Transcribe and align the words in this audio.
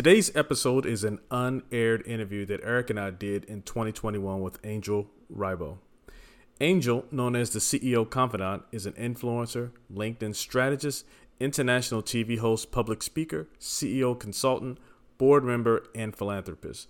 Today's 0.00 0.34
episode 0.34 0.86
is 0.86 1.04
an 1.04 1.18
unaired 1.30 2.06
interview 2.06 2.46
that 2.46 2.62
Eric 2.64 2.88
and 2.88 2.98
I 2.98 3.10
did 3.10 3.44
in 3.44 3.60
2021 3.60 4.40
with 4.40 4.58
Angel 4.64 5.10
Ribo. 5.30 5.76
Angel, 6.58 7.04
known 7.10 7.36
as 7.36 7.50
the 7.50 7.58
CEO 7.58 8.08
Confidant, 8.08 8.62
is 8.72 8.86
an 8.86 8.94
influencer, 8.94 9.72
LinkedIn 9.94 10.34
strategist, 10.34 11.04
international 11.38 12.02
TV 12.02 12.38
host, 12.38 12.72
public 12.72 13.02
speaker, 13.02 13.46
CEO 13.60 14.18
consultant, 14.18 14.78
board 15.18 15.44
member, 15.44 15.84
and 15.94 16.16
philanthropist. 16.16 16.88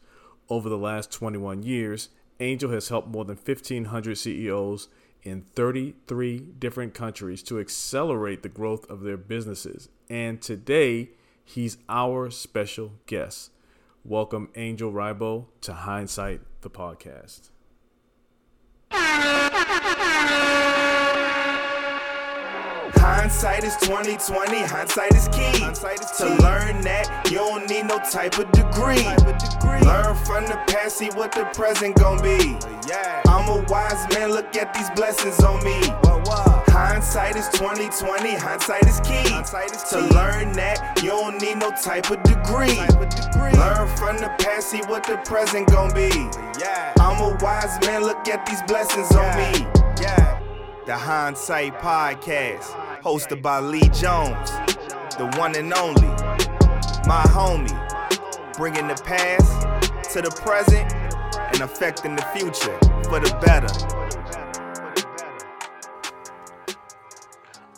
Over 0.49 0.69
the 0.69 0.79
last 0.79 1.11
21 1.11 1.65
years, 1.65 2.11
Angel 2.39 2.71
has 2.71 2.91
helped 2.91 3.09
more 3.09 3.25
than 3.25 3.37
1,500 3.37 4.19
CEOs 4.19 4.87
in 5.25 5.47
33 5.57 6.39
different 6.61 6.95
countries 6.95 7.43
to 7.43 7.59
accelerate 7.59 8.45
the 8.45 8.49
growth 8.49 8.89
of 8.89 9.01
their 9.01 9.17
businesses. 9.17 9.89
And 10.09 10.41
today, 10.41 11.09
he's 11.51 11.79
our 11.89 12.31
special 12.31 12.93
guest. 13.07 13.51
Welcome, 14.05 14.49
Angel 14.55 14.93
Ribo, 14.93 15.47
to 15.63 15.73
Hindsight, 15.73 16.41
the 16.63 16.71
podcast. 16.71 17.51
Hindsight 22.93 23.65
is 23.65 23.77
2020, 23.79 24.63
hindsight 24.63 25.15
is 25.15 25.29
key. 25.29 25.61
Hindsight 25.61 26.01
is 26.01 26.11
to 26.13 26.27
learn 26.43 26.81
that 26.83 27.29
you 27.31 27.39
don't 27.39 27.69
need 27.69 27.87
no 27.87 27.99
type 27.99 28.39
of 28.39 28.51
degree. 28.53 29.03
Type 29.03 29.27
of 29.27 29.39
degree. 29.39 29.81
Learn 29.81 30.15
from 30.25 30.45
the 30.47 30.59
past, 30.69 30.99
see 30.99 31.09
what 31.11 31.33
the 31.33 31.45
present 31.55 31.97
gon' 31.97 32.23
be. 32.23 32.57
Yeah. 32.89 33.23
I'm 33.27 33.49
a 33.49 33.65
wise 33.69 34.07
man, 34.15 34.31
look 34.31 34.55
at 34.57 34.73
these 34.75 34.91
blessings 34.91 35.41
on 35.43 35.63
me. 35.65 35.81
What, 36.03 36.27
what? 36.27 36.50
Hindsight 36.83 37.37
is 37.37 37.47
2020, 37.51 38.37
hindsight 38.37 38.87
is 38.87 39.01
key. 39.01 39.29
Hindsight 39.29 39.77
is 39.77 39.83
to 39.91 39.99
learn 40.15 40.53
that 40.53 40.99
you 41.03 41.11
don't 41.11 41.39
need 41.39 41.59
no 41.59 41.71
type 41.73 42.11
of 42.11 42.23
degree. 42.23 42.75
Type 42.75 43.03
of 43.03 43.11
degree. 43.11 43.53
Learn 43.53 43.87
from 43.99 44.17
the 44.17 44.35
past, 44.39 44.71
see 44.71 44.81
what 44.87 45.05
the 45.05 45.19
present 45.19 45.69
gon' 45.69 45.93
be. 45.93 46.09
Yeah. 46.59 46.95
I'm 46.99 47.21
a 47.21 47.37
wise 47.43 47.79
man, 47.85 48.01
look 48.01 48.27
at 48.29 48.47
these 48.47 48.63
blessings 48.63 49.09
yeah. 49.13 49.21
on 49.21 49.37
me. 49.37 49.67
Yeah. 50.01 50.41
The 50.87 50.97
Hindsight 50.97 51.79
Podcast 51.81 52.71
hosted 53.03 53.43
by 53.43 53.61
Lee 53.61 53.91
Jones, 53.91 54.51
the 55.19 55.31
one 55.37 55.55
and 55.57 55.75
only, 55.75 56.09
my 57.07 57.23
homie, 57.29 57.77
bringing 58.57 58.89
the 58.89 58.99
past 59.05 60.15
to 60.15 60.23
the 60.23 60.31
present 60.31 60.91
and 61.53 61.61
affecting 61.61 62.17
the 62.17 62.23
future 62.33 62.79
for 63.05 63.21
the 63.21 63.39
better. 63.45 64.00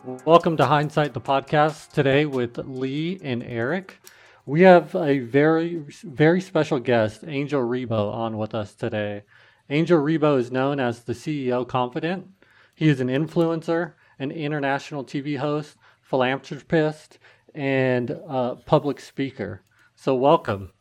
Welcome 0.05 0.56
to 0.56 0.67
Hindsight, 0.67 1.14
the 1.14 1.20
podcast 1.20 1.92
today 1.92 2.27
with 2.27 2.58
Lee 2.58 3.20
and 3.22 3.42
Eric. 3.42 4.00
We 4.47 4.62
have 4.62 4.94
a 4.97 5.20
very, 5.20 5.84
very 6.03 6.41
special 6.41 6.81
guest, 6.81 7.22
Angel 7.27 7.62
Rebo, 7.62 8.12
on 8.12 8.36
with 8.36 8.55
us 8.55 8.75
today. 8.75 9.22
Angel 9.70 10.00
Rebo 10.00 10.39
is 10.39 10.50
known 10.50 10.81
as 10.81 11.05
the 11.05 11.12
CEO 11.12 11.67
Confidant. 11.67 12.28
He 12.75 12.89
is 12.89 13.00
an 13.00 13.09
influencer 13.09 13.92
an 14.19 14.31
international 14.31 15.05
TV 15.05 15.36
host, 15.36 15.77
philanthropist, 16.00 17.19
and 17.55 18.19
uh, 18.28 18.55
public 18.55 19.00
speaker. 19.00 19.62
So, 19.97 20.14
welcome. 20.14 20.72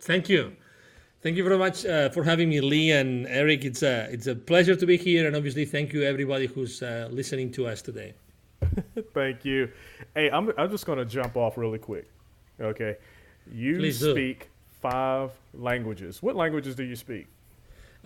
Thank 0.00 0.28
you. 0.28 0.56
Thank 1.22 1.36
you 1.36 1.44
very 1.44 1.58
much 1.58 1.86
uh, 1.86 2.10
for 2.10 2.24
having 2.24 2.48
me, 2.48 2.60
Lee 2.60 2.90
and 2.90 3.26
Eric. 3.26 3.64
It's 3.64 3.82
a 3.82 4.08
it's 4.10 4.26
a 4.26 4.34
pleasure 4.34 4.76
to 4.76 4.86
be 4.86 4.96
here, 4.96 5.26
and 5.26 5.36
obviously, 5.36 5.64
thank 5.64 5.92
you 5.92 6.02
everybody 6.02 6.46
who's 6.46 6.82
uh, 6.82 7.08
listening 7.10 7.52
to 7.52 7.66
us 7.66 7.80
today. 7.80 8.14
thank 9.14 9.44
you. 9.44 9.70
Hey, 10.14 10.30
I'm 10.30 10.52
I'm 10.58 10.70
just 10.70 10.86
going 10.86 10.98
to 10.98 11.04
jump 11.04 11.36
off 11.36 11.56
really 11.56 11.78
quick. 11.78 12.08
Okay, 12.60 12.96
you 13.50 13.78
Please 13.78 13.98
speak 13.98 14.40
do. 14.40 14.46
five 14.80 15.30
languages. 15.52 16.22
What 16.22 16.36
languages 16.36 16.74
do 16.74 16.84
you 16.84 16.96
speak? 16.96 17.26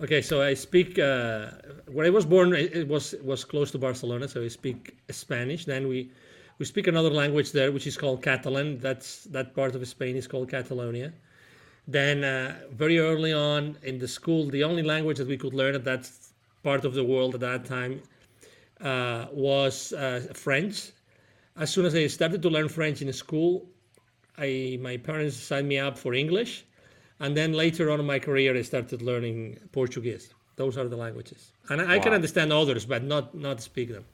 Okay, 0.01 0.21
so 0.21 0.41
I 0.41 0.53
speak. 0.53 0.97
Uh, 0.97 1.51
where 1.91 2.05
I 2.05 2.09
was 2.09 2.25
born, 2.25 2.53
it 2.53 2.87
was 2.87 3.15
was 3.23 3.43
close 3.43 3.71
to 3.71 3.77
Barcelona, 3.77 4.27
so 4.27 4.41
I 4.43 4.47
speak 4.47 4.97
Spanish. 5.11 5.65
Then 5.65 5.87
we 5.87 6.11
we 6.57 6.65
speak 6.65 6.87
another 6.87 7.09
language 7.09 7.51
there, 7.51 7.71
which 7.71 7.87
is 7.87 7.97
called 7.97 8.23
Catalan. 8.23 8.79
That's 8.79 9.25
that 9.25 9.55
part 9.55 9.75
of 9.75 9.87
Spain 9.87 10.15
is 10.15 10.27
called 10.27 10.49
Catalonia. 10.49 11.13
Then 11.87 12.23
uh, 12.23 12.59
very 12.71 12.99
early 12.99 13.33
on 13.33 13.77
in 13.83 13.97
the 13.97 14.07
school, 14.07 14.49
the 14.49 14.63
only 14.63 14.83
language 14.83 15.17
that 15.17 15.27
we 15.27 15.37
could 15.37 15.53
learn 15.53 15.75
at 15.75 15.83
that 15.85 16.09
part 16.63 16.85
of 16.85 16.93
the 16.93 17.03
world 17.03 17.33
at 17.33 17.41
that 17.41 17.65
time 17.65 18.01
uh, 18.81 19.27
was 19.31 19.93
uh, 19.93 20.21
French. 20.33 20.91
As 21.57 21.69
soon 21.69 21.85
as 21.85 21.95
I 21.95 22.07
started 22.07 22.41
to 22.41 22.49
learn 22.49 22.69
French 22.69 23.01
in 23.01 23.11
school, 23.13 23.67
I 24.37 24.77
my 24.81 24.97
parents 24.97 25.35
signed 25.35 25.67
me 25.67 25.77
up 25.79 25.97
for 25.97 26.13
English 26.13 26.65
and 27.19 27.35
then 27.35 27.53
later 27.53 27.91
on 27.91 27.99
in 27.99 28.05
my 28.05 28.19
career, 28.19 28.55
I 28.55 28.61
started 28.61 29.01
learning 29.01 29.59
Portuguese. 29.71 30.33
Those 30.55 30.77
are 30.77 30.87
the 30.87 30.95
languages, 30.95 31.51
and 31.69 31.81
I, 31.81 31.85
wow. 31.85 31.91
I 31.91 31.99
can 31.99 32.13
understand 32.13 32.51
others, 32.51 32.85
but 32.85 33.03
not 33.03 33.33
not 33.35 33.61
speak 33.61 33.89
them. 33.89 34.05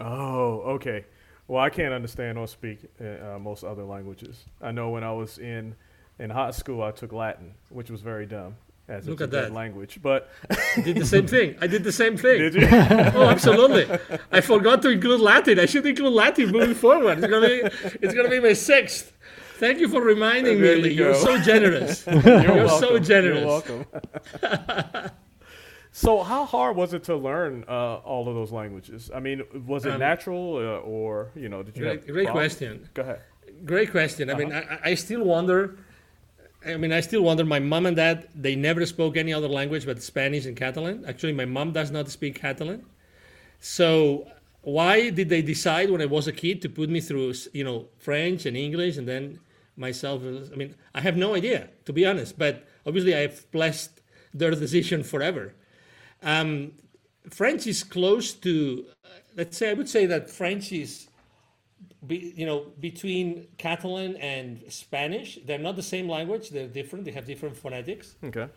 Oh, 0.00 0.62
okay. 0.76 1.04
Well, 1.48 1.62
I 1.62 1.68
can't 1.68 1.92
understand 1.92 2.38
or 2.38 2.46
speak 2.46 2.78
uh, 3.00 3.38
most 3.38 3.64
other 3.64 3.84
languages. 3.84 4.44
I 4.62 4.70
know 4.70 4.90
when 4.90 5.04
I 5.04 5.12
was 5.12 5.38
in 5.38 5.74
in 6.18 6.30
high 6.30 6.52
school, 6.52 6.82
I 6.82 6.92
took 6.92 7.12
Latin, 7.12 7.54
which 7.68 7.90
was 7.90 8.00
very 8.00 8.26
dumb 8.26 8.56
as 8.90 9.08
Look 9.08 9.20
at 9.20 9.30
that 9.30 9.52
language. 9.52 10.00
But 10.02 10.28
I 10.50 10.80
did 10.84 10.96
the 10.96 11.06
same 11.06 11.26
thing. 11.26 11.56
I 11.60 11.66
did 11.66 11.84
the 11.84 11.92
same 11.92 12.16
thing. 12.16 12.38
Did 12.38 12.54
you? 12.54 12.68
oh, 12.72 13.28
absolutely. 13.28 13.86
I 14.32 14.40
forgot 14.40 14.82
to 14.82 14.90
include 14.90 15.20
Latin. 15.20 15.58
I 15.58 15.66
should 15.66 15.86
include 15.86 16.12
Latin 16.12 16.50
moving 16.50 16.74
forward. 16.74 17.18
It's 17.18 17.26
gonna 17.26 17.46
be 17.46 17.62
it's 18.02 18.14
gonna 18.14 18.28
be 18.28 18.40
my 18.40 18.52
sixth. 18.52 19.12
Thank 19.58 19.78
you 19.78 19.88
for 19.88 20.00
reminding 20.00 20.60
me, 20.60 20.74
Lee. 20.74 20.92
You 20.94 21.10
are 21.10 21.14
so 21.14 21.38
generous. 21.38 22.06
You're, 22.06 22.42
You're 22.42 22.68
so 22.68 22.98
generous. 22.98 23.40
You're 23.40 23.46
welcome. 23.46 25.10
so, 25.92 26.22
how 26.22 26.46
hard 26.46 26.76
was 26.76 26.94
it 26.94 27.04
to 27.04 27.16
learn 27.16 27.64
uh, 27.68 27.96
all 27.96 28.26
of 28.26 28.34
those 28.34 28.52
languages? 28.52 29.10
I 29.14 29.20
mean, 29.20 29.42
was 29.66 29.84
it 29.84 29.92
um, 29.92 30.00
natural, 30.00 30.56
uh, 30.56 30.78
or 30.78 31.30
you 31.36 31.50
know, 31.50 31.62
did 31.62 31.76
you? 31.76 31.82
Great, 31.82 32.06
great 32.06 32.28
question. 32.30 32.88
Go 32.94 33.02
ahead. 33.02 33.20
Great 33.66 33.90
question. 33.90 34.30
I 34.30 34.32
uh-huh. 34.32 34.42
mean, 34.42 34.52
I, 34.52 34.78
I 34.82 34.94
still 34.94 35.24
wonder. 35.24 35.76
I 36.66 36.76
mean, 36.76 36.92
I 36.92 37.00
still 37.00 37.22
wonder. 37.22 37.44
My 37.44 37.58
mom 37.58 37.86
and 37.86 37.96
dad, 37.96 38.28
they 38.34 38.54
never 38.54 38.84
spoke 38.84 39.16
any 39.16 39.32
other 39.32 39.48
language 39.48 39.86
but 39.86 40.02
Spanish 40.02 40.44
and 40.46 40.56
Catalan. 40.56 41.04
Actually, 41.06 41.32
my 41.32 41.46
mom 41.46 41.72
does 41.72 41.90
not 41.90 42.10
speak 42.10 42.40
Catalan. 42.40 42.84
So, 43.60 44.28
why 44.62 45.10
did 45.10 45.30
they 45.30 45.40
decide 45.40 45.90
when 45.90 46.02
I 46.02 46.06
was 46.06 46.26
a 46.26 46.32
kid 46.32 46.60
to 46.62 46.68
put 46.68 46.90
me 46.90 47.00
through, 47.00 47.34
you 47.54 47.64
know, 47.64 47.88
French 47.98 48.44
and 48.44 48.56
English 48.56 48.98
and 48.98 49.08
then 49.08 49.40
myself. 49.80 50.22
I 50.22 50.54
mean, 50.54 50.76
I 50.94 51.00
have 51.00 51.16
no 51.16 51.34
idea, 51.34 51.70
to 51.86 51.92
be 51.92 52.06
honest, 52.06 52.38
but 52.38 52.66
obviously 52.86 53.16
I've 53.16 53.50
blessed 53.50 54.00
their 54.32 54.50
decision 54.50 55.02
forever. 55.02 55.54
Um, 56.22 56.72
French 57.28 57.66
is 57.66 57.82
close 57.82 58.32
to, 58.34 58.86
let's 59.36 59.56
say, 59.56 59.70
I 59.70 59.72
would 59.72 59.88
say 59.88 60.06
that 60.06 60.30
French 60.30 60.70
is, 60.70 61.08
be, 62.06 62.32
you 62.36 62.46
know, 62.46 62.66
between 62.80 63.48
Catalan 63.58 64.16
and 64.16 64.62
Spanish. 64.68 65.38
They're 65.44 65.58
not 65.58 65.76
the 65.76 65.82
same 65.82 66.08
language. 66.08 66.50
They're 66.50 66.68
different. 66.68 67.04
They 67.04 67.10
have 67.12 67.26
different 67.26 67.56
phonetics. 67.56 68.14
Okay. 68.24 68.48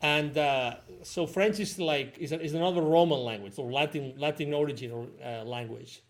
And 0.00 0.36
uh, 0.36 0.76
so 1.02 1.26
French 1.26 1.60
is 1.60 1.78
like 1.78 2.18
is, 2.18 2.32
a, 2.32 2.40
is 2.40 2.54
another 2.54 2.82
Roman 2.82 3.20
language 3.20 3.54
or 3.56 3.70
Latin 3.70 4.14
Latin 4.16 4.52
origin 4.52 5.08
uh, 5.24 5.44
language. 5.44 6.02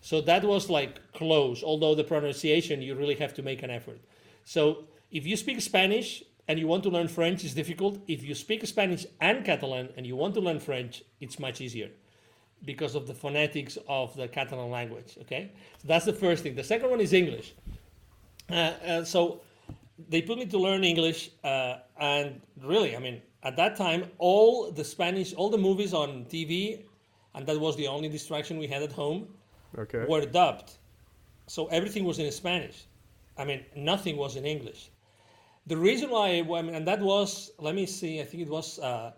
So 0.00 0.20
that 0.22 0.44
was 0.44 0.70
like 0.70 1.12
close. 1.12 1.62
Although 1.62 1.94
the 1.94 2.04
pronunciation, 2.04 2.80
you 2.80 2.94
really 2.94 3.16
have 3.16 3.34
to 3.34 3.42
make 3.42 3.62
an 3.62 3.70
effort. 3.70 4.00
So 4.44 4.84
if 5.10 5.26
you 5.26 5.36
speak 5.36 5.60
Spanish 5.60 6.22
and 6.48 6.58
you 6.58 6.66
want 6.66 6.84
to 6.84 6.90
learn 6.90 7.08
French, 7.08 7.44
it's 7.44 7.54
difficult. 7.54 7.98
If 8.06 8.22
you 8.22 8.34
speak 8.34 8.64
Spanish 8.66 9.04
and 9.20 9.44
Catalan 9.44 9.90
and 9.96 10.06
you 10.06 10.16
want 10.16 10.34
to 10.34 10.40
learn 10.40 10.60
French, 10.60 11.02
it's 11.20 11.38
much 11.38 11.60
easier 11.60 11.90
because 12.64 12.94
of 12.94 13.06
the 13.06 13.14
phonetics 13.14 13.78
of 13.88 14.14
the 14.16 14.28
Catalan 14.28 14.70
language. 14.70 15.18
Okay, 15.22 15.52
so 15.78 15.88
that's 15.88 16.04
the 16.04 16.12
first 16.12 16.42
thing. 16.42 16.54
The 16.54 16.64
second 16.64 16.90
one 16.90 17.00
is 17.00 17.12
English. 17.12 17.54
Uh, 18.50 18.54
uh, 18.54 19.04
so 19.04 19.40
they 20.08 20.22
put 20.22 20.38
me 20.38 20.46
to 20.46 20.58
learn 20.58 20.84
English, 20.84 21.30
uh, 21.44 21.76
and 21.98 22.40
really, 22.62 22.96
I 22.96 22.98
mean, 22.98 23.22
at 23.42 23.56
that 23.56 23.76
time, 23.76 24.04
all 24.18 24.70
the 24.70 24.84
Spanish, 24.84 25.32
all 25.34 25.50
the 25.50 25.58
movies 25.58 25.94
on 25.94 26.24
TV, 26.26 26.82
and 27.34 27.46
that 27.46 27.58
was 27.58 27.76
the 27.76 27.86
only 27.86 28.08
distraction 28.08 28.58
we 28.58 28.66
had 28.66 28.82
at 28.82 28.92
home, 28.92 29.28
okay. 29.78 30.04
were 30.08 30.26
dubbed. 30.26 30.72
So 31.46 31.66
everything 31.66 32.04
was 32.04 32.18
in 32.18 32.30
Spanish. 32.32 32.86
I 33.38 33.44
mean, 33.44 33.64
nothing 33.74 34.16
was 34.16 34.36
in 34.36 34.44
English. 34.44 34.90
The 35.66 35.76
reason 35.76 36.10
why, 36.10 36.28
I 36.38 36.62
mean, 36.62 36.74
and 36.74 36.86
that 36.86 37.00
was, 37.00 37.52
let 37.58 37.74
me 37.74 37.86
see, 37.86 38.20
I 38.20 38.24
think 38.24 38.42
it 38.42 38.48
was, 38.48 38.78
uh, 38.78 39.12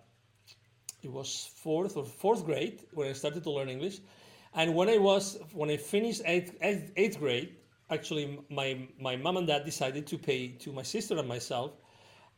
it 1.02 1.10
was 1.12 1.50
fourth 1.56 1.96
or 1.96 2.04
fourth 2.04 2.44
grade 2.44 2.84
when 2.94 3.08
I 3.08 3.12
started 3.12 3.42
to 3.44 3.50
learn 3.50 3.68
English. 3.68 3.98
And 4.54 4.74
when 4.74 4.88
I 4.88 4.98
was, 4.98 5.38
when 5.52 5.70
I 5.70 5.76
finished 5.76 6.22
eighth, 6.24 6.56
eighth, 6.60 6.92
eighth 6.96 7.18
grade, 7.18 7.56
actually 7.90 8.38
my, 8.50 8.86
my 9.00 9.16
mom 9.16 9.36
and 9.36 9.46
dad 9.46 9.64
decided 9.64 10.06
to 10.08 10.18
pay 10.18 10.48
to 10.48 10.72
my 10.72 10.82
sister 10.82 11.16
and 11.18 11.28
myself 11.28 11.72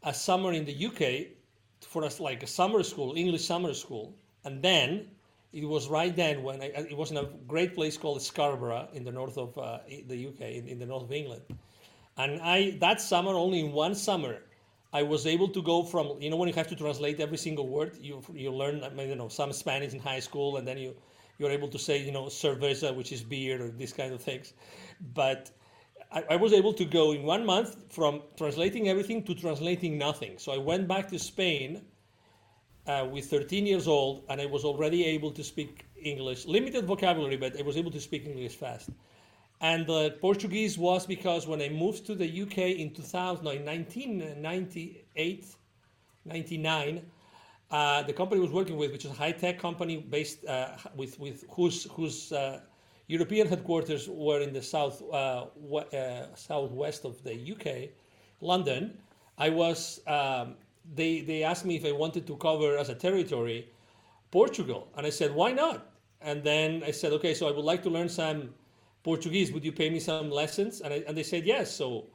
a 0.03 0.15
summer 0.15 0.53
in 0.53 0.65
the 0.65 0.87
UK 0.87 1.33
for 1.81 2.05
us, 2.05 2.21
like 2.21 2.43
a 2.43 2.47
summer 2.47 2.83
school, 2.83 3.15
English 3.17 3.45
summer 3.45 3.75
school. 3.75 4.15
And 4.45 4.63
then 4.63 5.09
it 5.53 5.65
was 5.65 5.89
right 5.89 6.15
then 6.15 6.43
when 6.43 6.61
I, 6.63 6.67
it 6.67 6.97
was 6.97 7.11
in 7.11 7.17
a 7.17 7.29
great 7.47 7.75
place 7.75 7.97
called 7.97 8.21
Scarborough 8.23 8.89
in 8.93 9.05
the 9.05 9.13
north 9.13 9.39
of 9.39 9.57
uh, 9.57 9.79
the 10.07 10.27
UK, 10.29 10.41
in, 10.41 10.69
in, 10.69 10.79
the 10.79 10.87
north 10.87 11.05
of 11.05 11.13
England. 11.13 11.43
And 12.17 12.41
I 12.43 12.77
that 12.81 13.01
summer, 13.01 13.33
only 13.33 13.61
in 13.61 13.73
one 13.73 13.95
summer, 13.95 14.43
I 14.94 15.02
was 15.02 15.26
able 15.26 15.49
to 15.49 15.61
go 15.61 15.82
from 15.82 16.05
you 16.20 16.31
know 16.31 16.37
when 16.37 16.49
you 16.49 16.55
have 16.55 16.69
to 16.69 16.76
translate 16.76 17.19
every 17.19 17.37
single 17.37 17.69
word, 17.69 17.99
you 18.00 18.23
you 18.32 18.50
learn 18.52 18.76
you 18.96 19.17
know 19.17 19.29
some 19.29 19.52
Spanish 19.52 19.93
in 19.93 19.99
high 19.99 20.20
school, 20.20 20.56
and 20.56 20.67
then 20.69 20.79
you 20.79 20.94
you're 21.38 21.50
able 21.50 21.69
to 21.69 21.79
say 21.79 21.96
you 21.99 22.12
know 22.12 22.26
cerveza, 22.26 22.94
which 22.94 23.11
is 23.12 23.23
beer, 23.23 23.56
or 23.64 23.69
these 23.70 23.93
kind 23.93 24.14
of 24.14 24.23
things. 24.23 24.55
But 25.12 25.50
I, 26.12 26.25
I 26.31 26.37
was 26.37 26.52
able 26.52 26.73
to 26.75 26.85
go 26.85 27.11
in 27.12 27.25
one 27.25 27.44
month 27.44 27.93
from 27.93 28.23
translating 28.37 28.88
everything 28.88 29.25
to 29.25 29.35
translating 29.35 29.99
nothing. 29.99 30.38
So 30.38 30.52
I 30.52 30.58
went 30.58 30.87
back 30.87 31.08
to 31.08 31.19
Spain 31.19 31.82
uh, 32.87 33.06
with 33.11 33.26
13 33.26 33.67
years 33.67 33.88
old, 33.88 34.25
and 34.29 34.41
I 34.41 34.46
was 34.46 34.64
already 34.64 35.05
able 35.06 35.32
to 35.32 35.43
speak 35.43 35.87
English, 36.00 36.46
limited 36.46 36.85
vocabulary, 36.87 37.37
but 37.37 37.58
I 37.58 37.62
was 37.62 37.76
able 37.76 37.91
to 37.91 38.00
speak 38.00 38.26
English 38.26 38.55
fast. 38.55 38.91
And 39.61 39.87
the 39.87 40.17
Portuguese 40.21 40.77
was 40.77 41.06
because 41.06 41.47
when 41.47 41.62
I 41.62 41.69
moved 41.69 42.06
to 42.06 42.15
the 42.15 42.43
UK 42.43 42.59
in 42.59 42.93
2000, 42.93 43.45
no, 43.45 43.51
in 43.51 43.65
1998, 43.65 45.47
99, 46.25 47.03
uh, 47.71 48.03
the 48.03 48.12
company 48.12 48.41
I 48.41 48.43
was 48.43 48.53
working 48.53 48.77
with, 48.77 48.93
which 48.93 49.05
is 49.05 49.11
a 49.11 49.15
high 49.15 49.33
tech 49.33 49.59
company 49.59 49.97
based 49.97 50.45
uh, 50.47 50.77
with 50.95 51.19
with 51.19 51.45
whose 51.51 51.85
whose 51.93 52.31
uh, 52.33 52.61
European 53.06 53.49
headquarters 53.49 54.09
were 54.09 54.41
in 54.41 54.53
the 54.53 54.62
south 54.62 55.03
uh, 55.12 55.47
w- 55.61 55.87
uh, 55.99 56.35
southwest 56.35 57.05
of 57.05 57.23
the 57.25 57.35
UK, 57.53 57.91
London. 58.41 58.97
I 59.39 59.51
was 59.51 60.01
um, 60.06 60.55
they 60.95 61.23
they 61.23 61.43
asked 61.43 61.65
me 61.65 61.77
if 61.77 61.85
I 61.85 61.93
wanted 61.93 62.27
to 62.27 62.37
cover 62.37 62.77
as 62.77 62.91
a 62.91 62.95
territory 62.95 63.69
Portugal, 64.31 64.89
and 64.97 65.06
I 65.06 65.11
said 65.11 65.35
why 65.35 65.53
not? 65.53 65.91
And 66.21 66.45
then 66.45 66.83
I 66.85 66.91
said 66.91 67.12
okay, 67.15 67.35
so 67.35 67.49
I 67.49 67.51
would 67.51 67.65
like 67.65 67.83
to 67.85 67.91
learn 67.91 68.09
some 68.09 68.51
Portuguese. 69.05 69.53
Would 69.53 69.65
you 69.65 69.73
pay 69.73 69.91
me 69.91 70.01
some 70.01 70.31
lessons? 70.31 70.81
And, 70.81 70.93
I, 70.93 71.05
and 71.06 71.17
they 71.17 71.23
said 71.23 71.45
yes. 71.47 71.71
So 71.71 72.06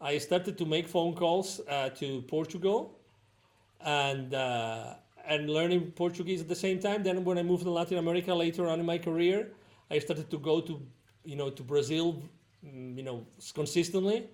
I 0.00 0.18
started 0.18 0.58
to 0.58 0.66
make 0.66 0.88
phone 0.88 1.14
calls 1.14 1.60
uh, 1.68 1.90
to 1.90 2.22
Portugal 2.22 2.98
and 3.80 4.34
uh, 4.34 4.94
and 5.26 5.48
learning 5.48 5.92
Portuguese 5.92 6.40
at 6.40 6.48
the 6.48 6.56
same 6.56 6.80
time. 6.80 7.02
Then 7.04 7.24
when 7.24 7.38
I 7.38 7.42
moved 7.44 7.62
to 7.62 7.70
Latin 7.70 7.98
America 7.98 8.34
later 8.34 8.68
on 8.68 8.80
in 8.80 8.86
my 8.86 8.98
career, 8.98 9.52
I 9.90 10.00
started 10.00 10.30
to 10.30 10.38
go 10.38 10.60
to 10.60 10.80
you 11.24 11.36
know 11.36 11.50
to 11.50 11.62
Brazil, 11.62 12.22
mm, 12.66 12.96
you 12.96 13.04
know 13.04 13.26
consistently. 13.54 14.28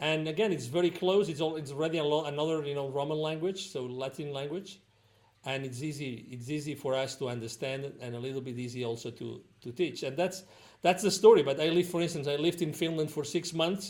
And 0.00 0.26
again, 0.26 0.52
it's 0.52 0.66
very 0.66 0.90
close. 0.90 1.28
It's 1.28 1.40
all, 1.40 1.54
it's 1.54 1.70
already 1.70 1.98
another 1.98 2.64
you 2.66 2.74
know 2.74 2.88
Roman 2.88 3.18
language, 3.18 3.70
so 3.70 3.84
Latin 3.84 4.32
language, 4.32 4.80
and 5.44 5.64
it's 5.64 5.82
easy. 5.82 6.26
It's 6.30 6.50
easy 6.50 6.74
for 6.74 6.94
us 6.96 7.14
to 7.16 7.28
understand 7.28 7.92
and 8.00 8.16
a 8.16 8.18
little 8.18 8.40
bit 8.40 8.58
easy 8.58 8.84
also 8.84 9.10
to 9.12 9.40
to 9.62 9.70
teach. 9.70 10.02
And 10.02 10.16
that's 10.16 10.42
that's 10.86 11.02
the 11.02 11.10
story. 11.10 11.42
But 11.48 11.56
I 11.66 11.68
lived, 11.76 11.90
for 11.94 12.00
instance, 12.06 12.26
I 12.28 12.36
lived 12.46 12.60
in 12.66 12.72
Finland 12.82 13.10
for 13.16 13.24
six 13.24 13.44
months, 13.62 13.84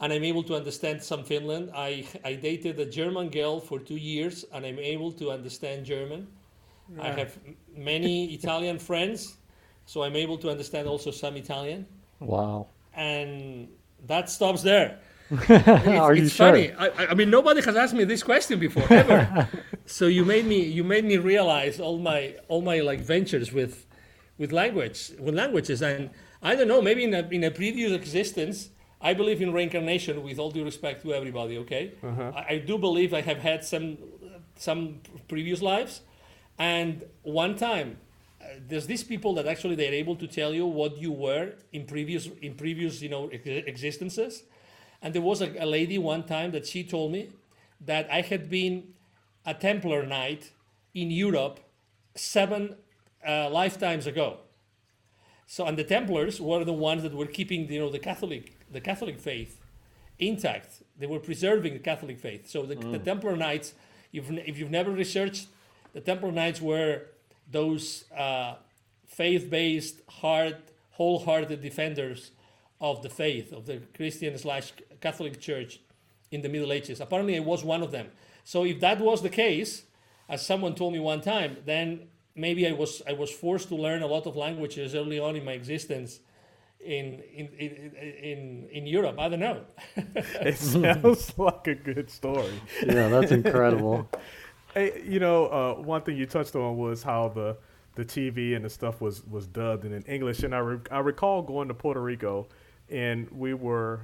and 0.00 0.08
I'm 0.14 0.24
able 0.32 0.44
to 0.50 0.54
understand 0.60 0.96
some 1.10 1.22
Finland. 1.32 1.64
I 1.90 1.90
I 2.30 2.32
dated 2.50 2.74
a 2.86 2.88
German 3.00 3.26
girl 3.38 3.54
for 3.68 3.78
two 3.90 4.00
years, 4.12 4.34
and 4.52 4.60
I'm 4.68 4.78
able 4.94 5.12
to 5.20 5.24
understand 5.38 5.78
German. 5.94 6.22
I 7.08 7.10
have 7.20 7.30
many 7.92 8.14
Italian 8.38 8.78
friends, 8.78 9.20
so 9.86 9.96
I'm 10.04 10.16
able 10.24 10.38
to 10.44 10.48
understand 10.54 10.84
also 10.92 11.10
some 11.10 11.34
Italian, 11.44 11.80
Wow. 12.20 12.58
and 12.94 13.68
that 14.06 14.30
stops 14.30 14.62
there. 14.62 14.90
Are 16.06 16.14
you 16.14 16.24
it's 16.24 16.34
sure? 16.34 16.46
funny. 16.52 16.66
I, 16.84 16.86
I- 17.00 17.06
I 17.12 17.14
mean, 17.14 17.30
nobody 17.38 17.60
has 17.68 17.76
asked 17.82 17.94
me 18.00 18.04
this 18.04 18.22
question 18.22 18.56
before 18.66 18.86
ever. 19.02 19.48
so 19.98 20.04
you 20.06 20.24
made 20.24 20.46
me 20.52 20.60
you 20.78 20.84
made 20.94 21.04
me 21.12 21.16
realize 21.34 21.80
all 21.84 21.98
my 21.98 22.20
all 22.50 22.62
my 22.72 22.78
like 22.90 23.00
ventures 23.14 23.48
with 23.58 23.74
with 24.40 24.50
language 24.52 24.98
with 25.24 25.34
languages, 25.34 25.82
and 25.82 26.10
I 26.42 26.54
don't 26.54 26.68
know. 26.68 26.82
Maybe 26.82 27.04
in 27.04 27.14
a 27.14 27.26
in 27.30 27.44
a 27.44 27.50
previous 27.50 27.92
existence, 27.92 28.70
I 29.00 29.14
believe 29.14 29.40
in 29.42 29.52
reincarnation. 29.52 30.22
With 30.22 30.38
all 30.38 30.50
due 30.50 30.64
respect 30.64 31.02
to 31.02 31.14
everybody, 31.14 31.58
okay, 31.58 31.92
I, 32.02 32.46
I 32.54 32.58
do 32.58 32.78
believe 32.78 33.12
I 33.14 33.22
have 33.22 33.38
had 33.38 33.64
some 33.64 33.98
some 34.56 35.00
previous 35.28 35.60
lives, 35.62 36.02
and 36.58 37.04
one 37.22 37.54
time. 37.56 37.88
uh, 38.40 38.46
There's 38.68 38.86
these 38.86 39.04
people 39.04 39.34
that 39.34 39.46
actually 39.46 39.76
they're 39.76 39.98
able 40.04 40.16
to 40.16 40.26
tell 40.26 40.52
you 40.54 40.66
what 40.80 40.92
you 41.04 41.12
were 41.12 41.46
in 41.72 41.84
previous 41.86 42.28
in 42.42 42.54
previous 42.54 43.02
you 43.02 43.08
know 43.08 43.28
ex- 43.32 43.64
existences, 43.72 44.42
and 45.02 45.14
there 45.14 45.22
was 45.30 45.40
a, 45.42 45.48
a 45.58 45.66
lady 45.66 45.98
one 45.98 46.22
time 46.24 46.50
that 46.52 46.66
she 46.66 46.84
told 46.84 47.12
me 47.12 47.22
that 47.86 48.04
I 48.10 48.20
had 48.22 48.48
been 48.50 48.74
a 49.44 49.54
Templar 49.54 50.06
knight 50.06 50.52
in 50.94 51.10
Europe 51.10 51.60
seven 52.14 52.76
uh, 53.26 53.48
lifetimes 53.50 54.06
ago. 54.06 54.38
So, 55.46 55.64
and 55.64 55.78
the 55.78 55.84
Templars 55.84 56.40
were 56.40 56.64
the 56.64 56.72
ones 56.72 57.04
that 57.04 57.14
were 57.14 57.26
keeping, 57.26 57.70
you 57.70 57.78
know, 57.78 57.88
the 57.88 58.00
Catholic, 58.00 58.58
the 58.70 58.80
Catholic 58.80 59.20
faith 59.20 59.60
intact. 60.18 60.82
They 60.98 61.06
were 61.06 61.20
preserving 61.20 61.74
the 61.74 61.78
Catholic 61.78 62.18
faith. 62.18 62.48
So, 62.48 62.62
the, 62.66 62.74
the 62.74 62.98
Templar 62.98 63.36
Knights, 63.36 63.74
if, 64.12 64.28
if 64.30 64.58
you've 64.58 64.70
never 64.70 64.90
researched, 64.90 65.46
the 65.92 66.00
Templar 66.00 66.32
Knights 66.32 66.60
were 66.60 67.02
those 67.48 68.04
uh, 68.16 68.56
faith-based, 69.06 70.00
hard, 70.08 70.56
wholehearted 70.92 71.62
defenders 71.62 72.32
of 72.80 73.02
the 73.02 73.08
faith 73.08 73.52
of 73.52 73.66
the 73.66 73.80
Christian 73.94 74.36
slash 74.36 74.72
Catholic 75.00 75.40
Church 75.40 75.78
in 76.32 76.42
the 76.42 76.48
Middle 76.48 76.72
Ages. 76.72 77.00
Apparently, 77.00 77.36
I 77.36 77.40
was 77.40 77.62
one 77.62 77.82
of 77.82 77.92
them. 77.92 78.08
So, 78.42 78.64
if 78.64 78.80
that 78.80 79.00
was 79.00 79.22
the 79.22 79.30
case, 79.30 79.84
as 80.28 80.44
someone 80.44 80.74
told 80.74 80.92
me 80.92 80.98
one 80.98 81.20
time, 81.20 81.58
then 81.64 82.08
maybe 82.36 82.66
I 82.68 82.72
was 82.72 83.02
I 83.08 83.14
was 83.14 83.30
forced 83.30 83.68
to 83.68 83.76
learn 83.76 84.02
a 84.02 84.06
lot 84.06 84.26
of 84.26 84.36
languages 84.36 84.94
early 84.94 85.18
on 85.18 85.36
in 85.36 85.44
my 85.44 85.52
existence 85.52 86.20
in 86.80 87.22
in 87.34 87.48
in 87.58 87.92
in, 87.96 88.68
in 88.70 88.86
Europe. 88.86 89.18
I 89.18 89.28
don't 89.28 89.40
know. 89.40 89.60
It 90.40 90.58
sounds 90.58 91.36
like 91.38 91.66
a 91.66 91.74
good 91.74 92.10
story. 92.10 92.62
Yeah, 92.84 93.08
that's 93.08 93.32
incredible. 93.32 94.08
Hey, 94.74 95.02
you 95.06 95.20
know, 95.20 95.46
uh, 95.46 95.80
one 95.80 96.02
thing 96.02 96.18
you 96.18 96.26
touched 96.26 96.54
on 96.54 96.76
was 96.76 97.02
how 97.02 97.28
the 97.30 97.56
the 97.94 98.04
TV 98.04 98.54
and 98.54 98.62
the 98.62 98.68
stuff 98.68 99.00
was 99.00 99.24
was 99.26 99.46
dubbed 99.46 99.86
in 99.86 100.02
English, 100.02 100.42
and 100.42 100.54
I 100.54 100.58
re- 100.58 100.80
I 100.90 100.98
recall 100.98 101.40
going 101.40 101.68
to 101.68 101.74
Puerto 101.74 102.02
Rico, 102.02 102.46
and 102.90 103.26
we 103.30 103.54
were 103.54 104.00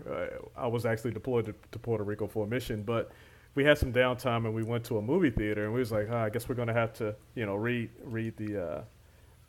uh, 0.57 0.61
I 0.65 0.67
was 0.69 0.87
actually 0.87 1.11
deployed 1.11 1.45
to, 1.45 1.55
to 1.73 1.79
Puerto 1.79 2.05
Rico 2.05 2.27
for 2.27 2.47
a 2.47 2.49
mission, 2.49 2.85
but 2.85 3.13
we 3.55 3.65
had 3.65 3.79
some 3.79 3.93
downtime 3.93 4.45
and 4.47 4.55
we 4.55 4.63
went 4.63 4.85
to 4.85 4.99
a 4.99 5.03
movie 5.03 5.31
theater, 5.31 5.65
and 5.65 5.73
we 5.73 5.81
was 5.81 5.93
like, 5.93 6.09
oh, 6.11 6.17
I 6.17 6.31
guess 6.31 6.49
we're 6.49 6.55
gonna 6.55 6.73
have 6.73 6.93
to 6.95 7.15
you 7.35 7.47
know 7.47 7.55
read 7.55 7.91
read 8.03 8.37
the 8.37 8.65
uh, 8.65 8.83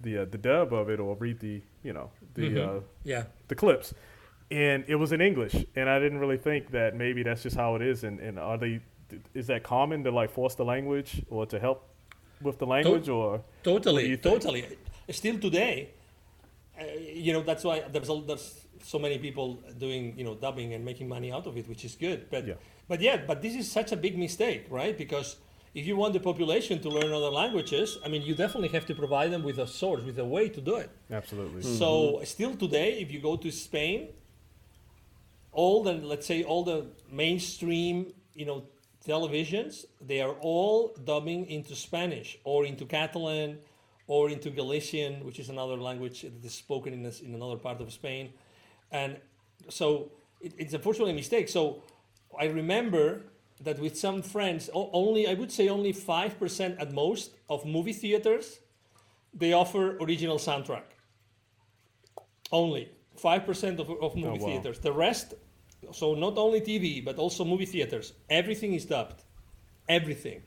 the 0.02 0.20
uh, 0.20 0.26
the 0.26 0.38
dub 0.38 0.74
of 0.74 0.90
it 0.90 1.00
or 1.00 1.16
read 1.16 1.40
the 1.40 1.62
you 1.84 1.94
know 1.94 2.10
the 2.34 2.64
uh, 2.64 2.80
yeah. 3.04 3.24
the 3.48 3.56
clips, 3.56 3.94
and 4.52 4.84
it 4.88 4.96
was 4.96 5.12
in 5.12 5.22
English, 5.22 5.66
and 5.76 5.90
I 5.90 6.00
didn't 6.00 6.20
really 6.20 6.38
think 6.38 6.72
that 6.72 6.96
maybe 6.96 7.24
that's 7.24 7.44
just 7.44 7.56
how 7.56 7.76
it 7.76 7.82
is, 7.82 8.04
and, 8.04 8.20
and 8.20 8.38
are 8.40 8.58
they 8.58 8.82
is 9.34 9.48
that 9.48 9.64
common 9.64 10.04
to 10.04 10.12
like 10.12 10.32
force 10.32 10.56
the 10.56 10.66
language 10.66 11.24
or 11.30 11.46
to 11.46 11.60
help 11.60 11.88
with 12.42 12.58
the 12.58 12.66
language 12.66 13.10
or 13.10 13.42
Totally, 13.64 14.18
totally. 14.18 14.66
Still 15.10 15.40
today, 15.40 15.90
uh, 16.80 16.84
you 17.00 17.34
know, 17.34 17.42
that's 17.42 17.64
why 17.64 17.82
there's 17.92 18.10
a, 18.10 18.22
there's 18.26 18.63
so 18.84 19.00
many 19.00 19.18
people 19.18 19.64
doing 19.78 20.18
you 20.18 20.24
know 20.24 20.36
dubbing 20.36 20.74
and 20.74 20.84
making 20.86 21.08
money 21.08 21.32
out 21.32 21.48
of 21.48 21.58
it, 21.58 21.68
which 21.68 21.86
is 21.86 21.96
good. 21.96 22.30
But 22.30 22.48
Yeah. 22.48 22.56
but 22.88 23.02
yeah, 23.02 23.18
but 23.26 23.42
this 23.42 23.56
is 23.56 23.72
such 23.72 23.92
a 23.92 23.98
big 23.98 24.18
mistake, 24.18 24.66
right? 24.70 24.98
Because 24.98 25.38
if 25.74 25.88
you 25.88 25.96
want 25.96 26.14
the 26.14 26.20
population 26.20 26.80
to 26.82 26.90
learn 26.90 27.12
other 27.12 27.32
languages, 27.32 27.98
I 28.06 28.08
mean, 28.08 28.22
you 28.22 28.36
definitely 28.36 28.70
have 28.70 28.86
to 28.86 28.96
provide 28.96 29.32
them 29.32 29.44
with 29.44 29.58
a 29.58 29.68
source, 29.68 30.04
with 30.04 30.20
a 30.20 30.26
way 30.26 30.50
to 30.50 30.62
do 30.62 30.76
it. 30.76 30.90
absolutely 31.12 31.62
mm-hmm. 31.62 31.78
So 31.78 32.22
still 32.24 32.56
today, 32.56 32.90
if 33.04 33.12
you 33.12 33.20
go 33.20 33.36
to 33.38 33.50
Spain, 33.52 34.10
all 35.52 35.84
the 35.84 35.94
let's 35.94 36.28
say 36.28 36.44
all 36.44 36.64
the 36.64 36.80
mainstream 37.12 38.14
you 38.36 38.46
know 38.46 38.64
televisions, 39.06 39.86
they 40.02 40.22
are 40.22 40.36
all 40.40 40.96
dubbing 41.04 41.46
into 41.48 41.76
Spanish 41.76 42.38
or 42.44 42.66
into 42.66 42.86
Catalan 42.86 43.60
or 44.08 44.30
into 44.30 44.50
Galician, 44.50 45.26
which 45.26 45.40
is 45.40 45.50
another 45.50 45.78
language 45.78 46.22
that 46.22 46.44
is 46.44 46.54
spoken 46.54 46.94
in 46.94 47.04
this, 47.04 47.22
in 47.22 47.34
another 47.34 47.58
part 47.58 47.80
of 47.82 47.92
Spain, 47.92 48.34
and 48.94 49.18
so 49.70 50.12
it, 50.40 50.54
it's 50.58 50.74
unfortunately 50.74 51.12
a 51.12 51.16
mistake. 51.16 51.50
So 51.50 51.84
I 52.40 52.46
remember 52.46 53.24
that 53.62 53.80
with 53.80 53.98
some 53.98 54.22
friends, 54.22 54.70
only 54.74 55.28
I 55.28 55.34
would 55.34 55.52
say 55.52 55.68
only 55.68 55.92
five 55.92 56.40
percent 56.40 56.80
at 56.80 56.94
most 56.94 57.32
of 57.50 57.66
movie 57.66 57.94
theaters, 57.94 58.60
they 59.34 59.52
offer 59.52 59.98
original 59.98 60.38
soundtrack. 60.38 60.84
Only 62.52 62.90
five 63.16 63.46
percent 63.46 63.80
of, 63.80 63.90
of 63.90 64.16
movie 64.16 64.28
oh, 64.28 64.36
wow. 64.36 64.48
theaters. 64.48 64.80
The 64.80 64.94
rest, 64.94 65.34
so 65.92 66.14
not 66.14 66.38
only 66.38 66.62
TV 66.62 67.04
but 67.04 67.18
also 67.18 67.44
movie 67.44 67.66
theaters, 67.66 68.14
everything 68.30 68.74
is 68.74 68.86
dubbed. 68.86 69.24
Everything. 69.90 70.42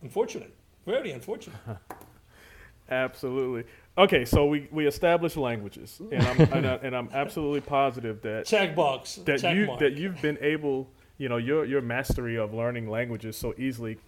Unfortunate. 0.00 0.54
Very 0.86 1.10
unfortunate. 1.10 1.58
absolutely 2.90 3.64
okay 3.98 4.24
so 4.24 4.46
we 4.46 4.68
we 4.70 4.86
established 4.86 5.36
languages 5.36 6.00
and 6.12 6.22
I'm 6.26 6.40
and, 6.52 6.66
I, 6.66 6.74
and 6.76 6.96
I'm 6.96 7.08
absolutely 7.14 7.60
positive 7.60 8.22
that 8.22 8.46
Check 8.46 8.74
box. 8.76 9.16
that 9.26 9.40
check 9.40 9.54
you 9.54 9.66
mark. 9.66 9.80
that 9.80 9.94
you've 9.94 10.20
been 10.22 10.38
able 10.40 10.88
you 11.18 11.28
know 11.28 11.36
your 11.36 11.64
your 11.66 11.82
mastery 11.82 12.36
of 12.38 12.54
learning 12.54 12.88
languages 12.88 13.36
so 13.36 13.54
easily 13.58 13.98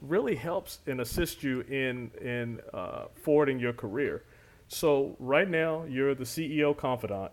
really 0.00 0.36
helps 0.36 0.78
and 0.86 1.00
assists 1.00 1.42
you 1.42 1.60
in 1.62 2.10
in 2.22 2.60
uh, 2.72 3.06
forwarding 3.22 3.58
your 3.58 3.72
career 3.74 4.22
so 4.68 5.16
right 5.18 5.50
now 5.50 5.84
you're 5.84 6.14
the 6.14 6.24
ceo 6.24 6.74
confidant 6.76 7.32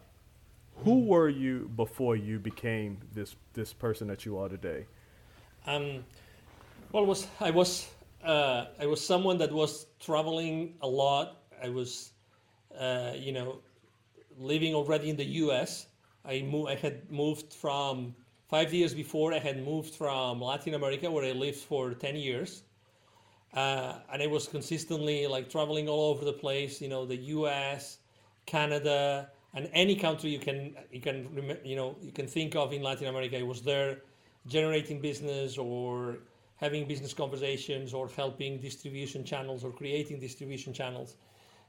Who 0.84 1.06
were 1.06 1.30
you 1.30 1.70
before 1.76 2.16
you 2.16 2.40
became 2.40 2.98
this 3.14 3.36
this 3.54 3.74
person 3.74 4.08
that 4.10 4.26
you 4.26 4.38
are 4.38 4.50
today? 4.50 4.86
Um, 5.66 6.06
well, 6.92 7.06
was 7.06 7.28
I 7.40 7.50
was 7.52 7.88
uh, 8.24 8.66
I 8.80 8.86
was 8.86 9.02
someone 9.06 9.38
that 9.40 9.52
was 9.52 9.88
traveling 10.00 10.76
a 10.82 10.88
lot. 10.88 11.37
I 11.64 11.70
was, 11.70 12.12
uh, 12.78 13.14
you 13.16 13.32
know, 13.32 13.60
living 14.38 14.76
already 14.76 15.10
in 15.10 15.16
the 15.18 15.26
U.S. 15.46 15.88
I 16.26 16.42
moved. 16.42 16.70
I 16.70 16.76
had 16.76 17.10
moved 17.12 17.54
from 17.54 18.16
five 18.50 18.74
years 18.74 18.94
before. 18.94 19.34
I 19.34 19.40
had 19.40 19.64
moved 19.64 19.96
from 19.96 20.42
Latin 20.42 20.74
America, 20.74 21.10
where 21.10 21.26
I 21.26 21.32
lived 21.32 21.60
for 21.60 21.94
ten 21.94 22.16
years, 22.16 22.64
uh, 23.54 24.00
and 24.12 24.22
I 24.22 24.28
was 24.28 24.48
consistently 24.48 25.28
like 25.28 25.50
traveling 25.50 25.88
all 25.88 26.12
over 26.12 26.26
the 26.26 26.34
place. 26.34 26.82
You 26.82 26.90
know, 26.90 27.06
the 27.06 27.18
U.S., 27.38 28.00
Canada, 28.46 29.30
and 29.54 29.70
any 29.74 29.96
country 29.96 30.30
you 30.30 30.40
can 30.40 30.76
you 30.92 31.02
can 31.02 31.60
you 31.64 31.76
know 31.76 31.96
you 32.02 32.12
can 32.12 32.28
think 32.28 32.56
of 32.56 32.74
in 32.74 32.84
Latin 32.84 33.08
America. 33.08 33.40
I 33.40 33.44
was 33.44 33.62
there, 33.62 34.02
generating 34.48 35.00
business 35.02 35.58
or 35.58 36.20
having 36.58 36.88
business 36.88 37.14
conversations 37.14 37.94
or 37.94 38.08
helping 38.10 38.60
distribution 38.60 39.24
channels 39.24 39.64
or 39.64 39.72
creating 39.72 40.20
distribution 40.20 40.74
channels, 40.74 41.16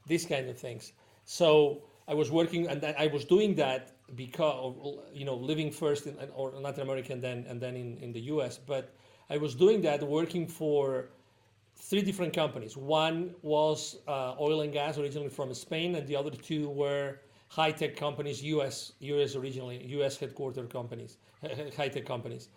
these 0.09 0.25
kind 0.25 0.49
of 0.49 0.57
things. 0.57 0.91
So 1.25 1.83
I 2.07 2.13
was 2.15 2.31
working 2.31 2.67
and 2.67 2.83
I 2.83 3.07
was 3.07 3.23
doing 3.23 3.55
that 3.55 3.93
because 4.15 4.73
you 5.13 5.25
know 5.25 5.35
living 5.35 5.71
first 5.71 6.07
in 6.07 6.17
or 6.35 6.51
Latin 6.51 6.81
America 6.81 7.13
and 7.13 7.21
then 7.21 7.45
and 7.47 7.61
then 7.61 7.75
in, 7.75 7.97
in 7.97 8.11
the 8.11 8.21
US. 8.33 8.57
But 8.57 8.93
I 9.29 9.37
was 9.37 9.55
doing 9.55 9.81
that 9.81 10.01
working 10.03 10.47
for 10.47 11.09
three 11.75 12.01
different 12.01 12.33
companies. 12.33 12.75
One 12.75 13.35
was 13.41 13.97
uh, 14.07 14.35
oil 14.39 14.61
and 14.61 14.73
gas 14.73 14.97
originally 14.97 15.29
from 15.29 15.53
Spain, 15.53 15.95
and 15.95 16.07
the 16.07 16.15
other 16.15 16.31
two 16.31 16.67
were 16.69 17.19
high 17.47 17.71
tech 17.71 17.95
companies, 17.95 18.43
US 18.43 18.93
US 18.99 19.35
originally 19.35 19.77
US 19.99 20.17
headquartered 20.17 20.69
companies, 20.69 21.17
high 21.77 21.89
tech 21.89 22.05
companies. 22.05 22.49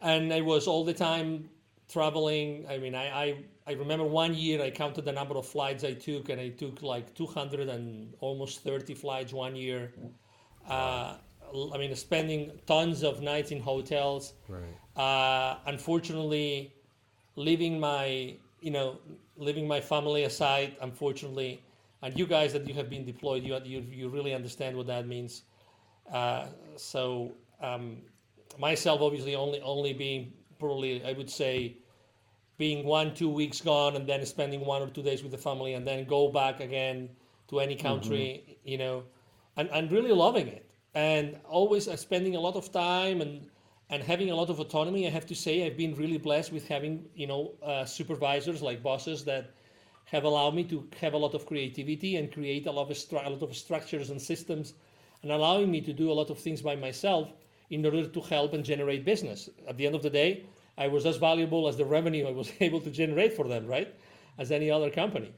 And 0.00 0.32
I 0.32 0.40
was 0.40 0.68
all 0.68 0.84
the 0.84 0.94
time 0.94 1.48
traveling. 1.94 2.66
I 2.68 2.76
mean, 2.78 2.94
I, 2.94 3.06
I, 3.24 3.36
I 3.68 3.72
remember 3.72 4.04
one 4.04 4.34
year 4.34 4.60
I 4.60 4.70
counted 4.70 5.04
the 5.04 5.12
number 5.12 5.36
of 5.36 5.46
flights 5.46 5.84
I 5.84 5.94
took, 5.94 6.28
and 6.28 6.40
I 6.40 6.48
took 6.48 6.82
like 6.82 7.14
200 7.14 7.68
and 7.68 8.12
almost 8.20 8.64
30 8.64 8.94
flights 8.94 9.32
one 9.32 9.54
year. 9.54 9.92
Uh, 10.68 11.14
I 11.72 11.78
mean, 11.78 11.94
spending 11.94 12.50
tons 12.66 13.04
of 13.04 13.22
nights 13.22 13.52
in 13.52 13.60
hotels. 13.60 14.32
Right. 14.48 15.00
Uh, 15.00 15.58
unfortunately, 15.66 16.74
leaving 17.36 17.78
my, 17.78 18.36
you 18.60 18.72
know, 18.72 18.98
leaving 19.36 19.68
my 19.68 19.80
family 19.80 20.24
aside, 20.24 20.76
unfortunately, 20.80 21.62
and 22.02 22.18
you 22.18 22.26
guys 22.26 22.52
that 22.54 22.66
you 22.66 22.74
have 22.74 22.90
been 22.90 23.04
deployed, 23.04 23.44
you 23.44 23.56
you, 23.64 23.86
you 23.90 24.08
really 24.08 24.34
understand 24.34 24.76
what 24.76 24.88
that 24.88 25.06
means. 25.06 25.42
Uh, 26.12 26.46
so 26.76 27.32
um, 27.60 27.98
myself, 28.58 29.00
obviously, 29.00 29.36
only 29.36 29.60
only 29.60 29.92
being 29.92 30.32
probably 30.58 31.04
I 31.04 31.12
would 31.12 31.30
say 31.30 31.76
being 32.56 32.86
one 32.86 33.14
two 33.14 33.28
weeks 33.28 33.60
gone 33.60 33.96
and 33.96 34.06
then 34.08 34.24
spending 34.26 34.60
one 34.64 34.82
or 34.82 34.88
two 34.88 35.02
days 35.02 35.22
with 35.22 35.32
the 35.32 35.38
family 35.38 35.74
and 35.74 35.86
then 35.86 36.04
go 36.04 36.28
back 36.28 36.60
again 36.60 37.08
to 37.48 37.60
any 37.60 37.76
country, 37.76 38.42
mm-hmm. 38.42 38.68
you 38.68 38.78
know, 38.78 39.02
and, 39.56 39.68
and 39.70 39.90
really 39.92 40.12
loving 40.12 40.48
it 40.48 40.64
and 40.94 41.38
always 41.48 41.88
uh, 41.88 41.96
spending 41.96 42.36
a 42.36 42.40
lot 42.40 42.56
of 42.56 42.72
time 42.72 43.20
and 43.20 43.46
and 43.90 44.02
having 44.02 44.30
a 44.30 44.34
lot 44.34 44.48
of 44.48 44.60
autonomy. 44.60 45.06
I 45.06 45.10
have 45.10 45.26
to 45.26 45.34
say 45.34 45.66
I've 45.66 45.76
been 45.76 45.94
really 45.94 46.18
blessed 46.18 46.52
with 46.52 46.66
having 46.68 47.04
you 47.14 47.26
know 47.26 47.52
uh, 47.62 47.84
supervisors 47.84 48.62
like 48.62 48.82
bosses 48.82 49.24
that 49.24 49.50
have 50.06 50.24
allowed 50.24 50.54
me 50.54 50.64
to 50.64 50.86
have 51.00 51.14
a 51.14 51.16
lot 51.16 51.34
of 51.34 51.46
creativity 51.46 52.16
and 52.16 52.32
create 52.32 52.66
a 52.66 52.72
lot 52.72 52.90
of 52.90 52.96
stru- 52.96 53.26
a 53.26 53.30
lot 53.30 53.42
of 53.42 53.56
structures 53.56 54.10
and 54.10 54.20
systems 54.20 54.74
and 55.22 55.32
allowing 55.32 55.70
me 55.70 55.80
to 55.80 55.92
do 55.92 56.10
a 56.10 56.14
lot 56.20 56.30
of 56.30 56.38
things 56.38 56.62
by 56.62 56.76
myself 56.76 57.32
in 57.70 57.84
order 57.84 58.06
to 58.06 58.20
help 58.20 58.52
and 58.52 58.64
generate 58.64 59.04
business. 59.04 59.48
At 59.66 59.76
the 59.76 59.86
end 59.86 59.94
of 59.94 60.02
the 60.02 60.10
day, 60.10 60.44
I 60.76 60.88
was 60.88 61.06
as 61.06 61.16
valuable 61.16 61.68
as 61.68 61.76
the 61.76 61.84
revenue 61.84 62.26
I 62.26 62.32
was 62.32 62.52
able 62.60 62.80
to 62.80 62.90
generate 62.90 63.34
for 63.34 63.46
them, 63.48 63.66
right? 63.66 63.94
As 64.38 64.50
any 64.50 64.70
other 64.70 64.90
company. 64.90 65.32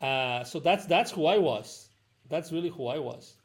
Uh, 0.00 0.44
so 0.44 0.60
that's 0.60 0.86
that's 0.86 1.10
who 1.10 1.26
I 1.26 1.38
was. 1.38 1.88
That's 2.28 2.52
really 2.52 2.70
who 2.70 2.86
I 2.86 2.98
was. 2.98 3.36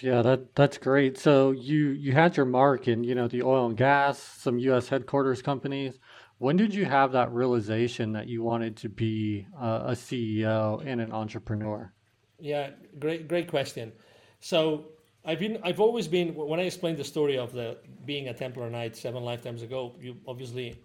Yeah, 0.00 0.22
that 0.22 0.54
that's 0.54 0.78
great. 0.78 1.18
So 1.18 1.50
you 1.50 1.88
you 1.90 2.12
had 2.12 2.36
your 2.36 2.46
mark 2.46 2.88
in 2.88 3.04
you 3.04 3.14
know 3.14 3.28
the 3.28 3.42
oil 3.42 3.66
and 3.66 3.76
gas, 3.76 4.18
some 4.18 4.58
U.S. 4.58 4.88
headquarters 4.88 5.42
companies. 5.42 5.98
When 6.38 6.56
did 6.56 6.74
you 6.74 6.86
have 6.86 7.12
that 7.12 7.30
realization 7.32 8.12
that 8.12 8.26
you 8.26 8.42
wanted 8.42 8.76
to 8.78 8.88
be 8.88 9.46
uh, 9.60 9.82
a 9.86 9.92
CEO 9.92 10.82
and 10.84 11.00
an 11.00 11.12
entrepreneur? 11.12 11.92
Yeah, 12.40 12.70
great 12.98 13.28
great 13.28 13.48
question. 13.48 13.92
So 14.40 14.86
I've 15.24 15.38
been 15.38 15.58
I've 15.62 15.80
always 15.80 16.08
been 16.08 16.34
when 16.34 16.58
I 16.58 16.64
explained 16.64 16.98
the 16.98 17.04
story 17.04 17.38
of 17.38 17.52
the 17.52 17.78
being 18.04 18.28
a 18.28 18.34
Templar 18.34 18.68
Knight 18.70 18.96
seven 18.96 19.22
lifetimes 19.22 19.62
ago. 19.62 19.94
You 20.00 20.16
obviously, 20.26 20.76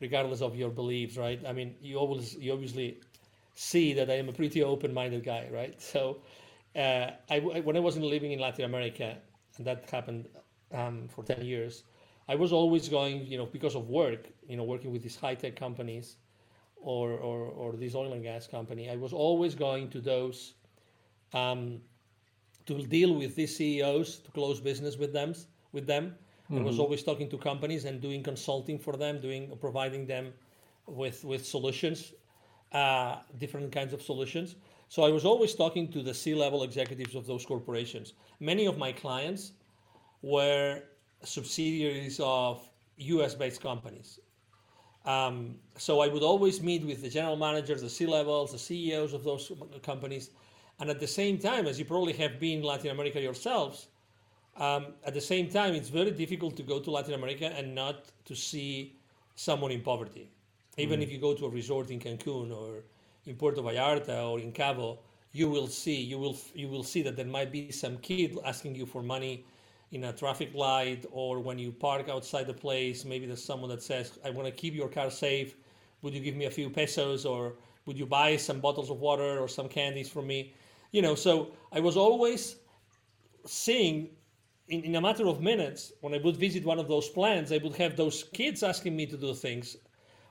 regardless 0.00 0.42
of 0.42 0.56
your 0.56 0.70
beliefs, 0.70 1.16
right? 1.16 1.40
I 1.46 1.52
mean, 1.52 1.76
you 1.80 1.96
always 1.96 2.34
you 2.34 2.52
obviously 2.52 3.00
see 3.54 3.92
that 3.94 4.10
I 4.10 4.14
am 4.14 4.28
a 4.28 4.32
pretty 4.32 4.62
open-minded 4.62 5.24
guy, 5.24 5.48
right? 5.52 5.80
So, 5.80 6.18
uh, 6.74 7.10
I, 7.30 7.40
when 7.40 7.76
I 7.76 7.80
wasn't 7.80 8.04
living 8.04 8.32
in 8.32 8.38
Latin 8.40 8.64
America, 8.64 9.16
and 9.56 9.66
that 9.66 9.88
happened 9.90 10.28
um, 10.72 11.08
for 11.08 11.24
ten 11.24 11.44
years, 11.44 11.84
I 12.28 12.34
was 12.34 12.52
always 12.52 12.88
going, 12.88 13.24
you 13.26 13.38
know, 13.38 13.46
because 13.46 13.76
of 13.76 13.88
work, 13.88 14.28
you 14.48 14.56
know, 14.56 14.64
working 14.64 14.92
with 14.92 15.02
these 15.02 15.16
high-tech 15.16 15.56
companies, 15.56 16.16
or 16.76 17.12
or 17.12 17.38
or 17.46 17.72
this 17.76 17.94
oil 17.94 18.12
and 18.12 18.22
gas 18.22 18.48
company. 18.48 18.90
I 18.90 18.96
was 18.96 19.12
always 19.12 19.54
going 19.54 19.90
to 19.90 20.00
those. 20.00 20.54
Um, 21.32 21.80
to 22.66 22.82
deal 22.82 23.14
with 23.14 23.34
these 23.36 23.56
CEOs 23.56 24.18
to 24.18 24.30
close 24.30 24.60
business 24.60 24.96
with 24.96 25.12
them. 25.12 25.34
With 25.72 25.86
them, 25.86 26.14
mm-hmm. 26.50 26.58
I 26.58 26.62
was 26.62 26.74
mm-hmm. 26.74 26.82
always 26.82 27.02
talking 27.02 27.28
to 27.30 27.38
companies 27.38 27.84
and 27.84 28.00
doing 28.00 28.22
consulting 28.22 28.78
for 28.78 28.96
them, 28.96 29.20
doing 29.20 29.56
providing 29.60 30.06
them 30.06 30.32
with 30.86 31.24
with 31.24 31.44
solutions, 31.46 32.12
uh, 32.72 33.16
different 33.38 33.72
kinds 33.72 33.92
of 33.92 34.02
solutions. 34.02 34.56
So 34.88 35.02
I 35.02 35.10
was 35.10 35.24
always 35.24 35.54
talking 35.54 35.90
to 35.92 36.02
the 36.02 36.14
C-level 36.14 36.62
executives 36.62 37.14
of 37.16 37.26
those 37.26 37.44
corporations. 37.44 38.12
Many 38.38 38.66
of 38.66 38.78
my 38.78 38.92
clients 38.92 39.52
were 40.22 40.82
subsidiaries 41.24 42.20
of 42.22 42.68
U.S.-based 42.98 43.60
companies. 43.60 44.20
Um, 45.04 45.56
so 45.76 46.00
I 46.00 46.08
would 46.08 46.22
always 46.22 46.62
meet 46.62 46.84
with 46.84 47.02
the 47.02 47.08
general 47.08 47.36
managers, 47.36 47.82
the 47.82 47.90
C-levels, 47.90 48.52
the 48.52 48.58
CEOs 48.58 49.12
of 49.12 49.22
those 49.24 49.52
companies, 49.82 50.30
and 50.78 50.90
at 50.90 51.00
the 51.00 51.06
same 51.06 51.38
time, 51.38 51.66
as 51.66 51.78
you 51.78 51.84
probably 51.84 52.12
have 52.14 52.38
been 52.38 52.58
in 52.58 52.64
Latin 52.64 52.90
America 52.90 53.20
yourselves, 53.20 53.88
um, 54.58 54.86
at 55.04 55.14
the 55.14 55.20
same 55.20 55.48
time, 55.48 55.74
it's 55.74 55.88
very 55.88 56.10
difficult 56.10 56.56
to 56.56 56.62
go 56.62 56.78
to 56.80 56.90
Latin 56.90 57.14
America 57.14 57.52
and 57.56 57.74
not 57.74 58.06
to 58.24 58.34
see 58.34 58.96
someone 59.34 59.70
in 59.70 59.82
poverty. 59.82 60.30
Even 60.78 61.00
mm. 61.00 61.02
if 61.02 61.10
you 61.10 61.18
go 61.18 61.34
to 61.34 61.46
a 61.46 61.48
resort 61.48 61.90
in 61.90 62.00
Cancun 62.00 62.54
or 62.54 62.84
in 63.26 63.36
Puerto 63.36 63.60
Vallarta 63.62 64.30
or 64.30 64.40
in 64.40 64.52
Cabo, 64.52 64.98
you 65.32 65.48
will 65.48 65.66
see 65.66 66.00
you 66.00 66.18
will 66.18 66.36
you 66.54 66.68
will 66.68 66.82
see 66.82 67.02
that 67.02 67.16
there 67.16 67.26
might 67.26 67.52
be 67.52 67.70
some 67.70 67.98
kid 67.98 68.38
asking 68.44 68.74
you 68.74 68.86
for 68.86 69.02
money 69.02 69.44
in 69.92 70.04
a 70.04 70.12
traffic 70.12 70.54
light 70.54 71.04
or 71.10 71.40
when 71.40 71.58
you 71.58 71.70
park 71.70 72.08
outside 72.08 72.46
the 72.46 72.54
place. 72.54 73.04
Maybe 73.04 73.26
there's 73.26 73.44
someone 73.44 73.68
that 73.70 73.82
says, 73.82 74.18
"I 74.24 74.30
want 74.30 74.46
to 74.46 74.52
keep 74.52 74.74
your 74.74 74.88
car 74.88 75.10
safe. 75.10 75.56
Would 76.02 76.14
you 76.14 76.20
give 76.20 76.36
me 76.36 76.46
a 76.46 76.50
few 76.50 76.70
pesos 76.70 77.26
or 77.26 77.56
would 77.84 77.98
you 77.98 78.06
buy 78.06 78.36
some 78.36 78.60
bottles 78.60 78.90
of 78.90 79.00
water 79.00 79.38
or 79.38 79.48
some 79.48 79.68
candies 79.68 80.08
for 80.08 80.22
me?" 80.22 80.54
You 80.92 81.02
know, 81.02 81.14
so 81.14 81.52
I 81.72 81.80
was 81.80 81.96
always 81.96 82.56
seeing 83.46 84.10
in, 84.68 84.82
in 84.82 84.96
a 84.96 85.00
matter 85.00 85.26
of 85.26 85.40
minutes 85.40 85.92
when 86.00 86.14
I 86.14 86.18
would 86.18 86.36
visit 86.36 86.64
one 86.64 86.78
of 86.78 86.88
those 86.88 87.08
plants, 87.08 87.52
I 87.52 87.58
would 87.58 87.76
have 87.76 87.96
those 87.96 88.24
kids 88.32 88.62
asking 88.62 88.96
me 88.96 89.06
to 89.06 89.16
do 89.16 89.34
things 89.34 89.76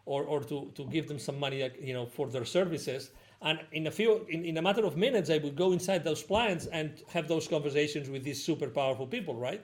or, 0.05 0.23
or 0.23 0.41
to, 0.43 0.71
to 0.75 0.85
give 0.85 1.07
them 1.07 1.19
some 1.19 1.39
money, 1.39 1.69
you 1.81 1.93
know, 1.93 2.05
for 2.05 2.27
their 2.27 2.45
services. 2.45 3.11
And 3.41 3.59
in 3.71 3.87
a 3.87 3.91
few, 3.91 4.25
in, 4.29 4.45
in 4.45 4.57
a 4.57 4.61
matter 4.61 4.85
of 4.85 4.97
minutes, 4.97 5.29
I 5.29 5.37
would 5.37 5.55
go 5.55 5.71
inside 5.71 6.03
those 6.03 6.23
plants 6.23 6.67
and 6.67 7.01
have 7.09 7.27
those 7.27 7.47
conversations 7.47 8.09
with 8.09 8.23
these 8.23 8.43
super 8.43 8.67
powerful 8.67 9.07
people, 9.07 9.35
right? 9.35 9.63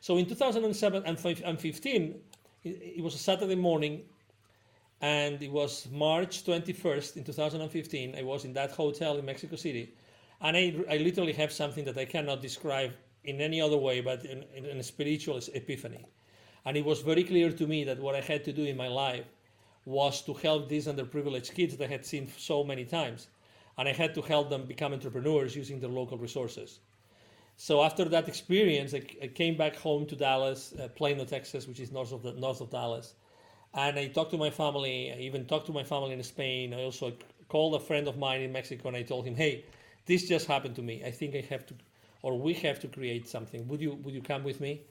So 0.00 0.16
in 0.16 0.26
2007 0.26 1.02
and 1.04 1.60
15, 1.60 2.14
it 2.64 3.02
was 3.02 3.14
a 3.14 3.18
Saturday 3.18 3.54
morning, 3.54 4.02
and 5.00 5.42
it 5.42 5.50
was 5.50 5.88
March 5.90 6.44
21st 6.44 7.16
in 7.16 7.24
2015. 7.24 8.14
I 8.16 8.22
was 8.22 8.44
in 8.44 8.52
that 8.54 8.70
hotel 8.72 9.18
in 9.18 9.24
Mexico 9.24 9.56
City, 9.56 9.94
and 10.42 10.56
I, 10.56 10.74
I 10.90 10.96
literally 10.98 11.32
have 11.34 11.52
something 11.52 11.84
that 11.86 11.96
I 11.96 12.04
cannot 12.04 12.42
describe 12.42 12.92
in 13.24 13.40
any 13.40 13.60
other 13.60 13.76
way 13.76 14.00
but 14.00 14.24
in, 14.24 14.44
in, 14.54 14.64
in 14.64 14.78
a 14.78 14.82
spiritual 14.82 15.40
epiphany. 15.54 16.04
And 16.64 16.76
it 16.76 16.84
was 16.84 17.00
very 17.00 17.24
clear 17.24 17.50
to 17.52 17.66
me 17.66 17.84
that 17.84 17.98
what 17.98 18.14
I 18.14 18.20
had 18.20 18.44
to 18.44 18.52
do 18.52 18.64
in 18.64 18.76
my 18.76 18.88
life 18.88 19.24
was 19.84 20.22
to 20.22 20.34
help 20.34 20.68
these 20.68 20.86
underprivileged 20.86 21.54
kids 21.54 21.76
that 21.76 21.84
I 21.84 21.92
had 21.92 22.04
seen 22.04 22.30
so 22.36 22.62
many 22.62 22.84
times. 22.84 23.28
And 23.78 23.88
I 23.88 23.92
had 23.92 24.14
to 24.14 24.22
help 24.22 24.50
them 24.50 24.64
become 24.64 24.92
entrepreneurs 24.92 25.56
using 25.56 25.80
their 25.80 25.90
local 25.90 26.18
resources. 26.18 26.80
So 27.56 27.82
after 27.82 28.04
that 28.06 28.28
experience, 28.28 28.94
I, 28.94 29.02
I 29.22 29.28
came 29.28 29.56
back 29.56 29.76
home 29.76 30.06
to 30.06 30.16
Dallas, 30.16 30.74
uh, 30.80 30.88
Plano, 30.88 31.24
Texas, 31.24 31.66
which 31.66 31.80
is 31.80 31.92
north 31.92 32.12
of 32.12 32.22
the, 32.22 32.32
north 32.32 32.60
of 32.60 32.70
Dallas, 32.70 33.14
and 33.74 33.98
I 33.98 34.08
talked 34.08 34.30
to 34.32 34.38
my 34.38 34.50
family. 34.50 35.12
I 35.12 35.18
even 35.20 35.46
talked 35.46 35.66
to 35.66 35.72
my 35.72 35.84
family 35.84 36.12
in 36.12 36.22
Spain. 36.22 36.74
I 36.74 36.82
also 36.82 37.12
called 37.48 37.74
a 37.74 37.80
friend 37.80 38.06
of 38.08 38.18
mine 38.18 38.42
in 38.42 38.52
Mexico, 38.52 38.88
and 38.88 38.96
I 38.96 39.02
told 39.02 39.24
him, 39.26 39.34
"Hey, 39.34 39.64
this 40.06 40.28
just 40.28 40.46
happened 40.46 40.76
to 40.76 40.82
me. 40.82 41.02
I 41.04 41.10
think 41.10 41.34
I 41.34 41.40
have 41.50 41.66
to 41.66 41.74
or 42.22 42.38
we 42.38 42.54
have 42.54 42.78
to 42.80 42.88
create 42.88 43.28
something. 43.28 43.66
Would 43.68 43.80
you 43.80 43.94
would 44.02 44.14
you 44.14 44.22
come 44.22 44.44
with 44.44 44.60
me? 44.60 44.82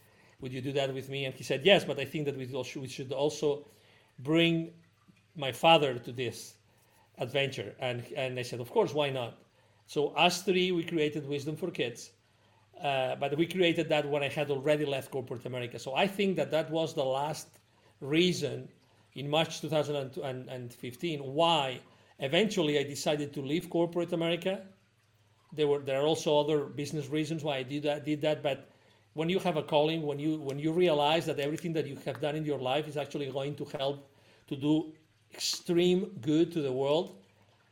Would 0.42 0.54
you 0.54 0.62
do 0.62 0.72
that 0.74 0.94
with 0.94 1.10
me? 1.10 1.26
And 1.26 1.34
he 1.34 1.44
said 1.44 1.66
yes, 1.66 1.86
but 1.86 2.00
I 2.00 2.06
think 2.06 2.26
that 2.26 2.38
we 2.38 2.46
we 2.82 2.88
should 2.88 3.12
also 3.12 3.66
bring 4.20 4.72
my 5.36 5.52
father 5.52 5.98
to 6.00 6.12
this 6.12 6.56
adventure. 7.18 7.76
And 7.80 8.04
and 8.16 8.40
I 8.40 8.44
said, 8.44 8.60
of 8.60 8.70
course, 8.72 8.94
why 8.94 9.10
not? 9.10 9.38
So 9.88 10.10
us 10.10 10.42
three, 10.42 10.72
we 10.72 10.84
created 10.84 11.28
Wisdom 11.28 11.56
for 11.56 11.72
Kids. 11.72 12.12
Uh, 12.82 13.16
but 13.16 13.38
we 13.38 13.46
created 13.46 13.90
that 13.90 14.10
when 14.10 14.24
I 14.24 14.28
had 14.28 14.50
already 14.50 14.86
left 14.86 15.12
corporate 15.12 15.46
America. 15.46 15.78
So 15.78 15.94
I 15.94 16.08
think 16.08 16.36
that 16.38 16.50
that 16.50 16.72
was 16.72 16.96
the 16.96 17.04
last 17.04 17.60
reason 18.00 18.68
in 19.14 19.30
March 19.30 19.62
2015 19.62 21.20
why 21.20 21.80
eventually 22.20 22.80
I 22.80 22.84
decided 22.84 23.34
to 23.34 23.42
leave 23.42 23.70
corporate 23.70 24.14
America. 24.14 24.62
There 25.54 25.68
were 25.68 25.80
there 25.80 26.00
are 26.02 26.06
also 26.06 26.40
other 26.40 26.66
business 26.66 27.10
reasons 27.10 27.44
why 27.44 27.58
I 27.58 27.64
did 27.64 27.84
that. 27.84 28.06
Did 28.06 28.22
that, 28.22 28.42
but 28.42 28.70
when 29.14 29.30
you 29.30 29.40
have 29.40 29.58
a 29.58 29.64
calling, 29.64 30.02
when 30.04 30.20
you 30.20 30.38
when 30.40 30.60
you 30.60 30.72
realize 30.72 31.26
that 31.26 31.40
everything 31.40 31.74
that 31.74 31.88
you 31.88 31.98
have 32.06 32.22
done 32.22 32.36
in 32.36 32.46
your 32.46 32.60
life 32.60 32.88
is 32.88 32.98
actually 32.98 33.30
going 33.30 33.56
to 33.56 33.66
help 33.78 34.10
to 34.48 34.56
do 34.56 34.94
extreme 35.34 36.12
good 36.22 36.52
to 36.54 36.62
the 36.62 36.72
world, 36.72 37.16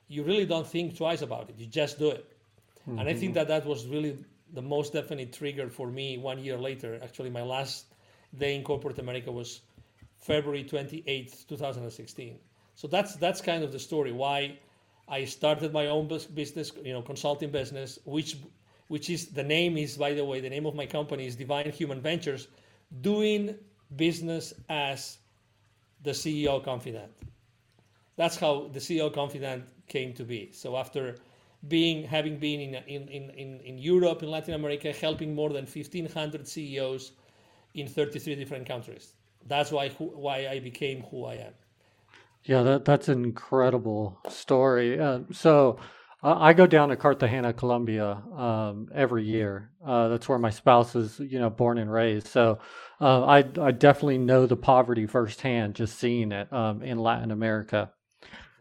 you 0.07 0.23
really 0.23 0.45
don't 0.45 0.67
think 0.67 0.97
twice 0.97 1.21
about 1.21 1.49
it. 1.49 1.55
You 1.57 1.65
just 1.65 1.99
do 1.99 2.09
it. 2.09 2.25
Mm-hmm. 2.87 2.99
And 2.99 3.09
I 3.09 3.13
think 3.13 3.33
that 3.35 3.47
that 3.47 3.65
was 3.65 3.85
really 3.87 4.17
the 4.53 4.61
most 4.61 4.93
definite 4.93 5.31
trigger 5.33 5.69
for 5.69 5.87
me 5.87 6.17
one 6.17 6.39
year 6.39 6.57
later. 6.57 6.99
Actually, 7.03 7.29
my 7.29 7.43
last 7.43 7.85
day 8.37 8.55
in 8.55 8.63
corporate 8.63 8.99
America 8.99 9.31
was 9.31 9.61
February 10.17 10.63
28th, 10.63 11.47
2016. 11.47 12.39
So 12.75 12.87
that's 12.87 13.15
that's 13.15 13.41
kind 13.41 13.63
of 13.63 13.71
the 13.71 13.79
story 13.79 14.11
why 14.11 14.57
I 15.09 15.25
started 15.25 15.73
my 15.73 15.87
own 15.87 16.07
business, 16.07 16.71
you 16.83 16.93
know, 16.93 17.01
consulting 17.01 17.49
business, 17.51 17.99
which 18.05 18.37
which 18.87 19.09
is 19.09 19.27
the 19.27 19.43
name 19.43 19.77
is 19.77 19.97
by 19.97 20.13
the 20.13 20.25
way 20.25 20.39
the 20.39 20.49
name 20.49 20.65
of 20.65 20.75
my 20.75 20.85
company 20.85 21.27
is 21.27 21.35
Divine 21.35 21.69
Human 21.71 22.01
Ventures, 22.01 22.47
doing 23.01 23.55
business 23.95 24.53
as 24.69 25.17
the 26.03 26.11
CEO 26.11 26.63
confidant. 26.63 27.11
That's 28.15 28.35
how 28.35 28.69
the 28.73 28.79
CEO 28.79 29.13
confidant 29.13 29.65
came 29.87 30.13
to 30.13 30.23
be. 30.23 30.51
So 30.51 30.77
after 30.77 31.15
being 31.67 32.03
having 32.03 32.37
been 32.37 32.59
in, 32.61 32.75
in, 32.87 33.29
in, 33.31 33.59
in 33.59 33.77
Europe, 33.77 34.23
in 34.23 34.31
Latin 34.31 34.53
America, 34.53 34.91
helping 34.91 35.35
more 35.35 35.49
than 35.49 35.65
1,500 35.65 36.47
CEOs 36.47 37.11
in 37.73 37.87
33 37.87 38.35
different 38.35 38.67
countries. 38.67 39.13
That's 39.47 39.71
why 39.71 39.89
why 39.89 40.47
I 40.47 40.59
became 40.59 41.03
who 41.03 41.25
I 41.25 41.35
am. 41.35 41.53
Yeah, 42.43 42.63
that 42.63 42.85
that's 42.85 43.09
an 43.09 43.23
incredible 43.23 44.19
story. 44.29 44.99
Uh, 44.99 45.19
so 45.31 45.77
uh, 46.23 46.35
I 46.37 46.53
go 46.53 46.65
down 46.67 46.89
to 46.89 46.95
Cartagena, 46.95 47.53
Colombia, 47.53 48.21
um, 48.35 48.87
every 48.93 49.23
year. 49.23 49.71
Uh, 49.85 50.07
that's 50.07 50.27
where 50.27 50.39
my 50.39 50.49
spouse 50.49 50.95
is, 50.95 51.19
you 51.19 51.39
know, 51.39 51.49
born 51.49 51.77
and 51.77 51.91
raised. 51.91 52.27
So 52.27 52.59
uh, 53.01 53.25
I 53.25 53.37
I 53.61 53.71
definitely 53.71 54.17
know 54.17 54.45
the 54.45 54.55
poverty 54.57 55.05
firsthand, 55.05 55.75
just 55.75 55.99
seeing 55.99 56.31
it 56.31 56.51
um, 56.51 56.81
in 56.81 56.97
Latin 56.97 57.31
America. 57.31 57.91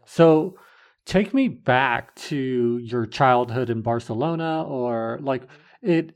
So 0.05 0.57
take 1.05 1.33
me 1.33 1.47
back 1.47 2.15
to 2.15 2.79
your 2.79 3.05
childhood 3.05 3.69
in 3.69 3.81
Barcelona, 3.81 4.63
or 4.63 5.19
like 5.21 5.43
it 5.81 6.13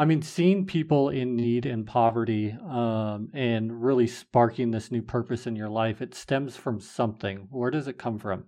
I 0.00 0.04
mean, 0.04 0.22
seeing 0.22 0.64
people 0.64 1.08
in 1.08 1.34
need 1.34 1.66
and 1.66 1.84
poverty 1.84 2.56
um, 2.64 3.30
and 3.34 3.82
really 3.82 4.06
sparking 4.06 4.70
this 4.70 4.92
new 4.92 5.02
purpose 5.02 5.44
in 5.44 5.56
your 5.56 5.68
life, 5.68 6.00
it 6.00 6.14
stems 6.14 6.56
from 6.56 6.80
something. 6.80 7.48
Where 7.50 7.72
does 7.72 7.88
it 7.88 7.98
come 7.98 8.20
from? 8.20 8.44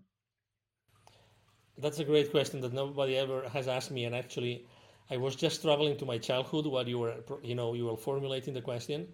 That's 1.77 1.99
a 1.99 2.05
great 2.05 2.31
question 2.31 2.61
that 2.61 2.73
nobody 2.73 3.17
ever 3.17 3.49
has 3.49 3.67
asked 3.67 3.91
me. 3.91 4.05
And 4.05 4.15
actually, 4.15 4.65
I 5.11 5.17
was 5.17 5.35
just 5.35 5.63
traveling 5.63 5.97
to 5.97 6.07
my 6.07 6.19
childhood 6.19 6.67
while 6.67 6.89
you 6.89 7.01
were, 7.01 7.17
you 7.43 7.57
know, 7.57 7.75
you 7.75 7.87
were 7.87 7.97
formulating 7.97 8.55
the 8.55 8.63
question. 8.63 9.09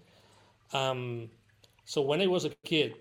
Um, 0.75 1.31
so 1.87 2.03
when 2.03 2.21
I 2.21 2.27
was 2.27 2.45
a 2.45 2.51
kid, 2.65 2.97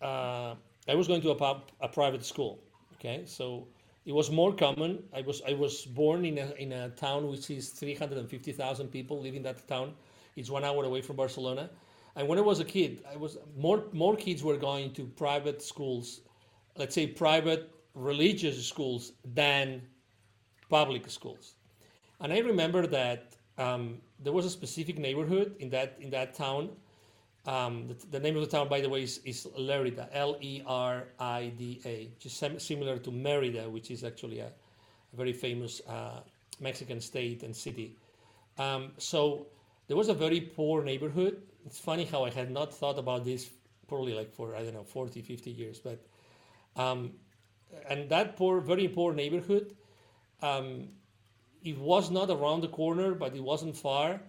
uh, 0.00 0.54
I 0.86 0.94
was 0.94 1.08
going 1.08 1.22
to 1.22 1.32
a, 1.32 1.62
a 1.80 1.88
private 1.88 2.24
school. 2.24 2.62
Okay, 2.94 3.24
so 3.26 3.66
it 4.04 4.12
was 4.12 4.30
more 4.30 4.52
common. 4.52 5.02
I 5.14 5.22
was 5.22 5.42
I 5.46 5.52
was 5.52 5.84
born 5.84 6.24
in 6.24 6.38
a 6.38 6.52
in 6.58 6.72
a 6.72 6.90
town 6.90 7.28
which 7.28 7.50
is 7.50 7.70
350,000 7.70 8.88
people 8.88 9.20
live 9.20 9.34
in 9.34 9.42
that 9.44 9.66
town. 9.68 9.94
It's 10.36 10.50
one 10.50 10.64
hour 10.64 10.84
away 10.84 11.02
from 11.02 11.16
Barcelona. 11.16 11.70
And 12.16 12.28
when 12.28 12.38
I 12.38 12.42
was 12.42 12.60
a 12.60 12.64
kid, 12.64 13.04
I 13.10 13.16
was 13.16 13.38
more 13.56 13.84
more 13.92 14.16
kids 14.16 14.42
were 14.42 14.56
going 14.56 14.92
to 14.94 15.04
private 15.04 15.62
schools, 15.62 16.20
let's 16.76 16.94
say 16.94 17.06
private 17.06 17.70
religious 17.94 18.66
schools 18.66 19.12
than 19.34 19.82
public 20.68 21.08
schools. 21.10 21.54
And 22.20 22.32
I 22.32 22.38
remember 22.38 22.86
that 22.86 23.36
um, 23.58 23.98
there 24.22 24.32
was 24.32 24.46
a 24.46 24.50
specific 24.50 24.98
neighborhood 24.98 25.56
in 25.60 25.70
that 25.70 25.96
in 26.00 26.10
that 26.10 26.34
town 26.34 26.70
um, 27.44 27.88
the, 27.88 28.06
the, 28.12 28.20
name 28.20 28.36
of 28.36 28.42
the 28.42 28.48
town, 28.48 28.68
by 28.68 28.80
the 28.80 28.88
way, 28.88 29.02
is, 29.02 29.18
is 29.24 29.48
Lerida, 29.58 30.08
L 30.12 30.36
E 30.40 30.62
R 30.64 31.08
I 31.18 31.52
D 31.56 31.80
A, 31.84 32.08
which 32.14 32.26
is 32.26 32.32
sem- 32.32 32.60
similar 32.60 32.98
to 32.98 33.10
Merida, 33.10 33.68
which 33.68 33.90
is 33.90 34.04
actually 34.04 34.38
a, 34.38 34.46
a 34.46 35.16
very 35.16 35.32
famous 35.32 35.80
uh, 35.88 36.20
Mexican 36.60 37.00
state 37.00 37.42
and 37.42 37.54
city. 37.54 37.96
Um, 38.58 38.92
so 38.98 39.48
there 39.88 39.96
was 39.96 40.08
a 40.08 40.14
very 40.14 40.40
poor 40.40 40.84
neighborhood. 40.84 41.42
It's 41.66 41.80
funny 41.80 42.04
how 42.04 42.24
I 42.24 42.30
had 42.30 42.50
not 42.50 42.72
thought 42.72 42.98
about 42.98 43.24
this 43.24 43.50
probably 43.88 44.14
like 44.14 44.32
for, 44.32 44.56
I 44.56 44.62
don't 44.62 44.74
know, 44.74 44.84
40, 44.84 45.20
50 45.20 45.50
years. 45.50 45.80
But, 45.80 46.00
um, 46.76 47.12
and 47.88 48.08
that 48.08 48.36
poor, 48.36 48.60
very 48.60 48.88
poor 48.88 49.12
neighborhood, 49.12 49.74
um, 50.40 50.88
it 51.62 51.76
was 51.78 52.10
not 52.10 52.30
around 52.30 52.62
the 52.62 52.68
corner, 52.68 53.14
but 53.14 53.34
it 53.34 53.42
wasn't 53.42 53.76
far 53.76 54.20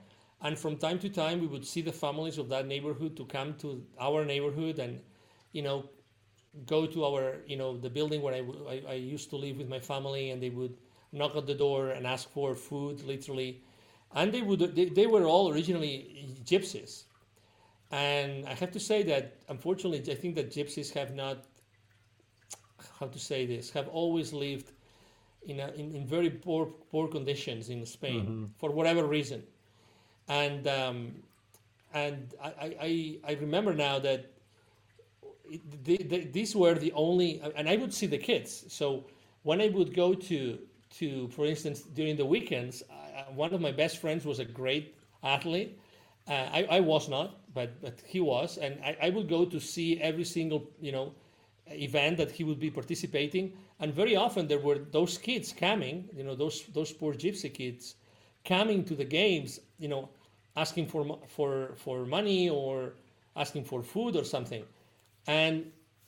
and 0.43 0.59
from 0.59 0.77
time 0.77 0.99
to 0.99 1.09
time 1.09 1.39
we 1.39 1.47
would 1.47 1.65
see 1.65 1.81
the 1.81 1.91
families 1.91 2.37
of 2.37 2.49
that 2.49 2.67
neighborhood 2.67 3.17
to 3.17 3.25
come 3.25 3.55
to 3.55 3.83
our 3.99 4.23
neighborhood 4.25 4.77
and 4.79 4.99
you 5.53 5.61
know 5.61 5.89
go 6.65 6.85
to 6.85 7.05
our 7.05 7.37
you 7.47 7.57
know 7.57 7.77
the 7.77 7.89
building 7.89 8.21
where 8.21 8.35
I, 8.35 8.43
I, 8.69 8.83
I, 8.89 8.93
used 8.93 9.29
to 9.31 9.37
live 9.37 9.57
with 9.57 9.67
my 9.67 9.79
family 9.79 10.29
and 10.29 10.41
they 10.41 10.51
would 10.51 10.77
knock 11.11 11.35
at 11.35 11.47
the 11.47 11.55
door 11.55 11.89
and 11.89 12.05
ask 12.05 12.29
for 12.29 12.55
food 12.55 13.01
literally. 13.03 13.61
And 14.15 14.31
they 14.31 14.43
would 14.43 14.75
they, 14.75 14.85
they 14.85 15.07
were 15.07 15.23
all 15.23 15.51
originally 15.51 16.37
gypsies. 16.45 17.05
And 17.91 18.47
i 18.47 18.53
have 18.53 18.71
to 18.71 18.79
say 18.79 19.03
that 19.03 19.37
unfortunately 19.49 19.99
i 20.11 20.15
think 20.15 20.35
that 20.35 20.51
gypsies 20.51 20.91
have 20.93 21.13
not 21.13 21.45
how 22.99 23.07
to 23.07 23.19
say 23.19 23.45
this 23.45 23.69
have 23.71 23.87
always 23.87 24.33
lived 24.33 24.71
in, 25.45 25.59
a, 25.59 25.67
in, 25.79 25.95
in 25.95 26.07
very 26.07 26.29
poor 26.29 26.65
poor 26.91 27.07
conditions 27.07 27.69
in 27.69 27.85
spain 27.85 28.21
mm-hmm. 28.25 28.45
for 28.57 28.71
whatever 28.71 29.05
reason 29.05 29.43
and 30.27 30.67
um, 30.67 31.11
and 31.93 32.33
I, 32.43 32.75
I, 32.81 33.17
I 33.27 33.33
remember 33.33 33.73
now 33.73 33.99
that 33.99 34.31
the, 35.83 35.97
the, 35.97 36.25
these 36.25 36.55
were 36.55 36.73
the 36.75 36.91
only 36.93 37.41
and 37.55 37.69
I 37.69 37.75
would 37.75 37.93
see 37.93 38.07
the 38.07 38.17
kids. 38.17 38.65
So 38.67 39.05
when 39.43 39.61
I 39.61 39.69
would 39.69 39.93
go 39.93 40.13
to 40.13 40.59
to 40.97 41.27
for 41.29 41.45
instance 41.45 41.81
during 41.81 42.15
the 42.15 42.25
weekends, 42.25 42.83
uh, 42.89 43.23
one 43.33 43.53
of 43.53 43.61
my 43.61 43.71
best 43.71 43.97
friends 43.99 44.25
was 44.25 44.39
a 44.39 44.45
great 44.45 44.95
athlete. 45.23 45.79
Uh, 46.27 46.31
I, 46.31 46.67
I 46.71 46.79
was 46.79 47.09
not, 47.09 47.37
but 47.53 47.81
but 47.81 48.01
he 48.05 48.21
was, 48.21 48.57
and 48.57 48.79
I, 48.83 48.97
I 49.03 49.09
would 49.09 49.27
go 49.27 49.45
to 49.45 49.59
see 49.59 49.99
every 49.99 50.23
single 50.23 50.69
you 50.79 50.91
know 50.91 51.13
event 51.67 52.17
that 52.17 52.31
he 52.31 52.43
would 52.43 52.59
be 52.59 52.71
participating, 52.71 53.53
and 53.79 53.93
very 53.93 54.15
often 54.15 54.47
there 54.47 54.59
were 54.59 54.79
those 54.79 55.17
kids 55.17 55.53
coming, 55.53 56.07
you 56.15 56.23
know 56.23 56.35
those 56.35 56.63
those 56.73 56.93
poor 56.93 57.13
gypsy 57.13 57.53
kids 57.53 57.95
coming 58.45 58.83
to 58.85 58.95
the 58.95 59.05
games, 59.05 59.59
you 59.83 59.89
know, 59.89 60.09
asking 60.55 60.87
for 60.87 61.19
for 61.27 61.73
for 61.75 62.05
money 62.05 62.49
or 62.49 62.93
asking 63.35 63.65
for 63.65 63.83
food 63.83 64.15
or 64.15 64.23
something, 64.23 64.63
and 65.27 65.55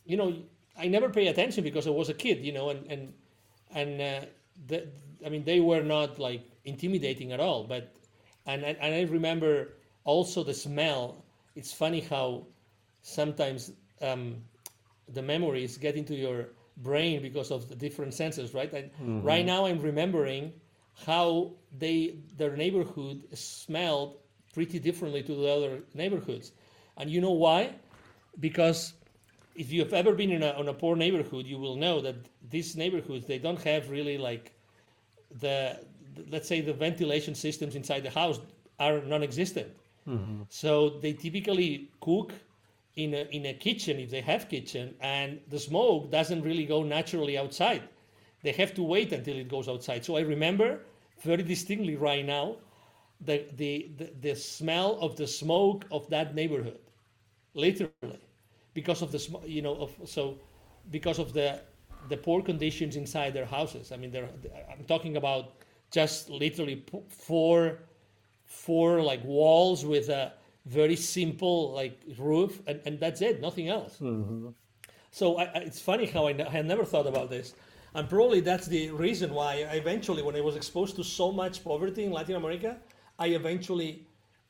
you 0.05 0.17
know, 0.17 0.29
I 0.77 0.87
never 0.87 1.09
pay 1.09 1.27
attention 1.27 1.63
because 1.63 1.85
I 1.85 1.89
was 2.01 2.09
a 2.09 2.13
kid, 2.13 2.37
you 2.47 2.53
know, 2.53 2.69
and 2.69 2.81
and 2.91 3.13
and 3.79 4.01
uh, 4.01 4.25
the, 4.67 4.87
I 5.25 5.29
mean, 5.29 5.43
they 5.43 5.59
were 5.59 5.83
not 5.83 6.19
like 6.19 6.43
intimidating 6.63 7.33
at 7.33 7.39
all, 7.41 7.65
but 7.65 7.93
and 8.45 8.63
and 8.63 8.95
I 8.95 9.01
remember 9.11 9.73
also 10.05 10.43
the 10.43 10.53
smell. 10.53 11.25
It's 11.55 11.73
funny 11.73 12.01
how 12.01 12.47
sometimes 13.01 13.71
um, 14.01 14.37
the 15.13 15.21
memories 15.21 15.77
get 15.77 15.95
into 15.95 16.15
your 16.15 16.49
brain 16.77 17.21
because 17.21 17.51
of 17.51 17.69
the 17.69 17.75
different 17.75 18.13
senses, 18.13 18.53
right? 18.53 18.71
Mm-hmm. 18.71 19.21
Right 19.21 19.45
now, 19.45 19.65
I'm 19.65 19.81
remembering 19.81 20.53
how 21.03 21.51
they 21.77 22.15
their 22.37 22.55
neighborhood 22.55 23.23
smelled 23.33 24.17
pretty 24.53 24.79
differently 24.79 25.21
to 25.23 25.35
the 25.35 25.47
other 25.47 25.79
neighborhoods. 25.93 26.53
And 26.97 27.09
you 27.09 27.19
know 27.19 27.31
why? 27.31 27.75
Because 28.39 28.93
if 29.55 29.71
you 29.71 29.81
have 29.81 29.93
ever 29.93 30.13
been 30.13 30.31
in 30.31 30.43
a, 30.43 30.57
in 30.59 30.67
a 30.67 30.73
poor 30.73 30.95
neighborhood, 30.95 31.45
you 31.45 31.57
will 31.57 31.75
know 31.75 32.01
that 32.01 32.15
these 32.49 32.75
neighborhoods 32.75 33.25
they 33.25 33.39
don't 33.39 33.61
have 33.63 33.89
really 33.89 34.17
like 34.17 34.53
the 35.39 35.79
let's 36.29 36.47
say 36.47 36.61
the 36.61 36.73
ventilation 36.73 37.35
systems 37.35 37.75
inside 37.75 38.03
the 38.03 38.09
house 38.09 38.39
are 38.79 39.01
non-existent. 39.01 39.67
Mm-hmm. 40.07 40.43
So 40.49 40.89
they 41.01 41.13
typically 41.13 41.89
cook 41.99 42.31
in 42.95 43.13
a, 43.13 43.27
in 43.31 43.45
a 43.47 43.53
kitchen 43.53 43.99
if 43.99 44.09
they 44.09 44.21
have 44.21 44.47
kitchen, 44.47 44.95
and 45.01 45.41
the 45.49 45.59
smoke 45.59 46.09
doesn't 46.09 46.41
really 46.43 46.65
go 46.65 46.83
naturally 46.83 47.37
outside 47.37 47.83
they 48.45 48.53
have 48.53 48.73
to 48.75 48.83
wait 48.83 49.11
until 49.11 49.37
it 49.37 49.49
goes 49.49 49.67
outside. 49.67 50.05
So 50.05 50.17
I 50.17 50.21
remember 50.21 50.79
very 51.21 51.43
distinctly 51.43 51.95
right 51.95 52.25
now 52.25 52.57
the, 53.21 53.45
the, 53.57 53.89
the, 53.97 54.11
the 54.21 54.35
smell 54.35 54.97
of 55.01 55.15
the 55.15 55.27
smoke 55.27 55.85
of 55.91 56.09
that 56.09 56.35
neighborhood, 56.35 56.79
literally, 57.53 58.19
because 58.73 59.01
of 59.01 59.11
the 59.11 59.19
sm- 59.19 59.45
you 59.45 59.61
know 59.61 59.75
of 59.75 59.91
so 60.05 60.37
because 60.91 61.19
of 61.19 61.33
the 61.33 61.61
the 62.09 62.17
poor 62.17 62.41
conditions 62.41 62.95
inside 62.95 63.33
their 63.33 63.45
houses. 63.45 63.91
I 63.91 63.97
mean, 63.97 64.11
they're, 64.11 64.29
I'm 64.71 64.83
talking 64.85 65.17
about 65.17 65.53
just 65.91 66.29
literally 66.29 66.83
four 67.09 67.79
four 68.45 69.01
like 69.01 69.23
walls 69.23 69.85
with 69.85 70.09
a 70.09 70.33
very 70.65 70.95
simple 70.95 71.71
like 71.71 71.99
roof, 72.17 72.61
and, 72.67 72.81
and 72.85 72.99
that's 72.99 73.21
it, 73.21 73.41
nothing 73.41 73.69
else. 73.69 73.97
Mm-hmm. 74.01 74.49
So 75.11 75.37
I, 75.37 75.43
I, 75.45 75.57
it's 75.59 75.79
funny 75.79 76.05
how 76.05 76.27
I, 76.27 76.31
I 76.45 76.49
had 76.49 76.65
never 76.65 76.83
thought 76.83 77.07
about 77.07 77.29
this. 77.29 77.53
And 77.95 78.09
probably 78.09 78.41
that's 78.41 78.67
the 78.67 78.91
reason 78.91 79.33
why 79.33 79.65
I 79.71 79.75
eventually, 79.75 80.21
when 80.21 80.35
I 80.35 80.41
was 80.41 80.57
exposed 80.57 80.97
to 80.97 81.03
so 81.03 81.31
much 81.31 81.63
poverty 81.63 82.03
in 82.03 82.11
Latin 82.11 82.35
America, 82.35 82.75
I 83.17 83.27
eventually, 83.27 84.05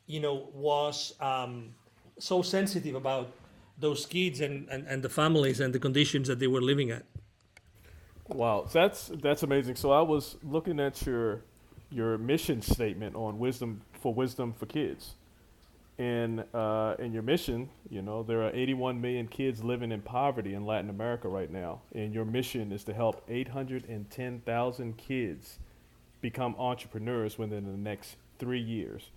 you 0.07 0.19
know, 0.19 0.49
was 0.51 1.13
um, 1.21 1.69
so 2.17 2.41
sensitive 2.41 2.95
about 2.95 3.31
those 3.77 4.07
kids 4.07 4.41
and, 4.41 4.67
and, 4.69 4.87
and 4.87 5.03
the 5.03 5.09
families 5.09 5.59
and 5.59 5.71
the 5.71 5.79
conditions 5.79 6.27
that 6.27 6.39
they 6.39 6.47
were 6.47 6.61
living 6.61 6.89
at. 6.89 7.05
Wow, 8.27 8.65
that's 8.71 9.11
that's 9.21 9.43
amazing. 9.43 9.75
So 9.75 9.91
I 9.91 10.01
was 10.01 10.37
looking 10.41 10.79
at 10.79 11.05
your 11.05 11.41
your 11.91 12.17
mission 12.17 12.63
statement 12.63 13.15
on 13.15 13.37
wisdom 13.37 13.81
for 13.93 14.11
wisdom 14.11 14.53
for 14.53 14.65
kids, 14.65 15.13
and 15.97 16.43
uh, 16.53 16.95
in 16.99 17.13
your 17.13 17.23
mission, 17.23 17.69
you 17.89 18.01
know, 18.01 18.21
there 18.21 18.43
are 18.43 18.51
81 18.53 18.99
million 18.99 19.27
kids 19.27 19.63
living 19.63 19.91
in 19.91 20.01
poverty 20.01 20.53
in 20.53 20.65
Latin 20.65 20.89
America 20.89 21.29
right 21.29 21.49
now, 21.49 21.81
and 21.93 22.13
your 22.13 22.25
mission 22.25 22.71
is 22.73 22.83
to 22.83 22.93
help 22.93 23.23
810,000 23.29 24.97
kids 24.97 25.59
become 26.21 26.55
entrepreneurs 26.57 27.37
within 27.37 27.65
the 27.65 27.77
next 27.77 28.17
three 28.39 28.59
years. 28.59 29.09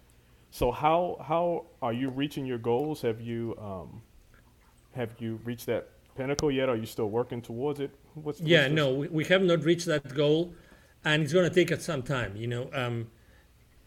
So 0.51 0.71
how 0.71 1.25
how 1.27 1.67
are 1.83 1.93
you 1.93 2.11
reaching 2.11 2.47
your 2.47 2.59
goals? 2.59 3.03
Have 3.03 3.21
you 3.21 3.57
um, 3.61 4.03
have 4.95 5.15
you 5.19 5.41
reached 5.45 5.67
that 5.67 5.89
pinnacle 6.17 6.51
yet? 6.51 6.69
Are 6.69 6.77
you 6.77 6.87
still 6.87 7.11
working 7.11 7.43
towards 7.43 7.81
it? 7.81 7.91
What's 8.15 8.41
Yeah, 8.41 8.63
what's 8.63 8.75
no, 8.75 8.95
we, 8.95 9.09
we 9.09 9.25
have 9.25 9.43
not 9.43 9.65
reached 9.65 9.87
that 9.87 10.15
goal, 10.15 10.55
and 11.05 11.23
it's 11.23 11.33
going 11.33 11.49
to 11.49 11.55
take 11.55 11.71
us 11.73 11.85
some 11.85 12.03
time. 12.03 12.37
You 12.37 12.47
know, 12.47 12.71
um, 12.73 13.09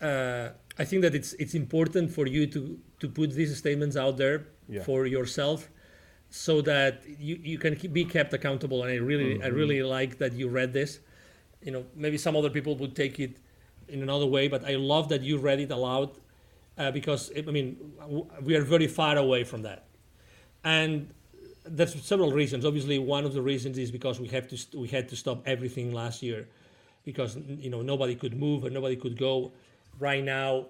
uh, 0.02 0.50
I 0.82 0.86
think 0.90 1.02
that 1.06 1.14
it's 1.20 1.32
it's 1.44 1.56
important 1.64 2.08
for 2.18 2.26
you 2.36 2.44
to 2.56 2.62
to 3.02 3.08
put 3.20 3.30
these 3.40 3.52
statements 3.64 3.96
out 4.04 4.16
there 4.24 4.38
Yeah. 4.70 4.84
for 4.88 5.00
yourself, 5.18 5.60
so 6.30 6.54
that 6.72 6.94
you, 7.28 7.36
you 7.52 7.58
can 7.64 7.74
keep, 7.80 7.92
be 8.02 8.06
kept 8.18 8.32
accountable. 8.40 8.80
And 8.84 8.90
I 8.98 9.00
really 9.12 9.32
I 9.48 9.50
really 9.62 9.82
like 9.98 10.12
that 10.22 10.32
you 10.40 10.48
read 10.60 10.72
this. 10.80 10.92
You 11.66 11.72
know, 11.74 11.84
maybe 12.04 12.18
some 12.18 12.36
other 12.40 12.50
people 12.58 12.74
would 12.82 12.96
take 13.04 13.16
it 13.26 13.34
in 13.94 14.00
another 14.08 14.26
way, 14.36 14.48
but 14.48 14.62
I 14.74 14.76
love 14.94 15.06
that 15.14 15.22
you 15.30 15.36
read 15.50 15.60
it 15.66 15.72
aloud 15.72 16.10
uh, 16.78 16.92
because 17.00 17.22
I 17.50 17.52
mean 17.58 17.68
w- 18.00 18.28
we 18.48 18.52
are 18.58 18.66
very 18.76 18.88
far 19.00 19.16
away 19.26 19.42
from 19.52 19.62
that, 19.68 19.82
and 20.64 20.94
there's 21.78 21.94
several 22.04 22.32
reasons. 22.32 22.66
Obviously, 22.66 22.98
one 23.00 23.26
of 23.26 23.34
the 23.34 23.42
reasons 23.42 23.78
is 23.78 23.92
because 23.92 24.20
we 24.20 24.28
have 24.30 24.48
to 24.48 24.58
st- 24.58 24.80
we 24.82 24.88
had 24.98 25.06
to 25.10 25.16
stop 25.16 25.38
everything 25.46 25.88
last 25.94 26.24
year, 26.24 26.48
because 27.06 27.32
you 27.66 27.70
know 27.70 27.82
nobody 27.82 28.16
could 28.16 28.36
move 28.46 28.64
and 28.66 28.74
nobody 28.74 28.96
could 28.96 29.18
go. 29.18 29.52
Right 30.00 30.24
now, 30.24 30.68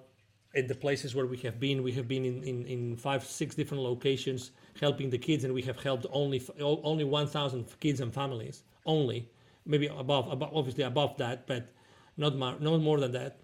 in 0.54 0.66
the 0.66 0.74
places 0.74 1.14
where 1.14 1.26
we 1.26 1.38
have 1.38 1.58
been, 1.58 1.82
we 1.82 1.92
have 1.92 2.06
been 2.06 2.24
in, 2.24 2.42
in, 2.42 2.66
in 2.66 2.96
five 2.96 3.24
six 3.24 3.54
different 3.54 3.82
locations 3.82 4.50
helping 4.80 5.10
the 5.10 5.18
kids, 5.18 5.44
and 5.44 5.54
we 5.54 5.62
have 5.62 5.80
helped 5.82 6.06
only 6.12 6.42
only 6.60 7.04
1,000 7.04 7.66
kids 7.80 8.00
and 8.00 8.12
families 8.12 8.62
only, 8.84 9.30
maybe 9.64 9.86
above, 9.86 10.30
above 10.30 10.50
obviously 10.54 10.84
above 10.84 11.16
that, 11.18 11.46
but 11.46 11.72
not 12.16 12.36
more, 12.36 12.56
no 12.60 12.78
more 12.78 13.00
than 13.00 13.12
that, 13.12 13.38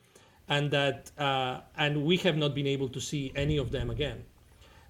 and 0.48 0.70
that 0.70 1.10
uh, 1.18 1.60
and 1.76 2.04
we 2.04 2.16
have 2.18 2.36
not 2.36 2.54
been 2.54 2.66
able 2.66 2.88
to 2.88 3.00
see 3.00 3.32
any 3.34 3.56
of 3.56 3.70
them 3.70 3.90
again. 3.90 4.24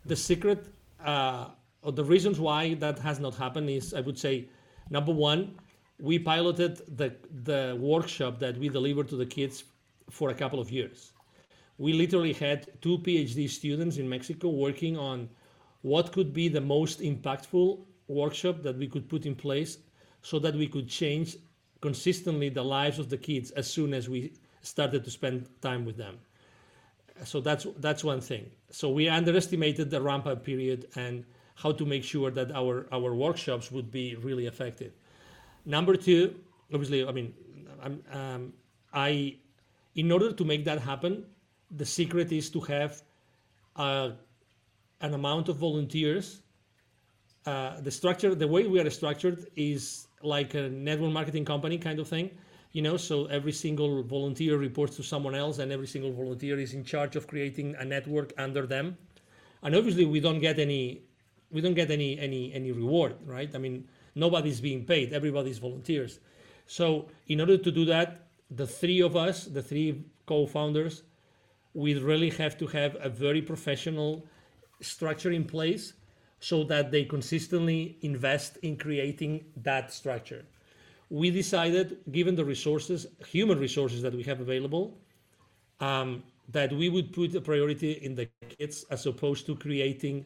The 0.05 0.16
secret, 0.16 0.66
uh, 1.05 1.48
or 1.83 1.92
the 1.92 2.05
reasons 2.05 2.40
why 2.40 2.74
that 2.74 2.98
has 3.01 3.20
not 3.20 3.35
happened 3.35 3.70
is, 3.70 3.94
I 3.94 4.01
would 4.01 4.18
say, 4.18 4.48
number 4.90 5.12
one, 5.12 5.55
we 6.01 6.18
piloted 6.18 6.83
the 6.96 7.14
the 7.44 7.77
workshop 7.81 8.38
that 8.40 8.57
we 8.59 8.68
delivered 8.68 9.09
to 9.11 9.16
the 9.16 9.27
kids 9.27 9.64
for 10.11 10.31
a 10.31 10.35
couple 10.35 10.61
of 10.61 10.71
years. 10.71 11.12
We 11.79 11.92
literally 11.92 12.33
had 12.33 12.81
two 12.81 12.99
PhD 12.99 13.49
students 13.49 13.99
in 13.99 14.09
Mexico 14.09 14.49
working 14.49 14.97
on 14.97 15.29
what 15.83 16.12
could 16.12 16.33
be 16.33 16.49
the 16.49 16.61
most 16.61 17.01
impactful 17.01 17.79
workshop 18.09 18.62
that 18.62 18.77
we 18.77 18.88
could 18.88 19.09
put 19.09 19.27
in 19.27 19.35
place 19.35 19.79
so 20.23 20.38
that 20.40 20.55
we 20.55 20.66
could 20.66 20.88
change 20.88 21.37
consistently 21.81 22.49
the 22.49 22.64
lives 22.64 22.99
of 22.99 23.09
the 23.09 23.16
kids 23.16 23.53
as 23.53 23.71
soon 23.71 23.94
as 23.94 24.09
we 24.09 24.33
started 24.62 25.05
to 25.05 25.11
spend 25.11 25.49
time 25.61 25.85
with 25.85 25.97
them 25.97 26.18
so 27.25 27.40
that's 27.40 27.66
that's 27.79 28.05
one 28.05 28.21
thing. 28.21 28.51
So 28.71 28.90
we 28.90 29.09
underestimated 29.09 29.90
the 29.90 30.01
ramp 30.01 30.27
up 30.27 30.44
period 30.44 30.88
and 30.94 31.25
how 31.55 31.73
to 31.73 31.85
make 31.85 32.05
sure 32.05 32.31
that 32.31 32.53
our 32.53 32.87
our 32.92 33.14
workshops 33.14 33.71
would 33.73 33.90
be 33.90 34.16
really 34.16 34.47
effective. 34.47 34.92
Number 35.64 35.97
two, 35.97 36.37
obviously, 36.73 37.07
I 37.07 37.12
mean, 37.12 37.35
um, 38.12 38.53
I 38.92 39.37
in 39.99 40.11
order 40.13 40.31
to 40.33 40.45
make 40.45 40.65
that 40.65 40.81
happen, 40.81 41.25
the 41.71 41.85
secret 41.85 42.33
is 42.33 42.51
to 42.51 42.61
have 42.61 43.03
uh, 43.77 44.11
an 45.01 45.13
amount 45.15 45.49
of 45.49 45.57
volunteers. 45.57 46.43
Uh, 47.45 47.81
the 47.81 47.91
structure, 47.91 48.35
the 48.35 48.49
way 48.49 48.67
we 48.67 48.81
are 48.81 48.91
structured, 48.91 49.47
is 49.57 50.07
like 50.23 50.55
a 50.55 50.69
network 50.69 51.13
marketing 51.13 51.45
company 51.45 51.79
kind 51.79 51.99
of 51.99 52.09
thing 52.09 52.31
you 52.73 52.83
know 52.83 52.97
so 52.97 53.27
every 53.27 53.53
single 53.53 54.03
volunteer 54.03 54.57
reports 54.59 54.97
to 54.97 55.03
someone 55.03 55.35
else 55.35 55.59
and 55.59 55.73
every 55.73 55.87
single 55.87 56.13
volunteer 56.13 56.59
is 56.59 56.75
in 56.75 56.85
charge 56.85 57.17
of 57.17 57.27
creating 57.27 57.75
a 57.79 57.85
network 57.85 58.33
under 58.37 58.67
them. 58.67 58.97
And 59.63 59.75
obviously 59.75 60.05
we 60.05 60.21
don't 60.21 60.41
get 60.41 60.59
any 60.59 61.03
we 61.51 61.61
don't 61.61 61.75
get 61.75 61.91
any 61.91 62.19
any 62.19 62.53
any 62.53 62.73
reward 62.73 63.15
right? 63.25 63.51
I 63.55 63.59
mean 63.59 63.89
nobody's 64.15 64.61
being 64.61 64.85
paid. 64.85 65.13
Everybody's 65.13 65.59
volunteers. 65.59 66.21
So 66.67 67.09
in 67.27 67.41
order 67.41 67.57
to 67.57 67.71
do 67.71 67.85
that 67.87 68.28
the 68.51 68.67
three 68.67 69.01
of 69.01 69.17
us 69.17 69.45
the 69.45 69.63
three 69.63 70.05
co-founders 70.27 71.03
we 71.75 71.95
really 71.95 72.31
have 72.31 72.57
to 72.59 72.67
have 72.67 72.97
a 73.01 73.09
very 73.09 73.43
professional 73.43 74.25
structure 74.81 75.31
in 75.33 75.45
place 75.45 75.95
so 76.41 76.65
that 76.65 76.91
they 76.91 77.05
consistently 77.05 77.99
invest 78.03 78.57
in 78.59 78.77
creating 78.77 79.45
that 79.57 79.93
structure 79.93 80.45
we 81.11 81.31
decided, 81.31 81.99
given 82.13 82.35
the 82.35 82.45
resources, 82.45 83.07
human 83.27 83.59
resources 83.59 84.03
that 84.03 84.15
we 84.15 84.23
have 84.25 84.41
available, 84.41 84.99
um, 85.81 86.23
that 86.51 86.73
we 86.73 86.89
would 86.89 87.13
put 87.13 87.35
a 87.35 87.41
priority 87.41 87.93
in 87.93 88.15
the 88.15 88.29
kids 88.59 88.85
as 88.91 89.07
opposed 89.07 89.47
to 89.47 89.57
creating 89.57 90.25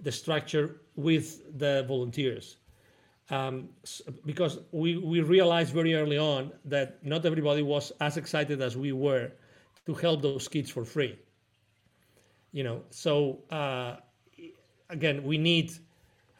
the 0.00 0.12
structure 0.12 0.80
with 0.96 1.58
the 1.58 1.84
volunteers. 1.88 2.56
Um, 3.30 3.68
because 4.26 4.58
we, 4.72 4.96
we 4.96 5.20
realized 5.20 5.72
very 5.72 5.94
early 5.94 6.18
on 6.18 6.50
that 6.64 7.04
not 7.04 7.24
everybody 7.24 7.62
was 7.62 7.92
as 8.00 8.16
excited 8.16 8.60
as 8.60 8.76
we 8.76 8.90
were 8.90 9.30
to 9.86 9.94
help 9.94 10.20
those 10.20 10.48
kids 10.48 10.68
for 10.68 10.84
free. 10.84 11.16
You 12.52 12.64
know, 12.64 12.82
so 12.90 13.38
uh, 13.50 13.96
again, 14.88 15.22
we 15.22 15.38
need 15.38 15.72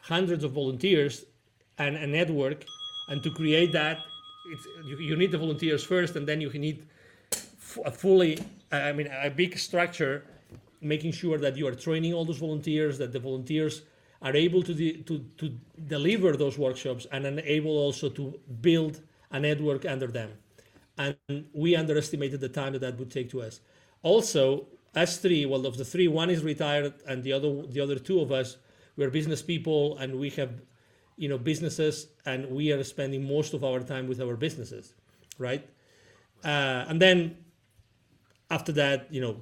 hundreds 0.01 0.43
of 0.43 0.51
volunteers 0.51 1.25
and 1.77 1.95
a 1.95 2.07
network 2.07 2.65
and 3.07 3.23
to 3.23 3.31
create 3.31 3.71
that 3.71 3.99
it's, 4.51 4.65
you, 4.85 4.97
you 4.97 5.15
need 5.15 5.31
the 5.31 5.37
volunteers 5.37 5.83
first 5.83 6.15
and 6.15 6.27
then 6.27 6.41
you 6.41 6.49
need 6.49 6.85
a 7.85 7.91
fully 7.91 8.39
i 8.71 8.91
mean 8.91 9.07
a 9.23 9.29
big 9.29 9.57
structure 9.57 10.25
making 10.81 11.11
sure 11.11 11.37
that 11.37 11.55
you 11.55 11.67
are 11.67 11.75
training 11.75 12.13
all 12.13 12.25
those 12.25 12.37
volunteers 12.37 12.97
that 12.97 13.11
the 13.11 13.19
volunteers 13.19 13.83
are 14.21 14.35
able 14.35 14.61
to, 14.63 14.73
de- 14.73 15.01
to, 15.03 15.19
to 15.37 15.51
deliver 15.87 16.37
those 16.37 16.57
workshops 16.57 17.07
and 17.11 17.25
then 17.25 17.41
able 17.43 17.71
also 17.71 18.09
to 18.09 18.39
build 18.61 19.01
a 19.31 19.39
network 19.39 19.85
under 19.85 20.07
them. 20.07 20.31
And 20.97 21.15
we 21.53 21.75
underestimated 21.75 22.39
the 22.39 22.49
time 22.49 22.73
that 22.73 22.79
that 22.79 22.99
would 22.99 23.09
take 23.09 23.29
to 23.31 23.41
us. 23.41 23.61
Also 24.03 24.67
us 24.95 25.17
three 25.17 25.45
well 25.45 25.65
of 25.65 25.77
the 25.77 25.85
three 25.85 26.07
one 26.07 26.29
is 26.29 26.43
retired 26.43 26.93
and 27.07 27.23
the 27.23 27.31
other 27.31 27.65
the 27.67 27.79
other 27.79 27.97
two 27.97 28.19
of 28.19 28.31
us 28.31 28.57
we're 28.97 29.09
business 29.09 29.41
people 29.41 29.97
and 29.99 30.13
we 30.19 30.29
have 30.29 30.51
you 31.15 31.29
know 31.29 31.37
businesses 31.37 32.07
and 32.25 32.49
we 32.49 32.71
are 32.71 32.83
spending 32.83 33.25
most 33.25 33.53
of 33.53 33.63
our 33.63 33.79
time 33.79 34.07
with 34.07 34.19
our 34.19 34.35
businesses 34.35 34.93
right? 35.37 35.67
Uh, 36.43 36.85
and 36.89 37.01
then 37.01 37.37
after 38.49 38.71
that 38.71 39.07
you 39.11 39.21
know 39.21 39.37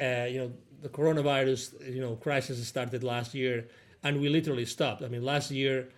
uh, 0.00 0.26
you 0.26 0.38
know 0.38 0.52
the 0.82 0.88
coronavirus 0.88 1.94
you 1.94 2.00
know 2.00 2.16
crisis 2.16 2.66
started 2.66 3.04
last 3.04 3.34
year 3.34 3.66
and 4.02 4.20
we 4.20 4.28
literally 4.28 4.66
stopped. 4.66 5.02
I 5.02 5.08
mean 5.08 5.24
last 5.24 5.50
year 5.50 5.88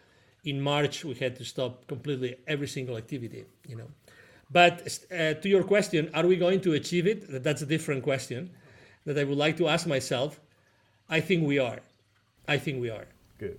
in 0.45 0.61
march 0.61 1.05
we 1.05 1.15
had 1.15 1.37
to 1.37 1.45
stop 1.45 1.87
completely 1.87 2.37
every 2.47 2.69
single 2.69 2.97
activity 2.97 3.45
you 3.69 3.77
know. 3.77 3.89
But 4.51 4.99
uh, 5.11 5.35
to 5.35 5.49
your 5.49 5.65
question 5.65 6.11
are 6.15 6.27
we 6.27 6.37
going 6.37 6.61
to 6.63 6.73
achieve 6.73 7.07
it? 7.07 7.43
That's 7.43 7.63
a 7.63 7.67
different 7.67 8.03
question 8.03 8.51
that 9.05 9.19
i 9.19 9.25
would 9.25 9.39
like 9.39 9.57
to 9.57 9.69
ask 9.69 9.87
myself. 9.87 10.41
I 11.09 11.21
think 11.21 11.47
we 11.47 11.59
are. 11.59 11.81
I 12.47 12.59
think 12.59 12.81
we 12.81 12.91
are. 12.91 13.07
Good. 13.39 13.59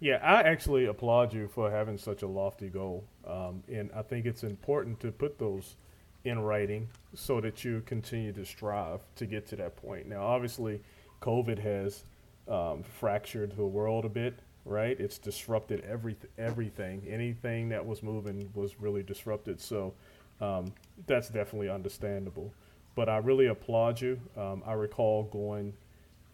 Yeah, 0.00 0.18
I 0.22 0.42
actually 0.42 0.86
applaud 0.86 1.32
you 1.32 1.48
for 1.48 1.70
having 1.70 1.96
such 1.96 2.22
a 2.22 2.26
lofty 2.26 2.68
goal, 2.68 3.04
um, 3.26 3.62
and 3.72 3.90
I 3.94 4.02
think 4.02 4.26
it's 4.26 4.42
important 4.42 5.00
to 5.00 5.12
put 5.12 5.38
those 5.38 5.76
in 6.24 6.40
writing 6.40 6.88
so 7.14 7.40
that 7.40 7.64
you 7.64 7.82
continue 7.86 8.32
to 8.32 8.44
strive 8.44 9.00
to 9.16 9.26
get 9.26 9.46
to 9.48 9.56
that 9.56 9.76
point. 9.76 10.06
Now, 10.06 10.22
obviously, 10.22 10.80
COVID 11.20 11.58
has 11.58 12.04
um, 12.48 12.82
fractured 12.82 13.56
the 13.56 13.64
world 13.66 14.04
a 14.04 14.08
bit, 14.08 14.38
right? 14.64 14.98
It's 14.98 15.18
disrupted 15.18 15.84
every, 15.88 16.16
everything. 16.38 17.02
Anything 17.08 17.68
that 17.70 17.84
was 17.84 18.02
moving 18.02 18.50
was 18.54 18.80
really 18.80 19.02
disrupted. 19.02 19.60
So 19.60 19.94
um, 20.40 20.72
that's 21.06 21.28
definitely 21.28 21.68
understandable. 21.70 22.52
But 22.94 23.08
I 23.08 23.18
really 23.18 23.46
applaud 23.46 24.00
you. 24.00 24.20
Um, 24.36 24.62
I 24.66 24.72
recall 24.74 25.24
going 25.24 25.72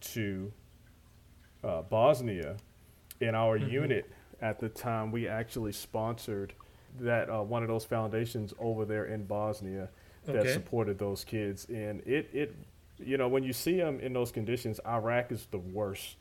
to 0.01 0.51
uh, 1.65 1.83
Bosnia 1.83 2.57
in 3.21 3.35
our 3.35 3.59
Mm-hmm. 3.59 3.71
unit 3.71 4.11
at 4.41 4.61
the 4.61 4.69
time. 4.69 5.11
We 5.13 5.27
actually 5.29 5.73
sponsored 5.73 6.53
that 7.01 7.29
uh, 7.29 7.43
one 7.43 7.63
of 7.63 7.69
those 7.69 7.85
foundations 7.85 8.55
over 8.59 8.85
there 8.85 9.07
in 9.07 9.25
Bosnia 9.25 9.89
that 10.27 10.37
Okay. 10.37 10.53
supported 10.53 10.99
those 10.99 11.25
kids. 11.25 11.67
And 11.69 12.01
it, 12.07 12.29
it, 12.33 12.55
you 12.99 13.17
know, 13.17 13.29
when 13.29 13.43
you 13.45 13.53
see 13.53 13.77
them 13.77 14.01
in 14.01 14.13
those 14.13 14.31
conditions, 14.33 14.81
Iraq 14.87 15.33
is 15.33 15.47
the 15.51 15.59
worst, 15.59 16.17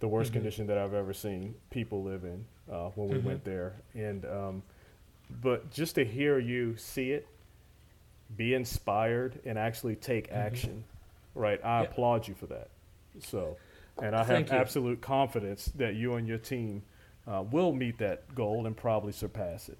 the 0.00 0.08
Mm-hmm. 0.18 0.18
worst 0.18 0.32
condition 0.32 0.66
that 0.68 0.78
I've 0.78 0.94
ever 0.94 1.12
seen 1.12 1.54
people 1.70 2.02
live 2.02 2.24
in 2.24 2.44
uh, 2.72 2.90
when 2.94 3.08
we 3.08 3.18
Mm-hmm. 3.18 3.18
went 3.18 3.44
there. 3.44 3.74
And 3.94 4.24
um, 4.26 4.62
but 5.42 5.70
just 5.70 5.96
to 5.96 6.04
hear 6.04 6.38
you 6.38 6.76
see 6.76 7.12
it, 7.12 7.28
be 8.36 8.54
inspired, 8.54 9.40
and 9.44 9.58
actually 9.58 9.96
take 9.96 10.30
action, 10.30 10.84
right? 11.34 11.60
I 11.64 11.80
Mm-hmm. 11.80 11.82
Applaud 11.82 12.28
you 12.28 12.34
for 12.34 12.46
that. 12.46 12.68
So, 13.20 13.56
and 14.00 14.14
I 14.14 14.24
have 14.24 14.50
you. 14.50 14.50
absolute 14.50 15.00
confidence 15.00 15.66
that 15.76 15.94
you 15.94 16.14
and 16.14 16.28
your 16.28 16.38
team 16.38 16.82
uh, 17.26 17.42
will 17.50 17.72
meet 17.72 17.98
that 17.98 18.34
goal 18.34 18.66
and 18.66 18.76
probably 18.76 19.12
surpass 19.12 19.68
it. 19.68 19.78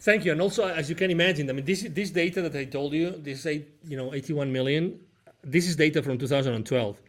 Thank 0.00 0.24
you. 0.24 0.32
And 0.32 0.40
also, 0.40 0.68
as 0.68 0.88
you 0.88 0.94
can 0.94 1.10
imagine, 1.10 1.48
I 1.50 1.52
mean, 1.52 1.64
this 1.64 1.82
this 1.82 2.10
data 2.10 2.42
that 2.42 2.54
I 2.54 2.64
told 2.64 2.92
you, 2.92 3.10
this 3.10 3.46
eight, 3.46 3.68
you 3.86 3.96
know, 3.96 4.14
81 4.14 4.52
million, 4.52 5.00
this 5.42 5.66
is 5.66 5.76
data 5.76 6.02
from 6.02 6.18
2012. 6.18 7.00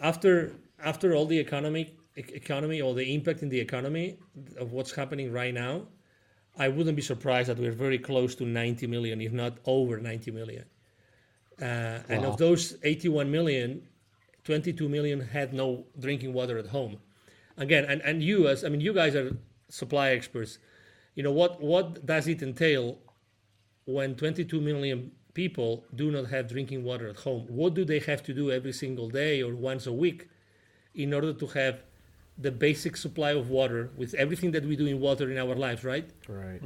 After 0.00 0.52
after 0.82 1.14
all 1.14 1.26
the 1.26 1.38
economic 1.38 1.94
economy 2.16 2.80
or 2.80 2.94
the 2.94 3.14
impact 3.14 3.42
in 3.42 3.48
the 3.48 3.60
economy 3.60 4.18
of 4.58 4.72
what's 4.72 4.92
happening 4.92 5.32
right 5.32 5.54
now, 5.54 5.82
I 6.58 6.68
wouldn't 6.68 6.96
be 6.96 7.02
surprised 7.02 7.48
that 7.48 7.58
we're 7.58 7.72
very 7.72 7.98
close 7.98 8.34
to 8.36 8.44
90 8.44 8.86
million, 8.86 9.20
if 9.20 9.32
not 9.32 9.58
over 9.66 9.98
90 10.00 10.30
million. 10.30 10.64
Uh, 11.60 12.00
And 12.08 12.24
of 12.24 12.36
those 12.36 12.76
81 12.82 13.30
million, 13.30 13.82
22 14.44 14.88
million 14.88 15.20
had 15.20 15.52
no 15.52 15.84
drinking 15.98 16.32
water 16.32 16.58
at 16.58 16.66
home. 16.66 16.98
Again, 17.56 17.84
and, 17.86 18.02
and 18.02 18.22
you 18.22 18.48
as 18.48 18.64
I 18.64 18.68
mean, 18.68 18.80
you 18.80 18.92
guys 18.92 19.14
are 19.14 19.36
supply 19.68 20.10
experts. 20.10 20.58
You 21.16 21.22
know 21.24 21.32
what 21.32 21.60
what 21.60 22.06
does 22.06 22.28
it 22.28 22.42
entail 22.42 22.98
when 23.86 24.14
22 24.14 24.60
million 24.60 25.10
people 25.34 25.84
do 25.94 26.10
not 26.10 26.26
have 26.26 26.48
drinking 26.48 26.84
water 26.84 27.08
at 27.08 27.16
home? 27.16 27.46
What 27.48 27.74
do 27.74 27.84
they 27.84 27.98
have 28.00 28.22
to 28.24 28.32
do 28.34 28.50
every 28.50 28.72
single 28.72 29.08
day 29.08 29.42
or 29.42 29.54
once 29.54 29.86
a 29.86 29.92
week 29.92 30.28
in 30.94 31.12
order 31.12 31.32
to 31.32 31.46
have 31.48 31.82
the 32.38 32.50
basic 32.50 32.96
supply 32.96 33.30
of 33.30 33.48
water 33.48 33.90
with 33.96 34.12
everything 34.14 34.50
that 34.52 34.64
we 34.64 34.76
do 34.76 34.86
in 34.86 35.00
water 35.00 35.30
in 35.30 35.38
our 35.38 35.54
lives, 35.54 35.84
right? 35.84 36.08
Right. 36.28 36.60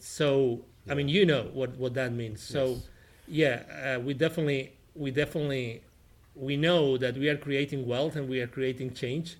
So 0.00 0.64
I 0.90 0.94
mean, 0.94 1.08
you 1.08 1.24
know 1.26 1.44
what 1.52 1.76
what 1.78 1.94
that 1.94 2.12
means. 2.12 2.42
So 2.42 2.62
Yes. 2.66 2.88
yeah, 3.26 3.94
uh, 3.96 4.00
we 4.00 4.12
definitely 4.14 4.62
we 4.94 5.10
definitely 5.10 5.82
we 6.34 6.56
know 6.56 6.98
that 6.98 7.16
we 7.16 7.28
are 7.30 7.36
creating 7.38 7.86
wealth 7.86 8.14
and 8.16 8.28
we 8.28 8.40
are 8.40 8.46
creating 8.46 8.92
change, 8.92 9.36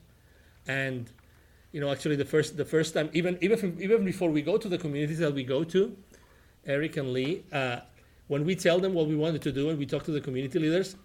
and 0.66 1.10
you 1.76 1.82
know 1.82 1.92
actually 1.92 2.16
the 2.16 2.30
first 2.34 2.56
the 2.56 2.64
first 2.64 2.94
time 2.94 3.10
even 3.12 3.36
even 3.42 3.58
from, 3.58 3.70
even 3.86 4.02
before 4.02 4.30
we 4.30 4.40
go 4.40 4.56
to 4.56 4.68
the 4.74 4.78
communities 4.78 5.18
that 5.18 5.34
we 5.34 5.44
go 5.44 5.62
to, 5.62 5.94
Eric 6.64 6.96
and 6.96 7.12
Lee, 7.12 7.44
uh, 7.52 7.80
when 8.28 8.46
we 8.46 8.54
tell 8.66 8.78
them 8.80 8.94
what 8.94 9.06
we 9.06 9.14
wanted 9.14 9.42
to 9.42 9.52
do 9.52 9.68
and 9.68 9.78
we 9.78 9.84
talk 9.84 10.02
to 10.04 10.10
the 10.10 10.22
community 10.22 10.58
leaders, 10.58 10.96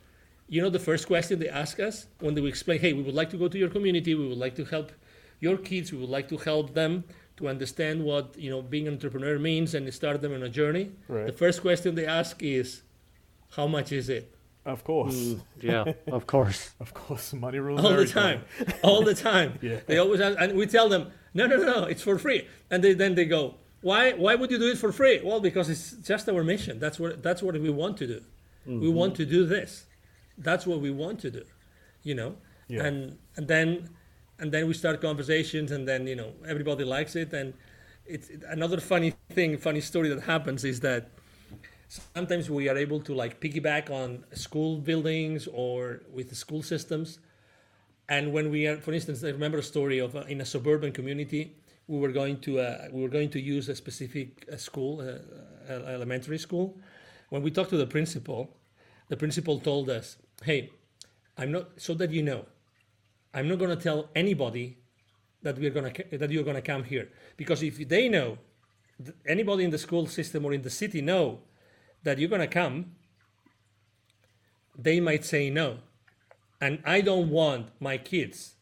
you 0.48 0.62
know 0.62 0.70
the 0.70 0.84
first 0.90 1.08
question 1.08 1.40
they 1.40 1.50
ask 1.50 1.82
us 1.82 2.06
when 2.22 2.36
they 2.36 2.44
explain, 2.46 2.80
hey, 2.80 2.94
we 2.94 3.04
would 3.08 3.20
like 3.22 3.30
to 3.32 3.40
go 3.44 3.50
to 3.50 3.58
your 3.64 3.68
community, 3.68 4.16
we 4.16 4.26
would 4.30 4.38
like 4.46 4.56
to 4.56 4.64
help 4.64 4.94
your 5.42 5.58
kids, 5.58 5.92
we 5.92 5.98
would 5.98 6.14
like 6.18 6.30
to 6.30 6.38
help 6.38 6.74
them 6.74 7.04
to 7.36 7.50
understand 7.50 8.02
what 8.02 8.26
you 8.38 8.50
know 8.50 8.62
being 8.62 8.88
an 8.88 8.94
entrepreneur 8.94 9.38
means 9.38 9.76
and 9.76 9.94
start 9.94 10.22
them 10.22 10.34
on 10.34 10.42
a 10.44 10.52
journey. 10.62 10.86
Right. 11.10 11.26
The 11.26 11.34
first 11.44 11.60
question 11.60 11.96
they 11.96 12.06
ask 12.22 12.42
is, 12.42 12.82
how 13.58 13.68
much 13.68 13.92
is 13.92 14.08
it? 14.08 14.34
Of 14.66 14.84
course. 14.84 15.16
Mm, 15.16 15.42
yeah, 15.62 15.94
of 16.08 16.28
course. 16.28 16.72
Of 16.80 16.94
course. 16.94 17.34
Money 17.34 17.60
rules 17.60 17.84
all 17.84 17.96
the 17.96 18.06
time, 18.06 18.44
all 18.84 19.04
the 19.04 19.16
time. 19.16 19.58
Yeah. 19.62 19.80
They 19.88 19.98
always 19.98 20.22
ask, 20.22 20.38
and 20.40 20.58
we 20.58 20.66
tell 20.68 20.88
them, 20.90 21.12
no, 21.34 21.48
no, 21.48 21.58
no, 21.58 21.84
it's 21.86 22.04
for 22.04 22.18
free. 22.20 22.48
And 22.70 22.84
they, 22.84 22.94
then 22.94 23.16
they 23.16 23.26
go, 23.26 23.56
why? 23.82 24.14
Why 24.14 24.36
would 24.36 24.52
you 24.52 24.60
do 24.60 24.70
it 24.72 24.78
for 24.78 24.92
free? 24.92 25.22
Well, 25.24 25.40
because 25.40 25.68
it's 25.70 25.94
just 26.08 26.30
our 26.30 26.44
mission. 26.44 26.78
That's 26.80 27.00
what 27.00 27.24
that's 27.24 27.42
what 27.42 27.56
we 27.60 27.70
want 27.72 27.98
to 27.98 28.08
do. 28.08 28.22
We 28.68 28.90
want 28.90 29.16
to 29.16 29.26
do 29.26 29.46
this. 29.48 29.86
That's 30.38 30.68
what 30.68 30.80
we 30.82 30.92
want 30.92 31.20
to 31.22 31.32
do. 31.32 31.44
You 32.04 32.14
know, 32.16 32.36
Yeah. 32.68 32.84
and 32.86 33.18
and 33.38 33.48
then 33.48 33.90
and 34.38 34.52
then 34.52 34.68
we 34.68 34.74
start 34.76 35.02
conversations, 35.02 35.72
and 35.72 35.88
then 35.88 36.06
you 36.06 36.16
know 36.16 36.34
everybody 36.48 36.84
likes 36.84 37.16
it. 37.16 37.34
And 37.34 37.56
it's 38.06 38.30
another 38.48 38.80
funny 38.80 39.14
thing, 39.32 39.58
funny 39.58 39.82
story 39.82 40.10
that 40.10 40.22
happens 40.24 40.64
is 40.64 40.80
that 40.82 41.10
sometimes 41.92 42.50
we 42.50 42.70
are 42.70 42.78
able 42.78 43.02
to 43.02 43.14
like 43.14 43.42
piggyback 43.42 43.90
on 43.90 44.24
school 44.34 44.78
buildings 44.78 45.48
or 45.52 46.04
with 46.12 46.30
the 46.30 46.36
school 46.36 46.64
systems. 46.64 47.20
And 48.08 48.32
when 48.32 48.50
we 48.50 48.68
are 48.68 48.78
for 48.78 48.94
instance 48.94 49.24
i 49.24 49.30
remember 49.30 49.58
a 49.60 49.64
story 49.64 50.00
of 50.00 50.16
uh, 50.16 50.22
in 50.22 50.42
a 50.42 50.46
suburban 50.46 50.92
community 50.92 51.56
we 51.88 51.98
were 51.98 52.12
going 52.12 52.40
to 52.42 52.60
uh, 52.60 52.88
we 52.92 53.02
were 53.02 53.10
going 53.10 53.30
to 53.30 53.40
use 53.40 53.70
a 53.70 53.76
specific 53.76 54.46
uh, 54.52 54.58
school 54.58 55.02
uh, 55.02 55.72
uh, 55.72 55.96
elementary 55.96 56.38
school. 56.38 56.78
When 57.30 57.42
we 57.42 57.52
talked 57.52 57.70
to 57.72 57.78
the 57.78 57.88
principal 57.88 58.58
the 59.10 59.18
principal 59.18 59.60
told 59.60 59.90
us 59.90 60.18
hey 60.44 60.70
i'm 61.38 61.52
not 61.52 61.66
so 61.78 61.94
that 61.94 62.12
you 62.12 62.24
know 62.24 62.46
i'm 63.34 63.48
not 63.48 63.60
going 63.60 63.76
to 63.78 63.84
tell 63.90 64.10
anybody 64.16 64.78
that 65.44 65.58
we're 65.58 65.72
going 65.78 65.92
to 65.94 66.18
that 66.18 66.32
you're 66.32 66.44
going 66.44 66.62
to 66.64 66.70
come 66.74 66.84
here. 66.84 67.10
Because 67.38 67.64
if 67.64 67.76
they 67.88 68.08
know 68.10 68.38
anybody 69.28 69.64
in 69.64 69.72
the 69.72 69.78
school 69.78 70.06
system 70.08 70.46
or 70.46 70.54
in 70.54 70.62
the 70.62 70.70
city 70.70 71.02
know 71.02 71.40
that 72.04 72.18
you're 72.20 72.30
going 72.30 72.42
to 72.42 72.48
come 72.48 72.96
they 74.78 75.00
might 75.00 75.24
say 75.26 75.50
no 75.50 75.78
and 76.60 76.80
I 76.86 77.02
don't 77.02 77.30
want 77.30 77.68
my 77.80 77.98
kids 77.98 78.54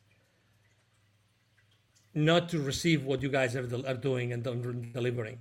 not 2.13 2.49
to 2.49 2.59
receive 2.59 3.03
what 3.03 3.21
you 3.21 3.29
guys 3.29 3.55
are, 3.55 3.63
doing 3.95 4.33
and 4.33 4.43
del- 4.43 4.73
delivering. 4.93 5.39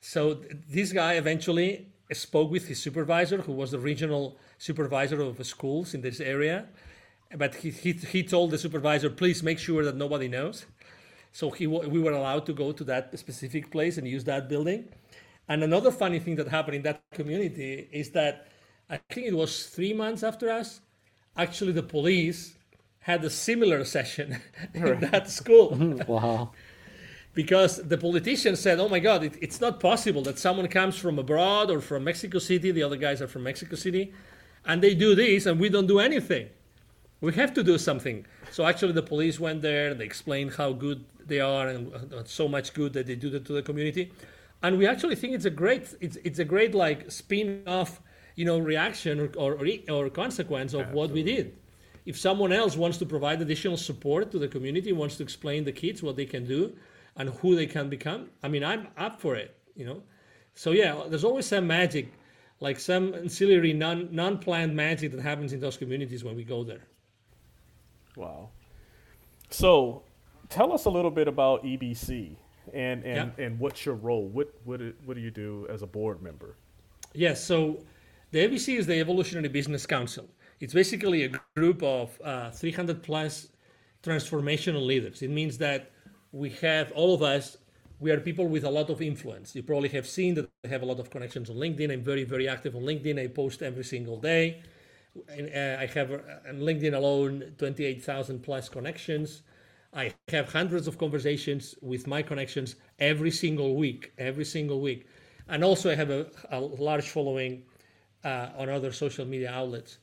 So 0.00 0.34
th- 0.34 0.56
this 0.68 0.92
guy 0.92 1.14
eventually 1.14 1.88
spoke 2.12 2.50
with 2.50 2.68
his 2.68 2.80
supervisor, 2.80 3.38
who 3.42 3.52
was 3.52 3.70
the 3.70 3.78
regional 3.78 4.38
supervisor 4.58 5.20
of 5.20 5.44
schools 5.46 5.94
in 5.94 6.00
this 6.00 6.20
area. 6.20 6.66
But 7.36 7.56
he, 7.56 7.70
he, 7.70 7.92
he 7.92 8.22
told 8.22 8.50
the 8.50 8.58
supervisor, 8.58 9.10
please 9.10 9.42
make 9.42 9.58
sure 9.58 9.84
that 9.84 9.96
nobody 9.96 10.28
knows. 10.28 10.66
So 11.32 11.50
he, 11.50 11.66
we 11.66 12.00
were 12.00 12.12
allowed 12.12 12.46
to 12.46 12.52
go 12.52 12.70
to 12.72 12.84
that 12.84 13.18
specific 13.18 13.70
place 13.70 13.98
and 13.98 14.06
use 14.06 14.24
that 14.24 14.48
building. 14.48 14.88
And 15.48 15.62
another 15.62 15.90
funny 15.90 16.18
thing 16.18 16.36
that 16.36 16.48
happened 16.48 16.76
in 16.76 16.82
that 16.82 17.02
community 17.12 17.88
is 17.92 18.10
that 18.10 18.48
I 18.88 18.98
think 19.10 19.26
it 19.26 19.34
was 19.34 19.66
three 19.66 19.92
months 19.92 20.22
after 20.22 20.50
us, 20.50 20.80
actually 21.36 21.72
the 21.72 21.82
police 21.82 22.56
had 23.00 23.22
a 23.24 23.30
similar 23.30 23.84
session 23.84 24.40
in 24.74 25.00
that 25.00 25.28
school 25.30 25.76
Wow. 26.08 26.52
because 27.34 27.76
the 27.88 27.98
politicians 27.98 28.60
said, 28.60 28.78
"Oh 28.80 28.88
my 28.88 29.00
God, 29.00 29.24
it, 29.24 29.36
it's 29.40 29.60
not 29.60 29.80
possible 29.80 30.22
that 30.22 30.38
someone 30.38 30.68
comes 30.68 30.96
from 30.98 31.18
abroad 31.18 31.70
or 31.70 31.80
from 31.80 32.04
Mexico 32.04 32.38
City. 32.38 32.70
The 32.70 32.82
other 32.82 32.96
guys 32.96 33.20
are 33.22 33.28
from 33.28 33.42
Mexico 33.44 33.76
City, 33.76 34.12
and 34.64 34.82
they 34.82 34.94
do 34.94 35.14
this, 35.14 35.46
and 35.46 35.60
we 35.60 35.68
don't 35.68 35.86
do 35.86 35.98
anything. 35.98 36.48
We 37.20 37.32
have 37.34 37.52
to 37.54 37.62
do 37.62 37.78
something." 37.78 38.26
So 38.50 38.66
actually, 38.66 38.92
the 38.92 39.02
police 39.02 39.40
went 39.40 39.62
there 39.62 39.90
and 39.90 40.00
they 40.00 40.04
explained 40.04 40.54
how 40.54 40.72
good 40.72 41.04
they 41.26 41.40
are 41.40 41.68
and 41.68 41.92
uh, 41.94 42.24
so 42.24 42.48
much 42.48 42.74
good 42.74 42.92
that 42.94 43.06
they 43.06 43.16
do 43.16 43.30
that 43.30 43.44
to 43.46 43.52
the 43.54 43.62
community, 43.62 44.12
and 44.64 44.78
we 44.78 44.86
actually 44.92 45.16
think 45.20 45.34
it's 45.34 45.44
a 45.44 45.56
great, 45.62 45.82
it's 46.00 46.16
it's 46.28 46.40
a 46.40 46.48
great 46.54 46.74
like 46.74 47.10
spin-off, 47.10 48.00
you 48.34 48.44
know, 48.48 48.58
reaction 48.58 49.14
or 49.20 49.28
or, 49.36 49.50
or 49.88 50.10
consequence 50.10 50.74
of 50.74 50.84
what 50.92 51.10
we 51.10 51.22
did 51.22 51.46
if 52.06 52.18
someone 52.18 52.52
else 52.52 52.76
wants 52.76 52.98
to 52.98 53.06
provide 53.06 53.40
additional 53.40 53.76
support 53.76 54.30
to 54.30 54.38
the 54.38 54.48
community, 54.48 54.92
wants 54.92 55.16
to 55.16 55.22
explain 55.22 55.64
the 55.64 55.72
kids 55.72 56.02
what 56.02 56.16
they 56.16 56.26
can 56.26 56.46
do 56.46 56.74
and 57.16 57.30
who 57.40 57.56
they 57.56 57.66
can 57.66 57.88
become, 57.88 58.28
I 58.42 58.48
mean, 58.48 58.64
I'm 58.64 58.88
up 58.98 59.20
for 59.20 59.36
it, 59.36 59.56
you 59.74 59.86
know. 59.86 60.02
So 60.54 60.72
yeah, 60.72 61.04
there's 61.08 61.24
always 61.24 61.46
some 61.46 61.66
magic, 61.66 62.12
like 62.60 62.78
some 62.78 63.14
ancillary 63.14 63.72
non 63.72 64.08
non-planned 64.12 64.74
magic 64.74 65.12
that 65.12 65.20
happens 65.20 65.52
in 65.52 65.60
those 65.60 65.76
communities 65.76 66.22
when 66.24 66.36
we 66.36 66.44
go 66.44 66.62
there. 66.62 66.86
Wow. 68.16 68.50
So, 69.50 70.02
tell 70.48 70.72
us 70.72 70.84
a 70.84 70.90
little 70.90 71.10
bit 71.10 71.28
about 71.28 71.64
EBC 71.64 72.36
and 72.72 73.04
and, 73.04 73.32
Yeah. 73.38 73.44
and 73.44 73.58
what's 73.58 73.84
your 73.84 73.94
role? 73.94 74.26
What 74.28 74.48
what 74.64 74.78
do- 74.80 74.94
what 75.04 75.14
do 75.14 75.20
you 75.20 75.30
do 75.30 75.66
as 75.70 75.82
a 75.82 75.86
board 75.86 76.22
member? 76.22 76.56
Yes, 77.14 77.44
so 77.44 77.84
the 78.32 78.40
EBC 78.40 78.76
is 78.76 78.86
the 78.86 78.98
Evolutionary 79.00 79.48
Business 79.48 79.86
Council. 79.86 80.28
It's 80.60 80.74
basically 80.74 81.24
a 81.24 81.30
group 81.56 81.82
of 81.82 82.20
uh, 82.22 82.50
300 82.50 83.02
plus 83.02 83.48
transformational 84.02 84.84
leaders. 84.84 85.22
It 85.22 85.30
means 85.30 85.58
that 85.58 85.90
we 86.32 86.50
have 86.50 86.90
all 86.92 87.14
of 87.14 87.22
us 87.22 87.56
we 88.00 88.10
are 88.10 88.20
people 88.20 88.46
with 88.48 88.64
a 88.64 88.70
lot 88.70 88.90
of 88.90 89.00
influence. 89.00 89.54
You 89.54 89.62
probably 89.62 89.88
have 89.90 90.06
seen 90.06 90.34
that 90.34 90.50
I 90.64 90.68
have 90.68 90.82
a 90.82 90.84
lot 90.84 90.98
of 90.98 91.08
connections 91.10 91.48
on 91.48 91.56
LinkedIn. 91.56 91.92
I'm 91.92 92.02
very, 92.02 92.24
very 92.24 92.48
active 92.48 92.74
on 92.76 92.82
LinkedIn. 92.82 93.18
I 93.22 93.28
post 93.28 93.62
every 93.62 93.84
single 93.84 94.18
day. 94.18 94.62
And, 95.28 95.48
uh, 95.48 95.80
I 95.80 95.86
have 95.86 96.10
uh, 96.10 96.18
on 96.48 96.58
LinkedIn 96.60 96.92
alone 96.92 97.54
28,000 97.56 98.42
plus 98.42 98.68
connections. 98.68 99.42
I 99.94 100.12
have 100.28 100.52
hundreds 100.52 100.88
of 100.88 100.98
conversations 100.98 101.74
with 101.80 102.06
my 102.06 102.20
connections 102.22 102.76
every 102.98 103.30
single 103.30 103.76
week, 103.76 104.12
every 104.18 104.44
single 104.44 104.80
week. 104.80 105.06
And 105.48 105.62
also, 105.62 105.90
I 105.90 105.94
have 105.94 106.10
a, 106.10 106.26
a 106.50 106.58
large 106.58 107.08
following 107.08 107.62
uh, 108.24 108.48
on 108.56 108.68
other 108.68 108.92
social 108.92 109.24
media 109.24 109.50
outlets. 109.50 109.98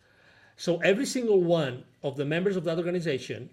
So, 0.55 0.77
every 0.77 1.05
single 1.05 1.41
one 1.41 1.83
of 2.03 2.15
the 2.15 2.25
members 2.25 2.55
of 2.55 2.63
that 2.65 2.77
organization, 2.77 3.49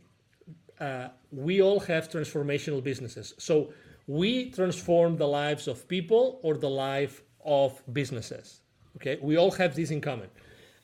uh, 0.78 1.08
we 1.32 1.60
all 1.60 1.80
have 1.80 2.08
transformational 2.08 2.82
businesses. 2.82 3.34
So, 3.38 3.72
we 4.06 4.50
transform 4.50 5.16
the 5.16 5.26
lives 5.26 5.66
of 5.68 5.88
people 5.88 6.40
or 6.42 6.56
the 6.56 6.70
life 6.70 7.22
of 7.44 7.82
businesses. 7.92 8.60
Okay, 8.96 9.18
we 9.22 9.36
all 9.36 9.50
have 9.52 9.74
this 9.74 9.90
in 9.90 10.00
common. 10.00 10.28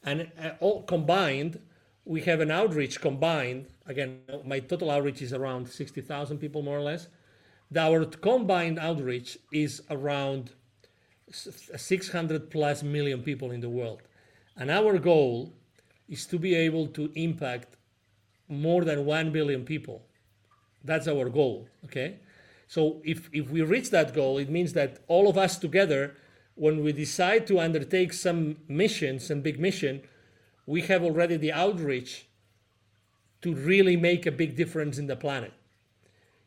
And 0.05 0.31
uh, 0.39 0.51
all 0.61 0.83
combined, 0.83 1.61
we 2.05 2.23
have 2.23 2.41
an 2.41 2.51
outreach 2.51 3.01
combined. 3.01 3.67
Again, 3.87 4.21
my 4.45 4.61
total 4.61 4.91
outreach 4.91 5.21
is 5.23 5.33
around 5.33 5.69
60,000 5.69 6.39
people, 6.39 6.63
more 6.63 6.79
or 6.79 6.83
less. 6.83 7.09
Our 7.77 8.05
combined 8.05 8.79
outreach 8.79 9.39
is 9.53 9.83
around 9.91 10.53
600 11.31 12.51
plus 12.51 12.83
million 12.83 13.23
people 13.23 13.51
in 13.51 13.61
the 13.61 13.69
world. 13.69 14.03
And 14.57 14.71
our 14.71 14.99
goal 14.99 15.53
is 16.09 16.27
to 16.27 16.39
be 16.39 16.55
able 16.55 16.87
to 16.89 17.11
impact 17.15 17.77
more 18.49 18.85
than 18.85 19.05
1 19.05 19.33
billion 19.33 19.65
people. 19.65 20.03
That's 20.85 21.09
our 21.09 21.29
goal, 21.29 21.67
okay? 21.87 22.19
So 22.69 23.01
if, 23.05 23.29
if 23.33 23.51
we 23.51 23.63
reach 23.63 23.91
that 23.91 24.15
goal, 24.15 24.39
it 24.39 24.51
means 24.51 24.73
that 24.75 24.99
all 25.09 25.29
of 25.29 25.39
us 25.39 25.59
together, 25.59 26.15
when 26.55 26.85
we 26.85 26.93
decide 26.93 27.47
to 27.49 27.59
undertake 27.59 28.13
some 28.13 28.57
mission, 28.69 29.19
some 29.19 29.41
big 29.41 29.59
mission, 29.59 30.03
we 30.67 30.83
have 30.83 31.03
already 31.03 31.37
the 31.37 31.53
outreach 31.53 32.27
to 33.45 33.55
really 33.55 33.95
make 33.95 34.25
a 34.25 34.33
big 34.33 34.57
difference 34.57 34.97
in 34.97 35.07
the 35.07 35.15
planet. 35.15 35.53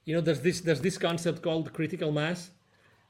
You 0.04 0.16
know, 0.16 0.22
there's 0.22 0.42
this 0.42 0.62
there's 0.62 0.82
this 0.82 0.98
concept 0.98 1.44
called 1.44 1.72
critical 1.72 2.12
mass. 2.12 2.50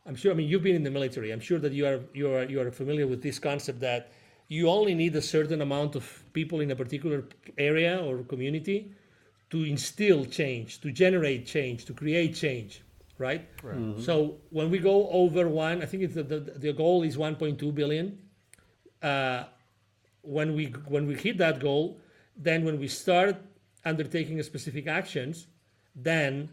I'm 0.05 0.15
sure. 0.15 0.31
I 0.33 0.35
mean, 0.35 0.49
you've 0.49 0.63
been 0.63 0.75
in 0.75 0.83
the 0.83 0.91
military. 0.91 1.31
I'm 1.31 1.39
sure 1.39 1.59
that 1.59 1.71
you 1.71 1.87
are 1.87 2.01
you 2.13 2.29
are 2.33 2.43
you 2.43 2.59
are 2.59 2.69
familiar 2.69 3.07
with 3.07 3.21
this 3.23 3.39
concept 3.39 3.79
that 3.79 4.11
you 4.49 4.67
only 4.67 4.93
need 4.93 5.15
a 5.15 5.21
certain 5.21 5.61
amount 5.61 5.95
of 5.95 6.03
people 6.33 6.59
in 6.59 6.69
a 6.71 6.75
particular 6.75 7.23
area 7.57 7.97
or 8.03 8.23
community 8.23 8.91
to 9.51 9.63
instill 9.63 10.25
change, 10.25 10.81
to 10.81 10.91
generate 10.91 11.45
change, 11.45 11.85
to 11.85 11.93
create 11.93 12.35
change, 12.35 12.81
right? 13.17 13.47
right. 13.63 13.77
Mm-hmm. 13.77 14.01
So 14.01 14.35
when 14.49 14.69
we 14.69 14.79
go 14.79 15.09
over 15.09 15.47
one, 15.47 15.81
I 15.81 15.85
think 15.85 16.03
it's 16.03 16.15
the, 16.15 16.23
the, 16.23 16.39
the 16.39 16.73
goal 16.73 17.03
is 17.03 17.15
1.2 17.15 17.73
billion. 17.73 18.17
Uh, 19.01 19.43
when 20.23 20.55
we 20.55 20.65
when 20.93 21.07
we 21.07 21.15
hit 21.15 21.37
that 21.37 21.61
goal, 21.61 22.01
then 22.35 22.65
when 22.65 22.79
we 22.79 22.89
start 22.89 23.37
undertaking 23.85 24.41
specific 24.43 24.87
actions, 24.87 25.47
then 25.95 26.49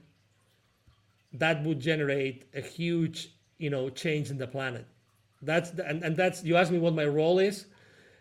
that 1.32 1.62
would 1.64 1.80
generate 1.80 2.44
a 2.54 2.60
huge 2.60 3.30
you 3.58 3.70
know 3.70 3.90
change 3.90 4.30
in 4.30 4.38
the 4.38 4.46
planet. 4.46 4.86
That's 5.42 5.70
the, 5.70 5.86
and, 5.86 6.02
and 6.02 6.16
that's 6.16 6.44
you 6.44 6.56
asked 6.56 6.72
me 6.72 6.78
what 6.78 6.94
my 6.94 7.04
role 7.06 7.38
is. 7.38 7.66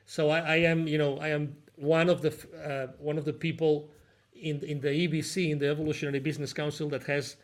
So 0.06 0.30
I, 0.30 0.40
I 0.40 0.56
am 0.58 0.88
you 0.88 0.98
know 0.98 1.18
I 1.18 1.30
am 1.30 1.56
one 1.76 2.10
of 2.10 2.22
the 2.22 2.32
uh, 2.64 2.88
one 3.00 3.18
of 3.18 3.26
the 3.26 3.34
people 3.34 3.90
in 4.34 4.62
in 4.64 4.82
the 4.82 4.90
EBC 4.90 5.52
in 5.52 5.60
the 5.60 5.70
Evolutionary 5.70 6.20
Business 6.20 6.54
Council 6.54 6.90
that 6.90 7.04
has 7.04 7.36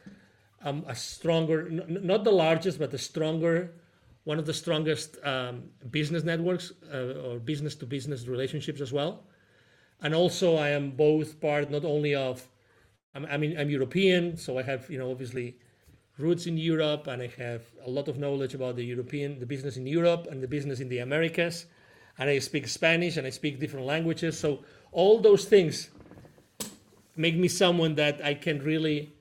um, 0.63 0.83
a 0.87 0.95
stronger 0.95 1.67
n- 1.67 1.99
not 2.01 2.23
the 2.23 2.31
largest 2.31 2.79
but 2.79 2.91
the 2.91 2.97
stronger 2.97 3.71
one 4.25 4.37
of 4.37 4.45
the 4.45 4.53
strongest 4.53 5.17
um, 5.23 5.63
business 5.89 6.23
networks 6.23 6.71
uh, 6.93 7.13
or 7.25 7.39
business 7.39 7.75
to 7.75 7.85
business 7.85 8.27
relationships 8.27 8.81
as 8.81 8.91
well. 8.91 9.23
And 10.01 10.15
also, 10.15 10.55
I 10.55 10.69
am 10.69 10.91
both 10.91 11.41
part 11.41 11.69
not 11.69 11.83
only 11.83 12.15
of, 12.15 12.47
I'm, 13.13 13.25
I 13.25 13.37
mean, 13.37 13.59
I'm 13.59 13.69
European, 13.69 14.37
so 14.37 14.57
I 14.57 14.63
have, 14.63 14.89
you 14.89 14.97
know, 14.97 15.11
obviously 15.11 15.57
roots 16.17 16.45
in 16.47 16.57
Europe 16.57 17.07
and 17.07 17.21
I 17.21 17.27
have 17.37 17.63
a 17.85 17.89
lot 17.89 18.07
of 18.07 18.17
knowledge 18.17 18.53
about 18.53 18.75
the 18.75 18.83
European, 18.83 19.39
the 19.39 19.45
business 19.45 19.77
in 19.77 19.85
Europe 19.87 20.27
and 20.29 20.43
the 20.43 20.47
business 20.47 20.79
in 20.79 20.89
the 20.89 20.99
Americas. 20.99 21.65
And 22.17 22.29
I 22.29 22.39
speak 22.39 22.67
Spanish 22.67 23.17
and 23.17 23.25
I 23.25 23.29
speak 23.29 23.59
different 23.59 23.85
languages. 23.85 24.37
So 24.37 24.59
all 24.91 25.19
those 25.19 25.45
things 25.45 25.89
make 27.15 27.35
me 27.35 27.47
someone 27.47 27.95
that 27.95 28.23
I 28.23 28.33
can 28.33 28.59
really 28.59 29.13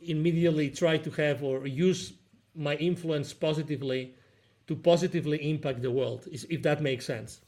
immediately 0.00 0.70
try 0.70 0.98
to 0.98 1.10
have 1.12 1.42
or 1.42 1.66
use 1.66 2.12
my 2.54 2.76
influence 2.76 3.32
positively 3.32 4.14
to 4.66 4.76
positively 4.76 5.50
impact 5.50 5.82
the 5.82 5.90
world, 5.90 6.26
if 6.30 6.62
that 6.62 6.80
makes 6.80 7.04
sense. 7.04 7.40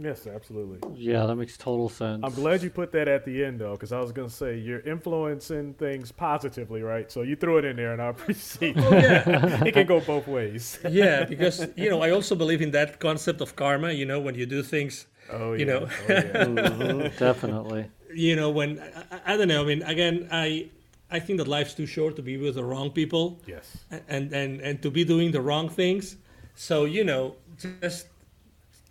Yes, 0.00 0.26
absolutely. 0.28 0.78
Yeah, 0.94 1.26
that 1.26 1.34
makes 1.34 1.56
total 1.56 1.88
sense. 1.88 2.20
I'm 2.22 2.32
glad 2.32 2.62
you 2.62 2.70
put 2.70 2.92
that 2.92 3.08
at 3.08 3.24
the 3.24 3.44
end, 3.44 3.60
though, 3.60 3.72
because 3.72 3.92
I 3.92 4.00
was 4.00 4.12
going 4.12 4.28
to 4.28 4.34
say 4.34 4.56
you're 4.56 4.80
influencing 4.80 5.74
things 5.74 6.12
positively, 6.12 6.82
right? 6.82 7.10
So 7.10 7.22
you 7.22 7.34
threw 7.34 7.58
it 7.58 7.64
in 7.64 7.76
there, 7.76 7.92
and 7.92 8.00
I 8.00 8.06
appreciate 8.14 8.76
it. 8.76 8.84
Oh, 8.84 8.92
yeah. 8.92 9.64
it 9.64 9.72
can 9.72 9.86
go 9.86 10.00
both 10.00 10.28
ways. 10.28 10.78
yeah, 10.88 11.24
because, 11.24 11.66
you 11.76 11.90
know, 11.90 12.00
I 12.00 12.10
also 12.10 12.36
believe 12.36 12.62
in 12.62 12.70
that 12.72 13.00
concept 13.00 13.40
of 13.40 13.56
karma, 13.56 13.90
you 13.90 14.06
know, 14.06 14.20
when 14.20 14.36
you 14.36 14.46
do 14.46 14.62
things, 14.62 15.06
oh, 15.32 15.52
yeah. 15.52 15.58
you 15.58 15.64
know. 15.64 15.80
Oh, 15.80 16.12
yeah. 16.12 16.22
mm-hmm, 16.44 17.18
definitely. 17.18 17.90
You 18.14 18.36
know, 18.36 18.50
when, 18.50 18.80
I, 19.10 19.34
I 19.34 19.36
don't 19.36 19.48
know, 19.48 19.62
I 19.62 19.66
mean, 19.66 19.82
again, 19.82 20.28
I, 20.30 20.70
I 21.10 21.18
think 21.18 21.38
that 21.38 21.48
life's 21.48 21.74
too 21.74 21.86
short 21.86 22.16
to 22.16 22.22
be 22.22 22.36
with 22.36 22.54
the 22.54 22.64
wrong 22.64 22.90
people. 22.90 23.40
Yes. 23.46 23.78
And 24.08 24.32
and 24.32 24.60
and 24.60 24.82
to 24.82 24.90
be 24.90 25.04
doing 25.04 25.32
the 25.32 25.40
wrong 25.40 25.68
things. 25.68 26.16
So 26.54 26.84
you 26.84 27.02
know, 27.02 27.36
just 27.56 28.08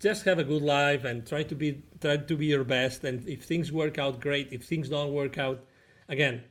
just 0.00 0.24
have 0.24 0.38
a 0.38 0.44
good 0.44 0.62
life 0.62 1.04
and 1.04 1.26
try 1.26 1.42
to 1.42 1.54
be 1.54 1.82
try 2.00 2.16
to 2.16 2.36
be 2.36 2.46
your 2.46 2.64
best. 2.64 3.04
And 3.04 3.26
if 3.28 3.44
things 3.44 3.72
work 3.72 3.98
out, 3.98 4.20
great. 4.20 4.52
If 4.52 4.64
things 4.64 4.88
don't 4.88 5.12
work 5.12 5.38
out, 5.38 5.64
again, 6.08 6.42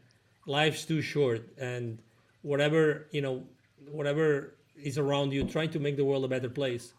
life's 0.46 0.86
too 0.86 1.02
short. 1.02 1.48
And 1.58 2.00
whatever 2.42 3.08
you 3.12 3.22
know, 3.22 3.44
whatever 3.90 4.56
is 4.76 4.98
around 4.98 5.34
you, 5.34 5.44
trying 5.44 5.72
to 5.72 5.80
make 5.80 5.98
the 5.98 6.06
world 6.06 6.26
a 6.26 6.28
better 6.28 6.50
place. 6.50 6.94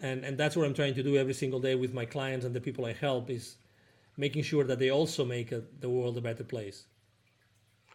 And 0.00 0.24
and 0.24 0.38
that's 0.38 0.56
what 0.56 0.66
I'm 0.66 0.74
trying 0.74 0.94
to 0.94 1.02
do 1.02 1.16
every 1.16 1.34
single 1.34 1.60
day 1.60 1.74
with 1.74 1.92
my 1.92 2.04
clients 2.04 2.44
and 2.44 2.54
the 2.54 2.60
people 2.60 2.84
I 2.84 2.92
help 2.92 3.30
is 3.30 3.56
making 4.16 4.42
sure 4.42 4.64
that 4.64 4.78
they 4.78 4.90
also 4.90 5.24
make 5.24 5.52
a, 5.52 5.62
the 5.80 5.88
world 5.88 6.18
a 6.18 6.20
better 6.20 6.44
place. 6.44 6.86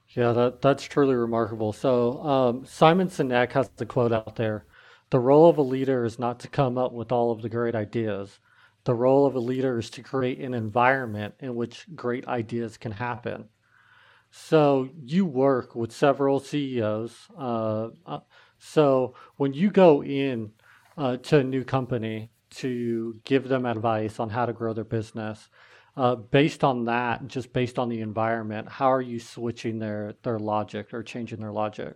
Yeah, 0.10 0.32
that, 0.32 0.62
that's 0.62 0.84
truly 0.84 1.16
remarkable. 1.16 1.74
So, 1.74 2.24
um, 2.24 2.66
Simon 2.66 3.10
Sinek 3.10 3.52
has 3.52 3.70
the 3.76 3.86
quote 3.86 4.14
out 4.14 4.38
there 4.38 4.66
The 5.10 5.20
role 5.20 5.50
of 5.50 5.58
a 5.58 5.62
leader 5.62 6.04
is 6.04 6.20
not 6.20 6.40
to 6.42 6.48
come 6.48 6.78
up 6.78 6.92
with 6.92 7.12
all 7.12 7.32
of 7.32 7.42
the 7.42 7.50
great 7.50 7.76
ideas. 7.76 8.40
The 8.84 8.94
role 8.96 9.26
of 9.26 9.36
a 9.36 9.40
leader 9.40 9.80
is 9.80 9.90
to 9.92 10.04
create 10.04 10.40
an 10.40 10.54
environment 10.54 11.36
in 11.40 11.56
which 11.56 11.86
great 11.96 12.28
ideas 12.28 12.78
can 12.78 12.92
happen. 12.92 13.46
So, 14.32 14.90
you 15.06 15.26
work 15.26 15.76
with 15.76 15.94
several 15.94 16.42
CEOs. 16.42 17.16
Uh, 17.38 17.90
uh, 18.06 18.20
so, 18.60 19.16
when 19.38 19.54
you 19.54 19.72
go 19.72 20.04
in 20.04 20.52
uh, 20.98 21.18
to 21.18 21.40
a 21.40 21.44
new 21.44 21.64
company 21.64 22.30
to 22.50 23.20
give 23.24 23.48
them 23.48 23.66
advice 23.66 24.20
on 24.20 24.30
how 24.30 24.46
to 24.46 24.52
grow 24.52 24.74
their 24.74 24.84
business, 24.84 25.50
uh, 25.96 26.16
based 26.16 26.64
on 26.64 26.86
that, 26.86 27.28
just 27.28 27.54
based 27.54 27.80
on 27.80 27.90
the 27.90 28.02
environment, 28.02 28.70
how 28.70 28.92
are 28.92 29.02
you 29.02 29.20
switching 29.20 29.80
their 29.80 30.14
their 30.24 30.38
logic 30.38 30.94
or 30.94 31.02
changing 31.02 31.40
their 31.40 31.52
logic? 31.52 31.96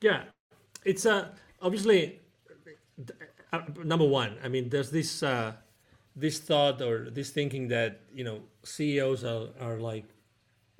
Yeah, 0.00 0.24
it's 0.84 1.06
uh, 1.06 1.28
obviously 1.62 2.20
uh, 3.52 3.60
number 3.84 4.06
one. 4.06 4.36
I 4.44 4.48
mean, 4.48 4.68
there's 4.68 4.90
this 4.90 5.22
uh, 5.22 5.52
this 6.16 6.38
thought 6.38 6.82
or 6.82 7.10
this 7.10 7.30
thinking 7.30 7.68
that 7.68 8.00
you 8.14 8.24
know 8.24 8.40
CEOs 8.64 9.24
are, 9.24 9.48
are 9.60 9.78
like 9.78 10.04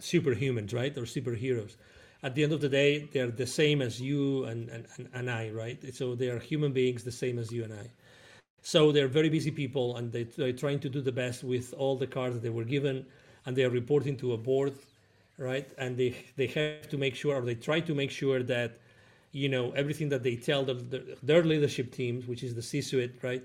superhumans, 0.01 0.75
right, 0.75 0.97
or 0.97 1.03
superheroes. 1.03 1.77
At 2.23 2.35
the 2.35 2.45
end 2.45 2.53
of 2.53 2.61
the 2.61 2.69
day, 2.69 3.09
they're 3.13 3.31
the 3.31 3.47
same 3.47 3.83
as 3.83 4.01
you 4.01 4.45
and, 4.45 4.69
and, 4.69 5.09
and 5.13 5.31
I, 5.31 5.51
right? 5.51 5.79
So 5.93 6.15
they 6.15 6.29
are 6.29 6.39
human 6.39 6.73
beings, 6.73 7.03
the 7.03 7.11
same 7.11 7.37
as 7.39 7.51
you 7.51 7.65
and 7.65 7.73
I. 7.73 7.91
So 8.63 8.93
they're 8.93 9.09
very 9.09 9.29
busy 9.29 9.51
people, 9.51 9.97
and 9.97 10.13
they, 10.13 10.23
they're 10.23 10.53
trying 10.53 10.79
to 10.81 10.89
do 10.89 11.01
the 11.01 11.11
best 11.11 11.43
with 11.43 11.75
all 11.77 11.97
the 11.97 12.07
cards 12.07 12.37
that 12.37 12.43
they 12.43 12.51
were 12.51 12.65
given, 12.65 13.05
and 13.45 13.57
they 13.57 13.65
are 13.65 13.71
reporting 13.71 14.17
to 14.19 14.35
a 14.35 14.37
board, 14.37 14.75
right? 15.37 15.69
And 15.79 15.97
they 15.97 16.15
they 16.37 16.47
have 16.47 16.89
to 16.91 16.97
make 16.97 17.17
sure, 17.17 17.35
or 17.35 17.43
they 17.43 17.57
try 17.57 17.81
to 17.81 17.95
make 17.95 18.13
sure 18.13 18.45
that, 18.45 18.79
you 19.33 19.49
know, 19.49 19.73
everything 19.73 20.11
that 20.11 20.23
they 20.23 20.37
tell 20.37 20.65
the, 20.65 20.75
the, 20.75 21.17
their 21.23 21.43
leadership 21.43 21.91
teams, 21.93 22.27
which 22.27 22.43
is 22.43 22.55
the 22.55 22.63
C-suite, 22.63 23.17
right, 23.23 23.43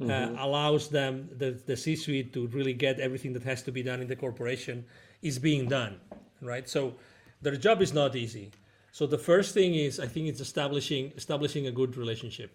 uh, 0.00 0.04
mm-hmm. 0.04 0.36
uh, 0.36 0.44
allows 0.44 0.88
them 0.88 1.28
the 1.36 1.50
the 1.66 1.76
C-suite 1.76 2.32
to 2.32 2.46
really 2.48 2.72
get 2.72 3.00
everything 3.00 3.32
that 3.32 3.42
has 3.42 3.62
to 3.64 3.72
be 3.72 3.82
done 3.82 4.00
in 4.00 4.06
the 4.06 4.16
corporation 4.16 4.84
is 5.22 5.38
being 5.38 5.68
done, 5.68 6.00
right? 6.40 6.68
So 6.68 6.94
their 7.42 7.56
job 7.56 7.82
is 7.82 7.92
not 7.92 8.14
easy. 8.14 8.52
So 8.92 9.06
the 9.06 9.18
first 9.18 9.54
thing 9.54 9.74
is, 9.74 9.98
I 10.00 10.06
think, 10.06 10.28
it's 10.28 10.40
establishing 10.40 11.12
establishing 11.16 11.66
a 11.66 11.72
good 11.72 11.96
relationship. 11.96 12.50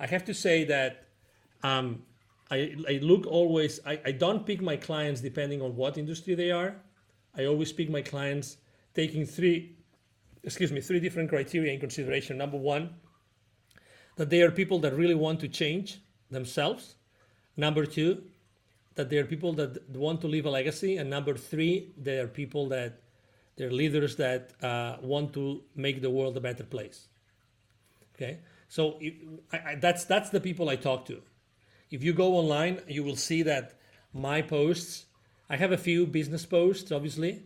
I 0.00 0.06
have 0.06 0.24
to 0.24 0.34
say 0.34 0.64
that 0.64 1.04
um, 1.62 2.02
I, 2.50 2.74
I 2.88 2.98
look 3.02 3.26
always, 3.26 3.80
I, 3.86 4.00
I 4.04 4.12
don't 4.12 4.44
pick 4.44 4.60
my 4.60 4.76
clients 4.76 5.20
depending 5.20 5.62
on 5.62 5.76
what 5.76 5.96
industry 5.96 6.34
they 6.34 6.50
are. 6.50 6.74
I 7.36 7.46
always 7.46 7.72
pick 7.72 7.88
my 7.88 8.02
clients 8.02 8.56
taking 8.94 9.24
three 9.24 9.76
excuse 10.44 10.72
me, 10.72 10.80
three 10.80 11.00
different 11.00 11.28
criteria 11.28 11.72
in 11.72 11.80
consideration. 11.80 12.36
Number 12.38 12.56
one, 12.56 12.90
that 14.16 14.30
they 14.30 14.42
are 14.42 14.50
people 14.50 14.78
that 14.80 14.94
really 14.94 15.14
want 15.14 15.40
to 15.40 15.48
change 15.48 16.00
themselves. 16.30 16.96
Number 17.56 17.86
two, 17.86 18.22
that 18.94 19.08
they 19.08 19.18
are 19.18 19.24
people 19.24 19.52
that 19.54 19.88
want 19.90 20.20
to 20.20 20.28
leave 20.28 20.46
a 20.46 20.50
legacy. 20.50 20.96
And 20.96 21.08
number 21.08 21.34
three, 21.34 21.92
they 21.96 22.18
are 22.18 22.28
people 22.28 22.68
that 22.68 23.00
they're 23.56 23.70
leaders 23.70 24.16
that 24.16 24.52
uh, 24.62 24.96
want 25.02 25.32
to 25.34 25.62
make 25.74 26.02
the 26.02 26.10
world 26.10 26.36
a 26.36 26.40
better 26.40 26.64
place. 26.64 27.08
Okay, 28.14 28.38
so 28.68 28.98
I, 29.52 29.56
I, 29.56 29.74
that's 29.76 30.04
that's 30.04 30.30
the 30.30 30.40
people 30.40 30.68
I 30.68 30.76
talk 30.76 31.06
to. 31.06 31.22
If 31.90 32.02
you 32.02 32.12
go 32.12 32.34
online, 32.36 32.80
you 32.88 33.04
will 33.04 33.16
see 33.16 33.42
that 33.42 33.74
my 34.12 34.42
posts. 34.42 35.06
I 35.48 35.56
have 35.56 35.72
a 35.72 35.76
few 35.76 36.06
business 36.06 36.46
posts, 36.46 36.90
obviously, 36.92 37.42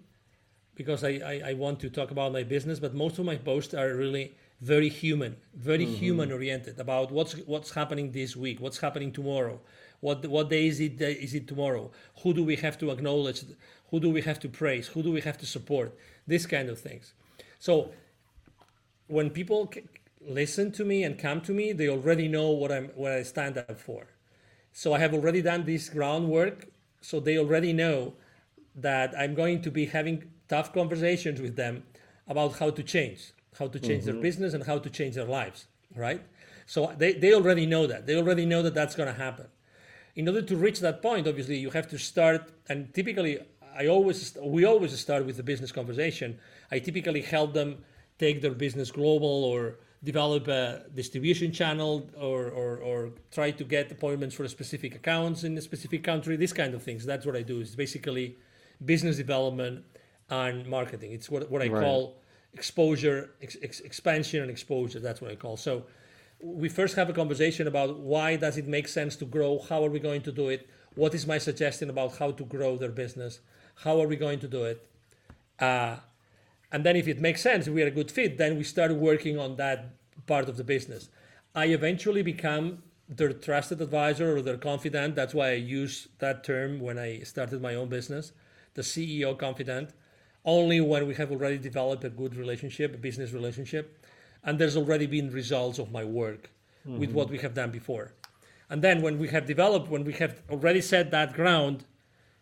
because 0.77 1.03
I, 1.03 1.20
I, 1.33 1.51
I 1.51 1.53
want 1.55 1.81
to 1.81 1.91
talk 1.91 2.11
about 2.11 2.33
my 2.33 2.45
business, 2.45 2.79
but 2.79 2.95
most 2.95 3.18
of 3.18 3.24
my 3.24 3.37
posts 3.37 3.74
are 3.74 3.95
really 3.95 4.37
very 4.61 4.89
human, 4.89 5.37
very 5.55 5.85
mm-hmm. 5.85 5.95
human 5.95 6.33
oriented 6.33 6.79
about 6.79 7.11
what's 7.11 7.33
what's 7.47 7.72
happening 7.72 8.12
this 8.12 8.37
week, 8.37 8.61
what's 8.61 8.79
happening 8.79 9.11
tomorrow, 9.12 9.61
what 10.01 10.24
what 10.27 10.49
day 10.51 10.66
is 10.66 10.81
it 10.81 11.01
is 11.01 11.35
it 11.35 11.49
tomorrow, 11.49 11.91
who 12.22 12.33
do 12.33 12.45
we 12.45 12.57
have 12.57 12.79
to 12.79 12.91
acknowledge, 12.91 13.45
who 13.91 14.01
do 14.01 14.11
we 14.11 14.22
have 14.22 14.39
to 14.41 14.49
praise, 14.49 14.89
who 14.89 15.03
do 15.03 15.11
we 15.12 15.20
have 15.22 15.39
to 15.39 15.47
support, 15.47 15.97
this 16.27 16.47
kind 16.47 16.68
of 16.68 16.79
things. 16.79 17.14
So 17.59 17.91
when 19.09 19.31
people 19.31 19.72
listen 20.27 20.72
to 20.72 20.85
me 20.85 21.05
and 21.05 21.18
come 21.18 21.41
to 21.43 21.53
me, 21.53 21.72
they 21.72 21.89
already 21.89 22.29
know 22.29 22.51
what 22.51 22.70
I'm 22.70 22.89
what 22.95 23.12
I 23.12 23.22
stand 23.22 23.59
up 23.59 23.79
for. 23.81 24.07
So 24.72 24.93
I 24.93 24.99
have 24.99 25.14
already 25.14 25.43
done 25.43 25.64
this 25.64 25.89
groundwork, 25.89 26.66
so 27.01 27.18
they 27.20 27.39
already 27.39 27.72
know 27.72 28.14
that 28.74 29.14
I'm 29.18 29.35
going 29.35 29.62
to 29.62 29.70
be 29.70 29.87
having 29.87 30.31
tough 30.49 30.73
conversations 30.73 31.41
with 31.41 31.57
them 31.57 31.85
about 32.27 32.59
how 32.59 32.71
to 32.71 32.83
change, 32.83 33.33
how 33.59 33.69
to 33.69 33.79
change 33.79 34.05
mm-hmm. 34.05 34.13
their 34.13 34.23
business 34.23 34.55
and 34.55 34.65
how 34.65 34.79
to 34.79 34.91
change 34.91 35.15
their 35.15 35.25
lives, 35.25 35.67
right? 35.95 36.23
So 36.67 36.93
they, 36.99 37.13
they 37.13 37.33
already 37.33 37.67
know 37.67 37.87
that. 37.87 38.07
They 38.07 38.17
already 38.17 38.45
know 38.47 38.63
that 38.63 38.75
that's 38.75 38.97
going 38.97 39.13
to 39.13 39.19
happen. 39.19 39.47
In 40.17 40.27
order 40.29 40.43
to 40.43 40.57
reach 40.57 40.81
that 40.81 41.03
point, 41.03 41.29
obviously, 41.29 41.59
you 41.59 41.71
have 41.71 41.89
to 41.89 41.99
start, 41.99 42.51
and 42.69 42.93
typically, 42.95 43.39
I 43.79 43.87
always 43.89 44.37
we 44.43 44.65
always 44.65 44.99
start 44.99 45.27
with 45.27 45.37
the 45.37 45.43
business 45.43 45.71
conversation. 45.71 46.39
I 46.71 46.79
typically 46.79 47.21
help 47.21 47.53
them 47.53 47.85
take 48.19 48.41
their 48.41 48.55
business 48.55 48.91
global 48.91 49.45
or 49.45 49.77
develop 50.03 50.49
a 50.49 50.85
distribution 50.95 51.53
channel 51.53 52.09
or, 52.17 52.49
or, 52.49 52.79
or 52.79 53.11
try 53.31 53.51
to 53.51 53.65
get 53.65 53.91
appointments 53.91 54.35
for 54.35 54.47
specific 54.49 54.95
accounts 54.95 55.45
in 55.45 55.57
a 55.59 55.61
specific 55.61 56.03
country, 56.05 56.37
these 56.37 56.53
kind 56.53 56.75
of 56.75 56.83
things. 56.83 57.05
That's 57.05 57.27
what 57.27 57.37
I 57.37 57.43
do. 57.43 57.61
It's 57.61 57.75
basically 57.75 58.37
business 58.85 59.17
development 59.17 59.85
and 60.31 60.66
marketing. 60.66 61.12
It's 61.12 61.31
what, 61.31 61.51
what 61.51 61.62
I 61.62 61.68
right. 61.68 61.83
call 61.83 62.20
exposure, 62.53 63.31
ex, 63.43 63.57
ex, 63.62 63.81
expansion 63.81 64.43
and 64.43 64.51
exposure. 64.51 65.01
That's 65.01 65.20
what 65.20 65.31
I 65.31 65.37
call. 65.37 65.57
So 65.57 65.85
we 66.41 66.68
first 66.68 66.97
have 66.97 67.09
a 67.09 67.12
conversation 67.12 67.66
about 67.66 67.99
why 67.99 68.37
does 68.37 68.57
it 68.59 68.66
make 68.66 68.89
sense 68.89 69.16
to 69.16 69.24
grow? 69.24 69.59
How 69.59 69.85
are 69.85 69.91
we 69.91 70.01
going 70.01 70.22
to 70.22 70.33
do 70.33 70.49
it? 70.49 70.68
What 70.95 71.14
is 71.14 71.27
my 71.27 71.39
suggestion 71.39 71.91
about 71.91 72.16
how 72.16 72.33
to 72.33 72.45
grow 72.45 72.77
their 72.77 72.91
business? 72.91 73.41
How 73.77 74.01
are 74.01 74.07
we 74.07 74.16
going 74.16 74.41
to 74.41 74.49
do 74.49 74.64
it? 74.64 74.89
Uh, 75.59 75.97
and 76.72 76.85
then 76.85 76.97
if 76.97 77.07
it 77.07 77.20
makes 77.20 77.43
sense, 77.43 77.68
we 77.68 77.83
are 77.83 77.87
a 77.87 77.91
good 77.91 78.11
fit, 78.11 78.39
then 78.39 78.57
we 78.57 78.64
start 78.64 78.95
working 78.95 79.39
on 79.39 79.57
that 79.57 79.95
part 80.27 80.49
of 80.49 80.57
the 80.57 80.64
business. 80.64 81.09
I 81.55 81.66
eventually 81.66 82.22
become 82.22 82.83
their 83.09 83.33
trusted 83.33 83.81
advisor 83.81 84.37
or 84.37 84.43
their 84.43 84.57
confidant. 84.57 85.14
That's 85.14 85.33
why 85.33 85.51
I 85.51 85.55
use 85.55 86.09
that 86.18 86.43
term 86.43 86.81
when 86.81 86.99
I 86.99 87.20
started 87.20 87.62
my 87.62 87.74
own 87.74 87.89
business, 87.89 88.33
the 88.74 88.83
CEO 88.83 89.39
confidant 89.39 89.91
only 90.47 90.81
when 90.81 91.07
we 91.07 91.15
have 91.17 91.33
already 91.33 91.59
developed 91.59 92.05
a 92.05 92.09
good 92.09 92.37
relationship, 92.37 92.95
a 92.95 92.99
business 92.99 93.33
relationship, 93.33 93.99
and 94.45 94.59
there's 94.59 94.77
already 94.77 95.07
been 95.07 95.31
results 95.31 95.79
of 95.81 95.91
my 95.91 96.05
work 96.05 96.51
mm-hmm. 96.89 97.01
with 97.01 97.11
what 97.11 97.29
we 97.29 97.39
have 97.39 97.53
done 97.53 97.71
before. 97.71 98.13
And 98.71 98.81
then 98.81 99.03
when 99.03 99.19
we 99.19 99.29
have 99.29 99.47
developed, 99.47 99.91
when 99.91 100.05
we 100.05 100.13
have 100.15 100.41
already 100.49 100.81
set 100.81 101.11
that 101.11 101.35
ground, 101.35 101.85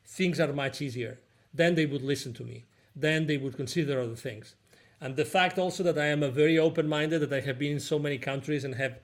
things 0.05 0.39
are 0.39 0.53
much 0.53 0.83
easier. 0.83 1.19
Then 1.53 1.75
they 1.75 1.87
would 1.87 2.03
listen 2.03 2.35
to 2.35 2.45
me. 2.45 2.65
Then 2.95 3.27
they 3.27 3.39
would 3.39 3.57
consider 3.57 4.01
other 4.01 4.15
things. 4.15 4.55
And 5.01 5.17
the 5.17 5.25
fact 5.25 5.59
also 5.59 5.83
that 5.83 5.99
I 5.99 6.07
am 6.07 6.23
a 6.23 6.31
very 6.31 6.59
open 6.59 6.89
minded, 6.89 7.21
that 7.23 7.33
I 7.33 7.41
have 7.41 7.59
been 7.59 7.73
in 7.73 7.81
so 7.81 7.99
many 7.99 8.19
countries 8.19 8.65
and 8.65 8.75
have 8.75 8.99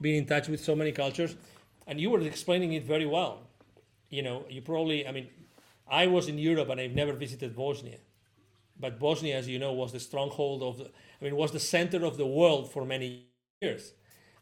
been 0.00 0.14
in 0.14 0.26
touch 0.26 0.48
with 0.48 0.62
so 0.62 0.74
many 0.74 0.92
cultures, 0.92 1.36
and 1.86 2.00
you 2.00 2.10
were 2.10 2.20
explaining 2.20 2.72
it 2.72 2.84
very 2.84 3.06
well. 3.06 3.42
You 4.10 4.22
know, 4.22 4.44
you 4.48 4.60
probably, 4.60 5.06
I 5.06 5.12
mean, 5.12 5.28
I 5.88 6.06
was 6.06 6.28
in 6.28 6.38
Europe 6.38 6.68
and 6.70 6.80
I've 6.80 6.94
never 6.94 7.12
visited 7.12 7.54
Bosnia 7.54 7.98
but 8.78 8.98
Bosnia, 8.98 9.36
as 9.36 9.48
you 9.48 9.58
know, 9.58 9.72
was 9.72 9.92
the 9.92 10.00
stronghold 10.00 10.62
of 10.62 10.78
the, 10.78 10.84
I 11.20 11.24
mean, 11.24 11.36
was 11.36 11.52
the 11.52 11.60
center 11.60 12.04
of 12.04 12.16
the 12.16 12.26
world 12.26 12.70
for 12.70 12.84
many 12.84 13.26
years. 13.60 13.92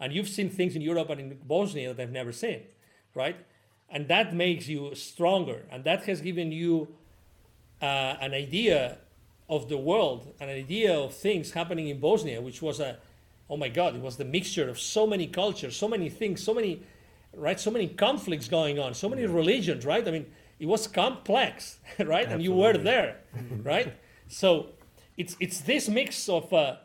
And 0.00 0.12
you've 0.12 0.28
seen 0.28 0.50
things 0.50 0.74
in 0.74 0.82
Europe 0.82 1.10
and 1.10 1.20
in 1.20 1.38
Bosnia 1.44 1.94
that 1.94 2.02
I've 2.02 2.10
never 2.12 2.32
seen, 2.32 2.62
right? 3.14 3.36
And 3.88 4.08
that 4.08 4.34
makes 4.34 4.66
you 4.68 4.94
stronger. 4.94 5.62
And 5.70 5.84
that 5.84 6.04
has 6.04 6.20
given 6.20 6.50
you 6.50 6.88
uh, 7.80 8.16
an 8.20 8.34
idea 8.34 8.98
of 9.48 9.68
the 9.68 9.76
world, 9.76 10.34
an 10.40 10.48
idea 10.48 10.98
of 10.98 11.14
things 11.14 11.52
happening 11.52 11.88
in 11.88 12.00
Bosnia, 12.00 12.40
which 12.40 12.60
was 12.62 12.80
a, 12.80 12.98
oh 13.48 13.56
my 13.56 13.68
God, 13.68 13.94
it 13.94 14.00
was 14.00 14.16
the 14.16 14.24
mixture 14.24 14.68
of 14.68 14.80
so 14.80 15.06
many 15.06 15.26
cultures, 15.26 15.76
so 15.76 15.86
many 15.86 16.08
things, 16.08 16.42
so 16.42 16.54
many, 16.54 16.82
right? 17.34 17.60
So 17.60 17.70
many 17.70 17.88
conflicts 17.88 18.48
going 18.48 18.78
on, 18.78 18.94
so 18.94 19.08
many 19.08 19.26
religions, 19.26 19.84
right? 19.84 20.06
I 20.06 20.10
mean, 20.10 20.26
it 20.58 20.66
was 20.66 20.86
complex, 20.88 21.78
right? 21.98 22.26
Absolutely. 22.26 22.32
And 22.32 22.42
you 22.42 22.52
were 22.52 22.78
there, 22.78 23.20
right? 23.62 23.94
So 24.28 24.70
it's 25.16 25.36
it's 25.40 25.60
this 25.60 25.88
mix 25.88 26.28
of 26.28 26.52
uh, 26.52 26.76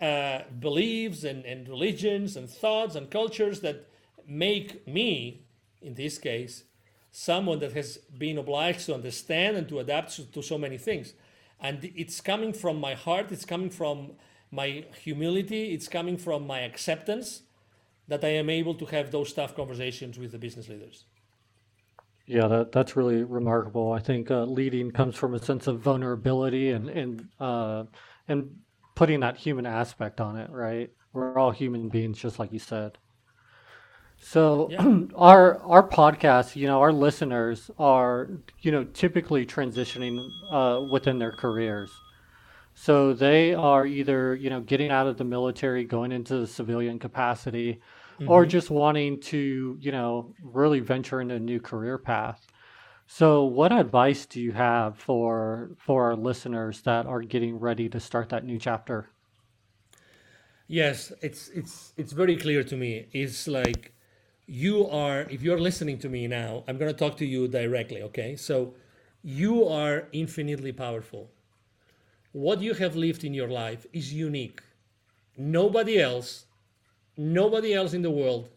uh, 0.00 0.42
beliefs 0.60 1.24
and, 1.24 1.44
and 1.44 1.68
religions 1.68 2.36
and 2.36 2.50
thoughts 2.50 2.94
and 2.94 3.10
cultures 3.10 3.60
that 3.60 3.88
make 4.26 4.86
me, 4.86 5.44
in 5.80 5.94
this 5.94 6.18
case, 6.18 6.64
someone 7.10 7.58
that 7.60 7.72
has 7.72 7.96
been 8.18 8.36
obliged 8.36 8.86
to 8.86 8.94
understand 8.94 9.56
and 9.56 9.68
to 9.68 9.78
adapt 9.78 10.14
to, 10.16 10.24
to 10.32 10.42
so 10.42 10.58
many 10.58 10.76
things. 10.76 11.14
And 11.60 11.90
it's 11.96 12.20
coming 12.20 12.52
from 12.52 12.78
my 12.78 12.94
heart, 12.94 13.32
it's 13.32 13.46
coming 13.46 13.70
from 13.70 14.12
my 14.50 14.84
humility, 15.02 15.72
it's 15.72 15.88
coming 15.88 16.18
from 16.18 16.46
my 16.46 16.60
acceptance 16.60 17.42
that 18.08 18.22
I 18.22 18.28
am 18.28 18.50
able 18.50 18.74
to 18.74 18.84
have 18.86 19.10
those 19.10 19.32
tough 19.32 19.56
conversations 19.56 20.18
with 20.18 20.32
the 20.32 20.38
business 20.38 20.68
leaders. 20.68 21.04
Yeah, 22.26 22.48
that, 22.48 22.72
that's 22.72 22.96
really 22.96 23.22
remarkable. 23.22 23.92
I 23.92 24.00
think 24.00 24.30
uh, 24.30 24.44
leading 24.44 24.90
comes 24.90 25.14
from 25.14 25.34
a 25.34 25.38
sense 25.38 25.66
of 25.68 25.80
vulnerability 25.80 26.70
and 26.70 26.88
and 26.88 27.28
uh, 27.38 27.84
and 28.26 28.56
putting 28.96 29.20
that 29.20 29.36
human 29.36 29.64
aspect 29.64 30.20
on 30.20 30.36
it. 30.36 30.50
Right, 30.50 30.90
we're 31.12 31.38
all 31.38 31.52
human 31.52 31.88
beings, 31.88 32.18
just 32.18 32.38
like 32.38 32.52
you 32.52 32.58
said. 32.58 32.98
So 34.18 34.68
yeah. 34.70 34.84
our 35.14 35.60
our 35.62 35.88
podcast, 35.88 36.56
you 36.56 36.66
know, 36.66 36.80
our 36.80 36.92
listeners 36.92 37.70
are 37.78 38.28
you 38.60 38.72
know 38.72 38.84
typically 38.84 39.46
transitioning 39.46 40.28
uh, 40.50 40.80
within 40.90 41.18
their 41.20 41.32
careers. 41.32 41.92
So 42.74 43.14
they 43.14 43.54
are 43.54 43.86
either 43.86 44.34
you 44.34 44.50
know 44.50 44.60
getting 44.60 44.90
out 44.90 45.06
of 45.06 45.16
the 45.16 45.24
military, 45.24 45.84
going 45.84 46.10
into 46.10 46.38
the 46.38 46.46
civilian 46.46 46.98
capacity, 46.98 47.80
mm-hmm. 48.18 48.30
or 48.30 48.46
just 48.46 48.70
wanting 48.70 49.20
to, 49.20 49.76
you 49.80 49.92
know, 49.92 50.34
really 50.42 50.80
venture 50.80 51.20
into 51.20 51.34
a 51.34 51.40
new 51.40 51.60
career 51.60 51.98
path. 51.98 52.46
So, 53.06 53.44
what 53.44 53.72
advice 53.72 54.26
do 54.26 54.40
you 54.40 54.52
have 54.52 54.98
for 54.98 55.70
for 55.78 56.04
our 56.04 56.16
listeners 56.16 56.82
that 56.82 57.06
are 57.06 57.20
getting 57.20 57.58
ready 57.58 57.88
to 57.88 58.00
start 58.00 58.30
that 58.30 58.44
new 58.44 58.58
chapter? 58.58 59.10
Yes, 60.66 61.12
it's 61.22 61.48
it's 61.48 61.92
it's 61.96 62.12
very 62.12 62.36
clear 62.36 62.64
to 62.64 62.76
me. 62.76 63.06
It's 63.12 63.46
like 63.46 63.92
you 64.46 64.88
are 64.88 65.20
if 65.30 65.42
you're 65.42 65.60
listening 65.60 65.98
to 65.98 66.08
me 66.08 66.26
now, 66.26 66.64
I'm 66.66 66.78
going 66.78 66.92
to 66.92 66.98
talk 66.98 67.16
to 67.18 67.26
you 67.26 67.46
directly, 67.46 68.02
okay? 68.02 68.34
So, 68.34 68.74
you 69.22 69.68
are 69.68 70.08
infinitely 70.12 70.72
powerful. 70.72 71.30
What 72.32 72.60
you 72.60 72.74
have 72.74 72.96
lived 72.96 73.24
in 73.24 73.34
your 73.34 73.48
life 73.48 73.86
is 73.92 74.12
unique. 74.12 74.60
Nobody 75.38 76.00
else 76.00 76.46
Nobody 77.16 77.72
else 77.72 77.94
in 77.94 78.02
the 78.02 78.10
world, 78.10 78.50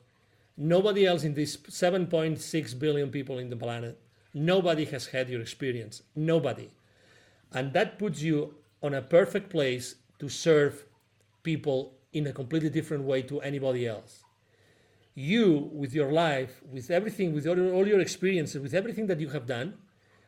nobody 0.57 1.05
else 1.05 1.23
in 1.23 1.33
these 1.33 1.57
7.6 1.57 2.79
billion 2.79 3.09
people 3.09 3.39
in 3.39 3.49
the 3.49 3.55
planet, 3.55 3.97
nobody 4.33 4.85
has 4.85 5.07
had 5.07 5.29
your 5.29 5.41
experience. 5.41 6.03
Nobody. 6.15 6.69
And 7.53 7.73
that 7.73 7.97
puts 7.97 8.21
you 8.21 8.55
on 8.83 8.93
a 8.93 9.01
perfect 9.01 9.49
place 9.49 9.95
to 10.19 10.29
serve 10.29 10.85
people 11.43 11.93
in 12.13 12.27
a 12.27 12.33
completely 12.33 12.69
different 12.69 13.03
way 13.03 13.21
to 13.23 13.39
anybody 13.41 13.87
else. 13.87 14.23
You, 15.15 15.69
with 15.73 15.93
your 15.93 16.11
life, 16.11 16.61
with 16.71 16.91
everything, 16.91 17.33
with 17.33 17.47
all, 17.47 17.71
all 17.71 17.87
your 17.87 17.99
experiences, 17.99 18.61
with 18.61 18.73
everything 18.73 19.07
that 19.07 19.19
you 19.19 19.29
have 19.29 19.45
done, 19.45 19.73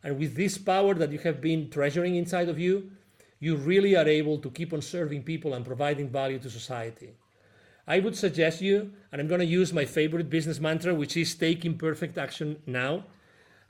and 0.03 0.17
with 0.17 0.35
this 0.35 0.57
power 0.57 0.93
that 0.95 1.11
you 1.11 1.19
have 1.19 1.41
been 1.41 1.69
treasuring 1.69 2.15
inside 2.15 2.49
of 2.49 2.59
you, 2.59 2.91
you 3.39 3.55
really 3.55 3.95
are 3.95 4.07
able 4.07 4.37
to 4.39 4.49
keep 4.49 4.73
on 4.73 4.81
serving 4.81 5.23
people 5.23 5.53
and 5.53 5.65
providing 5.65 6.09
value 6.09 6.39
to 6.39 6.49
society. 6.49 7.11
I 7.91 7.99
would 7.99 8.15
suggest 8.15 8.61
you, 8.61 8.93
and 9.11 9.19
I'm 9.19 9.27
going 9.27 9.41
to 9.41 9.57
use 9.59 9.73
my 9.73 9.83
favorite 9.83 10.29
business 10.29 10.61
mantra, 10.61 10.95
which 10.95 11.17
is 11.17 11.35
take 11.35 11.65
imperfect 11.65 12.17
action 12.17 12.49
now. 12.65 13.03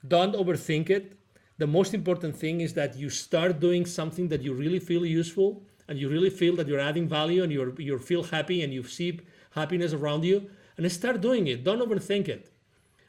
Don't 0.08 0.36
overthink 0.36 0.92
it. 0.92 1.14
The 1.58 1.66
most 1.66 1.96
important 1.96 2.36
thing 2.36 2.62
is 2.62 2.76
that 2.76 2.96
you 2.96 3.10
start 3.10 3.60
doing 3.60 3.84
something 3.84 4.28
that 4.28 4.44
you 4.44 4.54
really 4.54 4.78
feel 4.78 5.08
useful 5.08 5.64
and 5.88 5.98
you 5.98 6.08
really 6.08 6.30
feel 6.30 6.56
that 6.58 6.68
you're 6.68 6.86
adding 6.92 7.08
value 7.08 7.42
and 7.42 7.52
you're 7.52 7.74
you 7.82 7.98
feel 7.98 8.24
happy 8.38 8.62
and 8.64 8.72
you 8.72 8.84
see 8.84 9.20
happiness 9.60 9.92
around 9.92 10.24
you 10.24 10.38
and 10.78 10.92
start 10.92 11.20
doing 11.20 11.48
it. 11.48 11.64
Don't 11.64 11.82
overthink 11.86 12.28
it. 12.36 12.44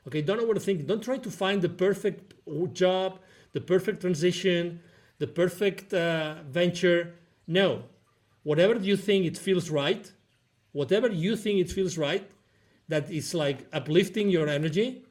Okay 0.06 0.22
don't 0.22 0.42
overthink 0.46 0.80
it. 0.80 0.86
Don't 0.86 1.04
try 1.10 1.18
to 1.26 1.30
find 1.42 1.60
the 1.66 1.72
perfect 1.86 2.34
job 2.72 3.10
the 3.56 3.62
perfect 3.72 4.00
transition 4.00 4.80
the 5.18 5.30
perfect 5.42 5.92
uh, 5.92 6.36
venture. 6.60 7.02
No. 7.46 7.68
Whatever 8.50 8.74
you 8.90 8.96
think 8.96 9.20
it 9.26 9.36
feels 9.46 9.68
right 9.82 10.04
whatever 10.72 11.08
you 11.08 11.36
think 11.36 11.60
it 11.60 11.70
feels 11.70 11.96
right 11.96 12.30
that 12.88 13.10
is 13.10 13.34
like 13.34 13.66
uplifting 13.72 14.28
your 14.28 14.48
energy 14.48 15.02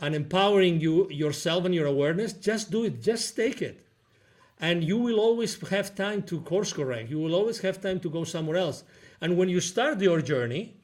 and 0.00 0.14
empowering 0.14 0.80
you 0.80 1.08
yourself 1.10 1.64
and 1.64 1.74
your 1.74 1.86
awareness 1.86 2.32
just 2.32 2.70
do 2.70 2.84
it. 2.84 3.02
Just 3.02 3.36
take 3.36 3.62
it. 3.62 3.86
And 4.58 4.82
you 4.82 4.96
will 4.96 5.18
always 5.18 5.60
have 5.68 5.94
time 5.94 6.22
to 6.24 6.40
course 6.40 6.72
correct. 6.72 7.10
You 7.10 7.18
will 7.18 7.34
always 7.34 7.60
have 7.60 7.80
time 7.80 8.00
to 8.00 8.10
go 8.10 8.24
somewhere 8.24 8.56
else. 8.56 8.84
And 9.20 9.36
when 9.36 9.48
you 9.48 9.60
start 9.60 10.00
your 10.00 10.20
journey 10.20 10.76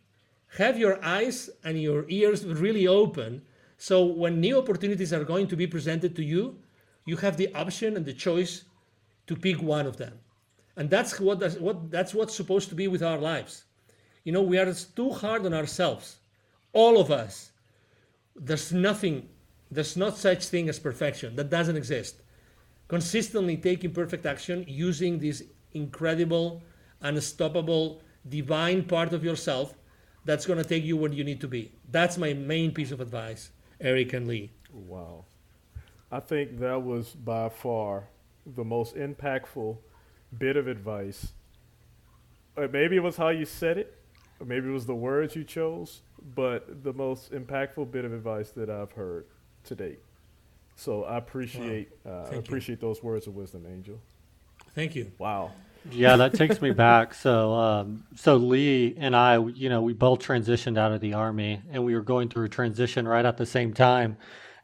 have 0.56 0.78
your 0.78 1.02
eyes 1.04 1.50
and 1.62 1.80
your 1.80 2.06
ears 2.08 2.46
really 2.46 2.86
open. 2.86 3.42
So 3.76 4.04
when 4.04 4.40
new 4.40 4.58
opportunities 4.58 5.12
are 5.12 5.24
going 5.24 5.46
to 5.48 5.56
be 5.56 5.66
presented 5.66 6.16
to 6.16 6.24
you 6.24 6.58
you 7.04 7.16
have 7.16 7.38
the 7.38 7.52
option 7.54 7.96
and 7.96 8.04
the 8.04 8.12
choice 8.12 8.64
to 9.26 9.34
pick 9.34 9.62
one 9.62 9.86
of 9.86 9.96
them. 9.96 10.12
And 10.76 10.90
that's 10.90 11.18
what 11.18 11.40
that's 11.40 11.56
what 11.56 11.90
that's 11.90 12.14
what's 12.14 12.34
supposed 12.34 12.68
to 12.68 12.74
be 12.74 12.86
with 12.86 13.02
our 13.02 13.18
lives 13.18 13.64
you 14.24 14.32
know 14.32 14.42
we 14.42 14.58
are 14.58 14.72
too 14.72 15.10
hard 15.10 15.46
on 15.46 15.54
ourselves 15.54 16.18
all 16.72 17.00
of 17.00 17.10
us. 17.10 17.50
There's 18.36 18.72
nothing 18.72 19.28
there's 19.70 19.96
not 19.96 20.16
such 20.16 20.46
thing 20.46 20.68
as 20.68 20.78
perfection. 20.78 21.36
That 21.36 21.50
doesn't 21.50 21.76
exist. 21.76 22.22
Consistently 22.88 23.58
taking 23.58 23.92
perfect 23.92 24.24
action 24.24 24.64
using 24.66 25.18
this 25.18 25.42
incredible 25.72 26.62
unstoppable 27.02 28.00
divine 28.28 28.82
part 28.82 29.12
of 29.12 29.22
yourself 29.22 29.74
that's 30.24 30.46
going 30.46 30.58
to 30.58 30.64
take 30.64 30.84
you 30.84 30.96
where 30.96 31.12
you 31.12 31.22
need 31.22 31.40
to 31.40 31.48
be. 31.48 31.72
That's 31.90 32.16
my 32.18 32.32
main 32.32 32.72
piece 32.72 32.92
of 32.92 33.00
advice 33.00 33.50
eric 33.80 34.12
and 34.12 34.26
lee. 34.26 34.50
Wow. 34.72 35.24
I 36.10 36.20
think 36.20 36.58
that 36.58 36.82
was 36.82 37.10
by 37.10 37.48
far 37.48 38.08
the 38.46 38.64
most 38.64 38.96
impactful 38.96 39.76
bit 40.36 40.56
of 40.56 40.66
advice. 40.66 41.32
Uh, 42.56 42.66
maybe 42.72 42.96
it 42.96 43.02
was 43.02 43.16
how 43.16 43.28
you 43.28 43.44
said 43.44 43.78
it 43.78 43.97
maybe 44.45 44.68
it 44.68 44.72
was 44.72 44.86
the 44.86 44.95
words 44.95 45.34
you 45.36 45.45
chose 45.45 46.03
but 46.34 46.82
the 46.84 46.93
most 46.93 47.32
impactful 47.32 47.91
bit 47.91 48.05
of 48.05 48.12
advice 48.12 48.51
that 48.51 48.70
I've 48.70 48.93
heard 48.93 49.26
to 49.64 49.74
date. 49.74 50.01
So 50.76 51.05
I 51.05 51.16
appreciate 51.16 51.91
wow. 52.05 52.12
uh, 52.12 52.30
I 52.32 52.34
appreciate 52.36 52.80
you. 52.80 52.89
those 52.89 53.03
words 53.03 53.26
of 53.26 53.34
wisdom, 53.34 53.66
Angel. 53.68 53.99
Thank 54.74 54.95
you. 54.95 55.11
Wow. 55.18 55.53
Yeah, 55.91 56.16
that 56.16 56.34
takes 56.34 56.61
me 56.61 56.72
back. 56.72 57.14
So, 57.14 57.53
um, 57.55 58.05
so 58.14 58.36
Lee 58.36 58.95
and 58.99 59.14
I, 59.16 59.39
you 59.39 59.68
know, 59.68 59.82
we 59.82 59.93
both 59.93 60.20
transitioned 60.20 60.76
out 60.76 60.93
of 60.93 61.01
the 61.01 61.14
army, 61.14 61.62
and 61.70 61.84
we 61.84 61.95
were 61.95 62.03
going 62.03 62.28
through 62.28 62.47
a 62.47 62.49
transition 62.49 63.07
right 63.07 63.24
at 63.24 63.36
the 63.36 63.47
same 63.47 63.72
time, 63.72 64.16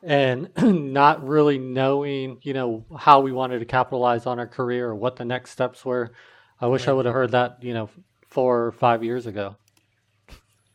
and 0.03 0.51
not 0.57 1.27
really 1.27 1.59
knowing, 1.59 2.39
you 2.43 2.53
know, 2.53 2.85
how 2.97 3.21
we 3.21 3.33
wanted 3.33 3.61
to 3.61 3.65
capitalize 3.65 4.27
on 4.27 4.39
our 4.39 4.47
career 4.47 4.89
or 4.89 4.95
what 4.95 5.17
the 5.17 5.25
next 5.25 5.51
steps 5.51 5.85
were. 5.85 6.13
I 6.61 6.67
wish 6.67 6.83
right. 6.83 6.91
I 6.91 6.93
would 6.95 7.07
have 7.07 7.15
heard 7.15 7.31
that, 7.31 7.63
you 7.63 7.75
know, 7.75 7.89
four 8.29 8.67
or 8.67 8.73
five 8.73 9.03
years 9.03 9.27
ago. 9.27 9.57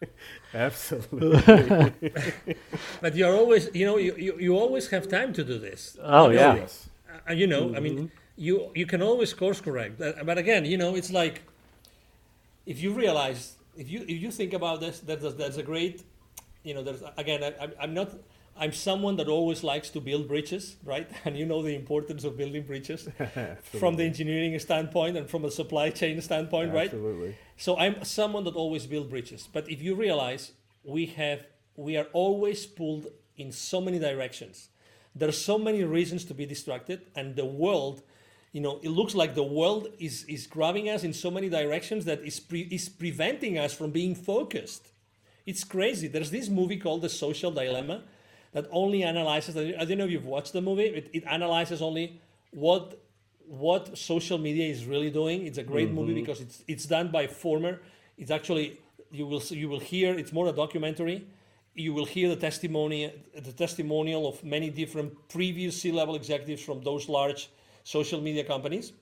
Absolutely. 0.53 1.93
but 3.01 3.15
you're 3.15 3.35
always, 3.35 3.69
you 3.73 3.85
know, 3.85 3.97
you, 3.97 4.15
you, 4.17 4.37
you, 4.39 4.57
always 4.57 4.89
have 4.89 5.07
time 5.07 5.33
to 5.33 5.43
do 5.43 5.57
this. 5.57 5.97
Oh, 6.01 6.29
yeah. 6.29 6.55
Yes. 6.55 6.89
Uh, 7.29 7.33
you 7.33 7.47
know, 7.47 7.65
mm-hmm. 7.65 7.75
I 7.75 7.79
mean, 7.79 7.95
mm-hmm. 7.95 8.07
you, 8.37 8.71
you 8.75 8.85
can 8.85 9.01
always 9.01 9.33
course 9.33 9.61
correct. 9.61 9.99
But, 9.99 10.25
but 10.25 10.37
again, 10.37 10.65
you 10.65 10.77
know, 10.77 10.95
it's 10.95 11.11
like 11.11 11.43
if 12.65 12.81
you 12.81 12.93
realize, 12.93 13.55
if 13.77 13.89
you, 13.89 14.01
if 14.01 14.21
you 14.21 14.31
think 14.31 14.53
about 14.53 14.79
this, 14.79 14.99
that, 15.01 15.21
that's 15.37 15.57
a 15.57 15.63
great, 15.63 16.03
you 16.63 16.73
know, 16.73 16.83
there's, 16.83 17.03
again, 17.17 17.43
I, 17.43 17.69
I'm 17.79 17.93
not, 17.93 18.11
I'm 18.59 18.73
someone 18.73 19.15
that 19.15 19.27
always 19.27 19.63
likes 19.63 19.89
to 19.91 20.01
build 20.01 20.27
bridges, 20.27 20.75
right? 20.83 21.09
And 21.25 21.37
you 21.37 21.45
know 21.45 21.61
the 21.61 21.75
importance 21.75 22.23
of 22.23 22.37
building 22.37 22.63
bridges 22.63 23.07
from 23.63 23.95
the 23.95 24.03
engineering 24.03 24.57
standpoint 24.59 25.17
and 25.17 25.29
from 25.29 25.45
a 25.45 25.51
supply 25.51 25.89
chain 25.89 26.21
standpoint, 26.21 26.73
right? 26.73 26.93
Absolutely. 26.93 27.35
So 27.57 27.77
I'm 27.77 28.03
someone 28.03 28.43
that 28.43 28.55
always 28.55 28.85
builds 28.85 29.09
bridges. 29.09 29.47
But 29.51 29.69
if 29.69 29.81
you 29.81 29.95
realize 29.95 30.51
we 30.83 31.05
have 31.07 31.45
we 31.75 31.95
are 31.95 32.07
always 32.11 32.65
pulled 32.65 33.07
in 33.37 33.51
so 33.51 33.79
many 33.79 33.99
directions. 33.99 34.69
There 35.15 35.29
are 35.29 35.39
so 35.51 35.57
many 35.57 35.83
reasons 35.83 36.25
to 36.25 36.33
be 36.33 36.45
distracted 36.45 37.07
and 37.15 37.35
the 37.35 37.45
world 37.45 38.03
you 38.51 38.61
know 38.61 38.79
it 38.81 38.89
looks 38.89 39.15
like 39.15 39.35
the 39.35 39.43
world 39.43 39.87
is 39.99 40.23
is 40.25 40.47
grabbing 40.47 40.89
us 40.89 41.03
in 41.03 41.13
so 41.13 41.29
many 41.29 41.49
directions 41.49 42.05
that 42.05 42.19
is 42.21 42.39
pre- 42.39 42.67
is 42.71 42.89
preventing 42.89 43.57
us 43.57 43.73
from 43.73 43.91
being 43.91 44.15
focused 44.15 44.87
it's 45.45 45.63
crazy 45.63 46.07
there's 46.07 46.31
this 46.31 46.49
movie 46.49 46.77
called 46.77 47.01
the 47.01 47.09
social 47.09 47.51
dilemma 47.51 48.01
that 48.51 48.67
only 48.71 49.03
analyzes. 49.03 49.55
I 49.55 49.85
don't 49.85 49.97
know 49.97 50.05
if 50.05 50.11
you've 50.11 50.25
watched 50.25 50.53
the 50.53 50.61
movie. 50.61 50.85
It, 50.85 51.09
it 51.13 51.23
analyzes 51.25 51.81
only 51.81 52.21
what 52.51 52.99
what 53.45 53.97
social 53.97 54.37
media 54.37 54.67
is 54.67 54.85
really 54.85 55.09
doing. 55.09 55.47
It's 55.47 55.57
a 55.57 55.63
great 55.63 55.87
mm-hmm. 55.87 55.95
movie 55.95 56.13
because 56.13 56.39
it's 56.41 56.63
it's 56.67 56.85
done 56.85 57.09
by 57.09 57.27
former. 57.27 57.81
It's 58.17 58.31
actually 58.31 58.79
you 59.11 59.25
will 59.25 59.41
you 59.49 59.69
will 59.69 59.79
hear. 59.79 60.17
It's 60.17 60.33
more 60.33 60.47
a 60.47 60.51
documentary. 60.51 61.27
You 61.75 61.93
will 61.93 62.05
hear 62.05 62.29
the 62.29 62.35
testimony 62.35 63.11
the 63.35 63.51
testimonial 63.51 64.27
of 64.27 64.43
many 64.43 64.69
different 64.69 65.29
previous 65.29 65.81
C-level 65.81 66.15
executives 66.15 66.61
from 66.61 66.81
those 66.81 67.07
large 67.07 67.49
social 67.83 68.21
media 68.21 68.43
companies, 68.43 68.93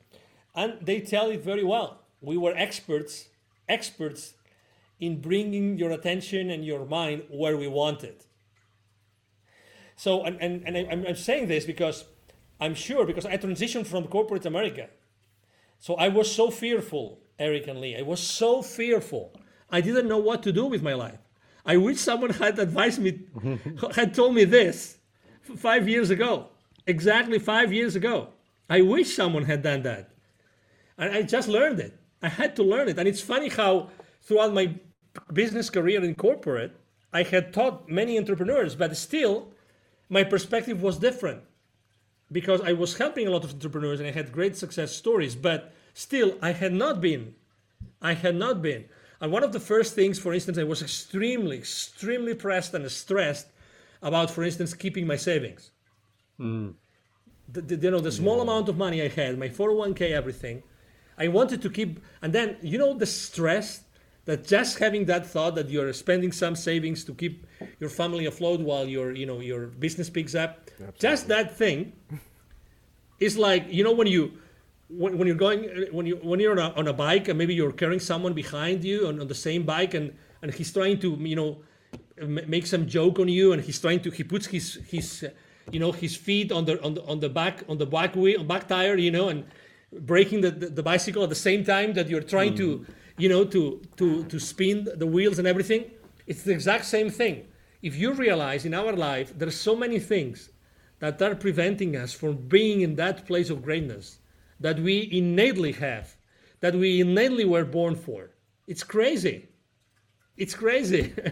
and 0.55 0.77
they 0.81 1.01
tell 1.01 1.29
it 1.29 1.41
very 1.41 1.63
well. 1.63 2.01
We 2.21 2.37
were 2.37 2.53
experts 2.55 3.27
experts 3.69 4.33
in 4.99 5.21
bringing 5.21 5.77
your 5.77 5.91
attention 5.91 6.49
and 6.49 6.65
your 6.65 6.85
mind 6.85 7.23
where 7.29 7.57
we 7.57 7.67
wanted 7.67 8.26
so, 9.97 10.23
and, 10.23 10.39
and, 10.39 10.63
and 10.65 10.77
I, 10.77 11.09
I'm 11.09 11.15
saying 11.15 11.47
this 11.47 11.65
because 11.65 12.05
I'm 12.61 12.75
sure, 12.75 13.05
because 13.05 13.25
I 13.25 13.35
transitioned 13.35 13.87
from 13.87 14.05
corporate 14.05 14.45
America. 14.45 14.89
So 15.79 15.95
I 15.95 16.07
was 16.07 16.33
so 16.33 16.49
fearful, 16.49 17.19
Eric 17.37 17.67
and 17.67 17.81
Lee. 17.81 17.97
I 17.97 18.03
was 18.03 18.19
so 18.19 18.61
fearful. 18.61 19.33
I 19.69 19.81
didn't 19.81 20.07
know 20.07 20.19
what 20.19 20.43
to 20.43 20.51
do 20.51 20.65
with 20.65 20.81
my 20.81 20.93
life. 20.93 21.19
I 21.65 21.77
wish 21.77 21.99
someone 21.99 22.29
had 22.29 22.57
advised 22.59 23.01
me, 23.01 23.19
had 23.95 24.13
told 24.13 24.35
me 24.35 24.45
this 24.45 24.97
five 25.57 25.89
years 25.89 26.11
ago, 26.11 26.47
exactly 26.85 27.39
five 27.39 27.73
years 27.73 27.95
ago. 27.95 28.29
I 28.69 28.81
wish 28.81 29.15
someone 29.15 29.45
had 29.45 29.63
done 29.63 29.81
that. 29.83 30.11
And 30.97 31.13
I 31.13 31.23
just 31.23 31.47
learned 31.47 31.79
it. 31.79 31.99
I 32.21 32.29
had 32.29 32.55
to 32.57 32.63
learn 32.63 32.87
it. 32.87 32.97
And 32.97 33.07
it's 33.07 33.21
funny 33.21 33.49
how 33.49 33.89
throughout 34.21 34.53
my 34.53 34.75
business 35.33 35.69
career 35.69 36.03
in 36.03 36.15
corporate, 36.15 36.75
I 37.11 37.23
had 37.23 37.53
taught 37.53 37.89
many 37.89 38.17
entrepreneurs, 38.17 38.75
but 38.75 38.95
still, 38.95 39.53
my 40.09 40.23
perspective 40.23 40.81
was 40.81 40.97
different 40.97 41.43
because 42.31 42.61
I 42.61 42.73
was 42.73 42.97
helping 42.97 43.27
a 43.27 43.31
lot 43.31 43.43
of 43.43 43.51
entrepreneurs 43.53 43.99
and 43.99 44.07
I 44.07 44.11
had 44.11 44.31
great 44.31 44.55
success 44.55 44.91
stories, 44.91 45.35
but 45.35 45.73
still 45.93 46.37
I 46.41 46.51
had 46.51 46.73
not 46.73 47.01
been. 47.01 47.35
I 48.01 48.13
had 48.13 48.35
not 48.35 48.61
been. 48.61 48.85
And 49.19 49.31
one 49.31 49.43
of 49.43 49.51
the 49.51 49.59
first 49.59 49.95
things, 49.95 50.19
for 50.19 50.33
instance, 50.33 50.57
I 50.57 50.63
was 50.63 50.81
extremely, 50.81 51.57
extremely 51.57 52.35
pressed 52.35 52.73
and 52.73 52.89
stressed 52.91 53.47
about, 54.01 54.29
for 54.29 54.43
instance, 54.43 54.73
keeping 54.73 55.07
my 55.07 55.15
savings. 55.15 55.71
Mm. 56.39 56.75
The, 57.49 57.61
the, 57.61 57.75
you 57.75 57.91
know, 57.91 57.99
the 57.99 58.11
small 58.11 58.37
yeah. 58.37 58.43
amount 58.43 58.69
of 58.69 58.77
money 58.77 59.01
I 59.01 59.07
had, 59.07 59.39
my 59.39 59.49
401k, 59.49 60.11
everything, 60.11 60.61
I 61.17 61.29
wanted 61.29 61.61
to 61.63 61.69
keep. 61.69 61.99
And 62.21 62.31
then, 62.31 62.57
you 62.61 62.77
know, 62.77 62.93
the 62.93 63.07
stress 63.07 63.81
that 64.27 64.45
just 64.45 64.77
having 64.77 65.05
that 65.05 65.25
thought 65.25 65.55
that 65.55 65.69
you're 65.69 65.91
spending 65.93 66.31
some 66.33 66.55
savings 66.55 67.03
to 67.05 67.13
keep 67.13 67.47
your 67.79 67.89
family 67.89 68.25
afloat 68.25 68.59
while 68.59 68.85
your 68.85 69.13
you 69.13 69.25
know 69.25 69.39
your 69.39 69.67
business 69.67 70.09
picks 70.09 70.35
up 70.35 70.69
Absolutely. 70.73 70.99
just 70.99 71.27
that 71.29 71.57
thing 71.57 71.93
is 73.19 73.37
like 73.37 73.65
you 73.69 73.83
know 73.83 73.93
when 73.93 74.07
you 74.07 74.33
when, 74.89 75.17
when 75.17 75.27
you're 75.27 75.43
going 75.47 75.61
when 75.91 76.05
you 76.05 76.17
when 76.17 76.39
you're 76.39 76.59
on 76.59 76.59
a, 76.59 76.75
on 76.75 76.87
a 76.87 76.93
bike 76.93 77.29
and 77.29 77.37
maybe 77.37 77.55
you're 77.55 77.71
carrying 77.71 78.01
someone 78.01 78.33
behind 78.33 78.83
you 78.83 79.07
on, 79.07 79.19
on 79.19 79.27
the 79.27 79.41
same 79.47 79.63
bike 79.63 79.93
and 79.93 80.13
and 80.41 80.53
he's 80.53 80.71
trying 80.71 80.99
to 80.99 81.15
you 81.19 81.35
know 81.35 81.57
make 82.27 82.65
some 82.65 82.85
joke 82.85 83.19
on 83.19 83.29
you 83.29 83.53
and 83.53 83.63
he's 83.63 83.79
trying 83.79 84.01
to 84.01 84.11
he 84.11 84.23
puts 84.23 84.47
his 84.47 84.79
his 84.87 85.25
you 85.71 85.79
know 85.79 85.93
his 85.93 86.17
feet 86.17 86.51
on 86.51 86.65
the 86.65 86.81
on 86.83 86.93
the 86.95 87.03
on 87.05 87.19
the 87.21 87.29
back 87.29 87.63
on 87.69 87.77
the 87.77 87.85
back 87.85 88.13
wheel 88.15 88.43
back 88.43 88.67
tire 88.67 88.97
you 88.97 89.11
know 89.11 89.29
and 89.29 89.45
braking 90.01 90.41
the, 90.41 90.51
the, 90.51 90.67
the 90.67 90.83
bicycle 90.83 91.23
at 91.23 91.29
the 91.29 91.41
same 91.49 91.63
time 91.63 91.93
that 91.93 92.09
you're 92.09 92.27
trying 92.35 92.53
mm. 92.53 92.57
to 92.57 92.85
you 93.17 93.29
know, 93.29 93.43
to, 93.45 93.81
to, 93.97 94.23
to 94.25 94.39
spin 94.39 94.87
the 94.95 95.07
wheels 95.07 95.39
and 95.39 95.47
everything. 95.47 95.91
It's 96.27 96.43
the 96.43 96.51
exact 96.51 96.85
same 96.85 97.09
thing. 97.09 97.47
If 97.81 97.95
you 97.95 98.13
realize 98.13 98.65
in 98.65 98.73
our 98.73 98.93
life, 98.93 99.37
there 99.37 99.47
are 99.47 99.51
so 99.51 99.75
many 99.75 99.99
things 99.99 100.49
that 100.99 101.21
are 101.21 101.35
preventing 101.35 101.95
us 101.95 102.13
from 102.13 102.37
being 102.37 102.81
in 102.81 102.95
that 102.95 103.25
place 103.25 103.49
of 103.49 103.63
greatness 103.63 104.19
that 104.59 104.79
we 104.79 105.09
innately 105.11 105.71
have, 105.73 106.15
that 106.59 106.73
we 106.73 107.01
innately 107.01 107.45
were 107.45 107.65
born 107.65 107.95
for. 107.95 108.31
It's 108.67 108.83
crazy. 108.83 109.49
It's 110.35 110.55
crazy. 110.55 111.13
yeah. 111.17 111.31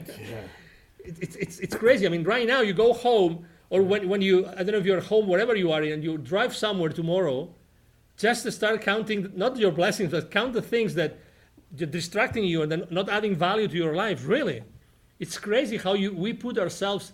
it, 0.99 1.17
it's, 1.19 1.35
it's, 1.35 1.59
it's 1.59 1.75
crazy. 1.75 2.05
I 2.05 2.09
mean, 2.09 2.23
right 2.23 2.47
now 2.47 2.61
you 2.61 2.73
go 2.73 2.93
home, 2.93 3.45
or 3.69 3.81
when, 3.81 4.07
when 4.07 4.21
you, 4.21 4.47
I 4.47 4.57
don't 4.57 4.71
know 4.71 4.77
if 4.77 4.85
you're 4.85 5.01
home, 5.01 5.27
wherever 5.27 5.55
you 5.55 5.71
are, 5.71 5.81
and 5.81 6.03
you 6.03 6.17
drive 6.17 6.55
somewhere 6.55 6.89
tomorrow, 6.89 7.53
just 8.17 8.43
to 8.43 8.51
start 8.51 8.81
counting 8.81 9.31
not 9.35 9.57
your 9.57 9.71
blessings, 9.71 10.11
but 10.11 10.31
count 10.31 10.53
the 10.53 10.61
things 10.61 10.93
that 10.95 11.19
distracting 11.75 12.43
you 12.45 12.61
and 12.61 12.71
then 12.71 12.87
not 12.89 13.09
adding 13.09 13.35
value 13.35 13.67
to 13.67 13.75
your 13.75 13.95
life. 13.95 14.27
Really, 14.27 14.63
it's 15.19 15.37
crazy 15.37 15.77
how 15.77 15.93
you 15.93 16.13
we 16.13 16.33
put 16.33 16.57
ourselves, 16.57 17.13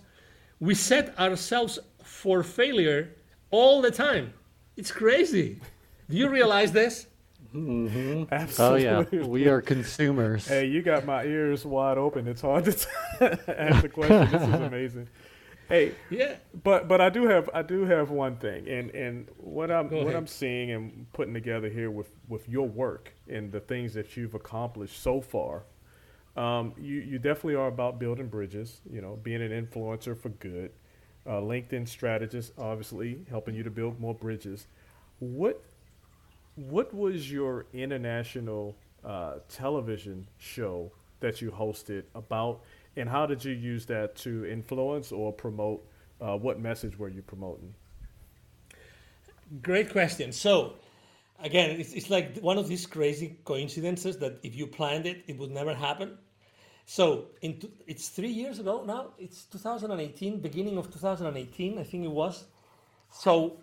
we 0.60 0.74
set 0.74 1.18
ourselves 1.18 1.78
for 2.02 2.42
failure 2.42 3.10
all 3.50 3.80
the 3.82 3.90
time. 3.90 4.32
It's 4.76 4.90
crazy. 4.90 5.60
Do 6.08 6.16
you 6.16 6.28
realize 6.28 6.72
this? 6.72 7.06
Mm-hmm. 7.54 8.24
Oh 8.32 8.34
Absolutely. 8.34 9.18
yeah, 9.18 9.26
we 9.26 9.46
are 9.48 9.60
consumers. 9.60 10.48
Hey, 10.48 10.66
you 10.66 10.80
got 10.82 11.04
my 11.04 11.24
ears 11.24 11.66
wide 11.66 11.98
open. 11.98 12.26
It's 12.26 12.40
hard 12.40 12.64
to 12.64 12.70
ask 13.60 13.82
the 13.82 13.88
question. 13.88 14.30
This 14.30 14.42
is 14.42 14.54
amazing. 14.54 15.08
Hey, 15.68 15.94
Yeah. 16.10 16.36
but 16.62 16.86
but 16.88 17.00
I 17.00 17.08
do 17.08 17.26
have 17.26 17.48
I 17.54 17.62
do 17.62 17.84
have 17.84 18.10
one 18.10 18.36
thing, 18.36 18.68
and 18.68 18.90
and 18.90 19.28
what 19.38 19.70
I'm 19.70 19.88
what. 19.90 20.14
I'm 20.14 20.26
seeing 20.26 20.70
and 20.70 21.06
putting 21.12 21.32
together 21.34 21.68
here 21.68 21.90
with 21.90 22.10
with 22.28 22.48
your 22.48 22.68
work 22.68 23.14
and 23.28 23.50
the 23.50 23.60
things 23.60 23.94
that 23.94 24.16
you've 24.16 24.34
accomplished 24.34 25.00
so 25.02 25.20
far. 25.20 25.64
Um, 26.36 26.74
you 26.78 26.96
you 27.00 27.18
definitely 27.18 27.54
are 27.56 27.68
about 27.68 27.98
building 27.98 28.28
bridges. 28.28 28.80
You 28.90 29.00
know, 29.00 29.18
being 29.22 29.42
an 29.42 29.50
influencer 29.50 30.18
for 30.18 30.28
good. 30.30 30.72
Uh, 31.24 31.34
LinkedIn 31.40 31.86
strategist, 31.86 32.52
obviously 32.58 33.20
helping 33.30 33.54
you 33.54 33.62
to 33.62 33.70
build 33.70 34.00
more 34.00 34.14
bridges. 34.14 34.66
What 35.20 35.62
what 36.56 36.92
was 36.94 37.30
your 37.30 37.66
international 37.72 38.76
uh, 39.04 39.34
television 39.48 40.26
show 40.38 40.92
that 41.20 41.40
you 41.40 41.50
hosted 41.50 42.04
about, 42.14 42.60
and 42.96 43.08
how 43.08 43.26
did 43.26 43.44
you 43.44 43.52
use 43.52 43.86
that 43.86 44.16
to 44.16 44.44
influence 44.46 45.12
or 45.12 45.32
promote? 45.32 45.86
Uh, 46.20 46.36
what 46.36 46.60
message 46.60 46.98
were 46.98 47.08
you 47.08 47.22
promoting? 47.22 47.74
Great 49.60 49.90
question. 49.90 50.32
So, 50.32 50.74
again, 51.42 51.80
it's, 51.80 51.92
it's 51.92 52.10
like 52.10 52.38
one 52.38 52.58
of 52.58 52.68
these 52.68 52.86
crazy 52.86 53.38
coincidences 53.44 54.18
that 54.18 54.38
if 54.42 54.54
you 54.54 54.66
planned 54.66 55.06
it, 55.06 55.24
it 55.26 55.36
would 55.38 55.50
never 55.50 55.74
happen. 55.74 56.16
So, 56.86 57.26
in 57.42 57.60
it's 57.86 58.08
three 58.08 58.30
years 58.30 58.58
ago 58.58 58.84
now. 58.86 59.14
It's 59.18 59.44
2018, 59.44 60.40
beginning 60.40 60.78
of 60.78 60.92
2018, 60.92 61.78
I 61.78 61.82
think 61.82 62.04
it 62.04 62.10
was. 62.10 62.44
So, 63.10 63.58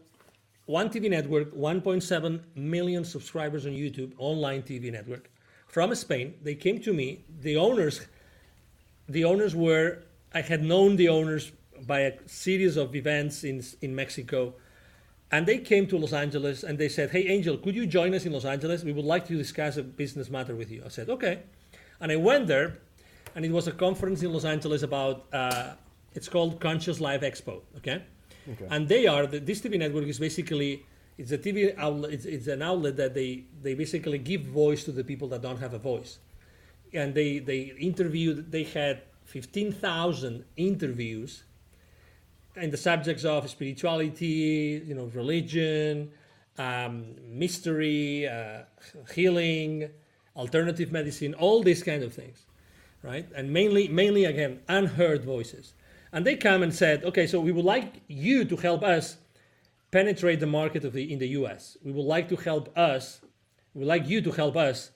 one 0.65 0.89
TV 0.89 1.09
network, 1.09 1.53
1.7 1.55 2.41
million 2.55 3.03
subscribers 3.03 3.65
on 3.65 3.71
YouTube, 3.71 4.13
online 4.19 4.61
TV 4.61 4.91
network, 4.91 5.29
from 5.67 5.93
Spain. 5.95 6.35
They 6.43 6.55
came 6.55 6.79
to 6.81 6.93
me. 6.93 7.25
The 7.41 7.57
owners, 7.57 8.01
the 9.09 9.25
owners 9.25 9.55
were 9.55 10.03
I 10.33 10.41
had 10.41 10.63
known 10.63 10.95
the 10.95 11.09
owners 11.09 11.51
by 11.85 12.01
a 12.01 12.13
series 12.27 12.77
of 12.77 12.95
events 12.95 13.43
in 13.43 13.63
in 13.81 13.95
Mexico. 13.95 14.53
And 15.31 15.45
they 15.45 15.59
came 15.59 15.85
to 15.87 15.97
Los 15.97 16.13
Angeles 16.13 16.63
and 16.63 16.79
they 16.79 16.89
said, 16.89 17.11
Hey, 17.11 17.27
Angel, 17.27 17.55
could 17.57 17.75
you 17.75 17.85
join 17.85 18.15
us 18.15 18.25
in 18.25 18.31
Los 18.31 18.45
Angeles? 18.45 18.83
We 18.83 18.93
would 18.93 19.05
like 19.05 19.27
to 19.27 19.37
discuss 19.37 19.77
a 19.77 19.83
business 19.83 20.29
matter 20.29 20.55
with 20.55 20.71
you. 20.71 20.81
I 20.85 20.89
said, 20.89 21.09
Okay. 21.09 21.43
And 22.01 22.11
I 22.11 22.15
went 22.15 22.47
there, 22.47 22.77
and 23.35 23.45
it 23.45 23.51
was 23.51 23.67
a 23.67 23.71
conference 23.71 24.23
in 24.23 24.31
Los 24.31 24.45
Angeles 24.45 24.83
about, 24.83 25.25
uh, 25.33 25.73
it's 26.13 26.29
called 26.29 26.59
Conscious 26.59 26.99
Life 26.99 27.21
Expo. 27.21 27.61
Okay. 27.77 28.01
Okay. 28.51 28.67
And 28.69 28.87
they 28.87 29.05
are, 29.05 29.27
the, 29.27 29.39
this 29.39 29.61
TV 29.61 29.77
network 29.77 30.05
is 30.05 30.17
basically, 30.17 30.85
it's 31.17 31.31
a 31.31 31.37
TV 31.37 31.77
outlet, 31.77 32.13
it's, 32.13 32.25
it's 32.25 32.47
an 32.47 32.61
outlet 32.61 32.95
that 32.97 33.13
they, 33.13 33.43
they 33.61 33.73
basically 33.73 34.17
give 34.17 34.41
voice 34.41 34.83
to 34.85 34.91
the 34.91 35.03
people 35.03 35.27
that 35.27 35.41
don't 35.41 35.59
have 35.59 35.73
a 35.73 35.77
voice. 35.77 36.19
And 36.93 37.13
they, 37.13 37.39
they 37.39 37.73
interviewed, 37.79 38.51
they 38.51 38.63
had 38.63 39.03
15,000 39.25 40.43
interviews 40.57 41.43
and 42.55 42.71
the 42.71 42.77
subjects 42.77 43.23
of 43.23 43.49
spirituality, 43.49 44.81
you 44.85 44.95
know, 44.95 45.05
religion, 45.13 46.11
um, 46.57 47.15
mystery, 47.25 48.27
uh, 48.27 48.63
healing, 49.13 49.89
alternative 50.35 50.91
medicine, 50.91 51.33
all 51.35 51.63
these 51.63 51.83
kind 51.83 52.03
of 52.03 52.13
things, 52.13 52.45
right? 53.03 53.27
And 53.35 53.51
mainly, 53.51 53.87
mainly 53.87 54.25
again, 54.25 54.59
unheard 54.67 55.23
voices. 55.23 55.73
And 56.11 56.25
they 56.25 56.35
come 56.35 56.63
and 56.63 56.73
said, 56.73 57.03
okay, 57.03 57.27
so 57.27 57.39
we 57.39 57.51
would 57.51 57.65
like 57.65 58.01
you 58.07 58.45
to 58.45 58.55
help 58.55 58.83
us 58.83 59.17
penetrate 59.91 60.39
the 60.39 60.47
market 60.47 60.83
of 60.83 60.93
the 60.93 61.11
in 61.11 61.19
the 61.19 61.29
U.S. 61.29 61.77
We 61.83 61.91
would 61.91 62.05
like 62.05 62.29
to 62.29 62.35
help 62.35 62.75
us. 62.77 63.21
We 63.73 63.79
would 63.79 63.87
like 63.87 64.07
you 64.07 64.21
to 64.21 64.31
help 64.31 64.55
us 64.55 64.91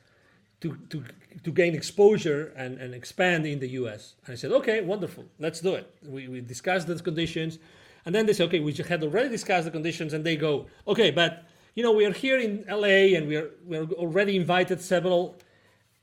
to, 0.61 0.77
to, 0.89 1.03
to 1.43 1.51
gain 1.51 1.75
exposure 1.75 2.53
and, 2.55 2.77
and 2.77 2.93
expand 2.93 3.45
in 3.45 3.59
the 3.59 3.69
US. 3.69 4.15
And 4.25 4.33
I 4.33 4.35
said, 4.35 4.51
okay, 4.51 4.81
wonderful, 4.81 5.25
let's 5.39 5.59
do 5.59 5.75
it. 5.75 5.93
We, 6.05 6.27
we 6.27 6.41
discussed 6.41 6.87
the 6.87 6.95
conditions. 6.99 7.59
And 8.05 8.13
then 8.13 8.25
they 8.25 8.33
said, 8.33 8.47
okay, 8.47 8.59
we 8.59 8.73
had 8.73 9.03
already 9.03 9.29
discussed 9.29 9.65
the 9.65 9.71
conditions. 9.71 10.13
And 10.13 10.25
they 10.25 10.35
go, 10.35 10.67
okay, 10.87 11.11
but 11.11 11.45
you 11.75 11.83
know, 11.83 11.91
we 11.91 12.05
are 12.05 12.11
here 12.11 12.37
in 12.39 12.63
LA 12.69 13.17
and 13.17 13.27
we 13.27 13.35
are, 13.35 13.49
we 13.65 13.77
are 13.77 13.85
already 13.93 14.35
invited 14.35 14.79
several 14.81 15.35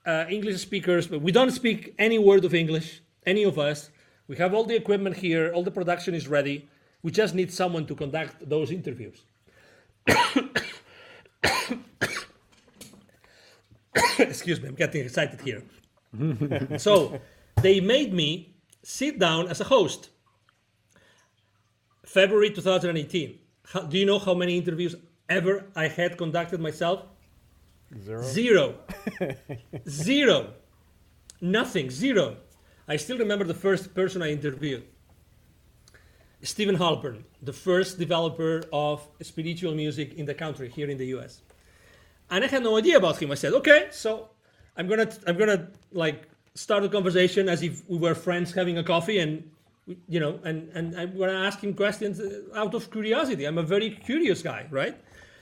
uh, 0.06 0.24
English 0.28 0.60
speakers, 0.60 1.06
but 1.06 1.20
we 1.20 1.30
don't 1.30 1.50
speak 1.50 1.94
any 1.98 2.18
word 2.18 2.44
of 2.44 2.54
English, 2.54 3.02
any 3.26 3.44
of 3.44 3.58
us. 3.58 3.90
We 4.28 4.36
have 4.36 4.54
all 4.54 4.64
the 4.64 4.74
equipment 4.74 5.16
here, 5.16 5.52
all 5.52 5.62
the 5.62 5.70
production 5.70 6.14
is 6.14 6.26
ready. 6.28 6.68
We 7.02 7.10
just 7.12 7.34
need 7.34 7.52
someone 7.52 7.86
to 7.86 7.94
conduct 7.94 8.48
those 8.48 8.70
interviews. 8.70 9.22
Excuse 14.18 14.61
me, 14.61 14.68
I'm 14.68 14.74
getting 14.74 15.05
excited 15.05 15.41
here. 15.41 15.62
so 16.78 17.20
they 17.62 17.80
made 17.80 18.12
me 18.12 18.57
sit 18.82 19.18
down 19.18 19.49
as 19.49 19.61
a 19.61 19.64
host. 19.64 20.11
February 22.05 22.51
2018. 22.51 23.38
How, 23.66 23.82
do 23.82 23.99
you 23.99 24.07
know 24.07 24.18
how 24.18 24.34
many 24.34 24.59
interviews 24.59 24.97
ever 25.28 25.66
I 25.76 25.88
had 25.88 26.18
conducted 26.18 26.61
myself? 26.61 27.05
Zero. 28.03 28.22
Zero. 28.22 28.74
zero. 29.88 30.55
Nothing. 31.41 31.91
Zero. 31.91 32.36
I 32.88 32.97
still 32.97 33.18
remember 33.18 33.45
the 33.45 33.55
first 33.55 33.95
person 33.95 34.22
I 34.22 34.32
interviewed. 34.32 34.84
Steven 36.43 36.76
Halpern, 36.76 37.24
the 37.43 37.53
first 37.53 37.99
developer 37.99 38.62
of 38.72 39.07
spiritual 39.20 39.74
music 39.74 40.14
in 40.14 40.24
the 40.24 40.34
country 40.34 40.70
here 40.70 40.88
in 40.88 40.97
the 40.97 41.07
US. 41.16 41.43
And 42.30 42.44
I 42.44 42.48
had 42.48 42.62
no 42.62 42.76
idea 42.76 42.96
about 42.96 43.20
him. 43.20 43.30
I 43.30 43.34
said, 43.34 43.52
okay, 43.54 43.88
so 43.90 44.28
I'm 44.76 44.86
gonna 44.88 45.08
I'm 45.26 45.36
gonna 45.36 45.68
like 45.92 46.28
start 46.54 46.84
a 46.84 46.88
conversation 46.88 47.48
as 47.48 47.62
if 47.62 47.88
we 47.88 47.98
were 47.98 48.14
friends 48.14 48.52
having 48.52 48.78
a 48.78 48.84
coffee 48.84 49.18
and 49.18 49.50
you 50.08 50.20
know 50.20 50.38
and 50.44 50.68
and 50.74 50.96
I'm 50.98 51.16
gonna 51.18 51.32
ask 51.48 51.60
him 51.62 51.74
questions 51.74 52.20
uh, 52.20 52.42
out 52.54 52.74
of 52.74 52.90
curiosity. 52.90 53.44
I'm 53.44 53.58
a 53.58 53.62
very 53.62 53.90
curious 53.90 54.42
guy, 54.42 54.66
right? 54.70 54.96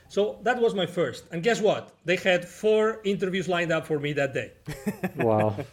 So 0.08 0.38
that 0.42 0.58
was 0.58 0.74
my 0.74 0.86
first. 0.86 1.24
And 1.32 1.42
guess 1.42 1.60
what? 1.60 1.92
They 2.06 2.16
had 2.16 2.48
four 2.48 3.00
interviews 3.04 3.46
lined 3.46 3.70
up 3.72 3.86
for 3.86 3.98
me 4.00 4.14
that 4.14 4.32
day. 4.32 4.52
Wow. 5.16 5.54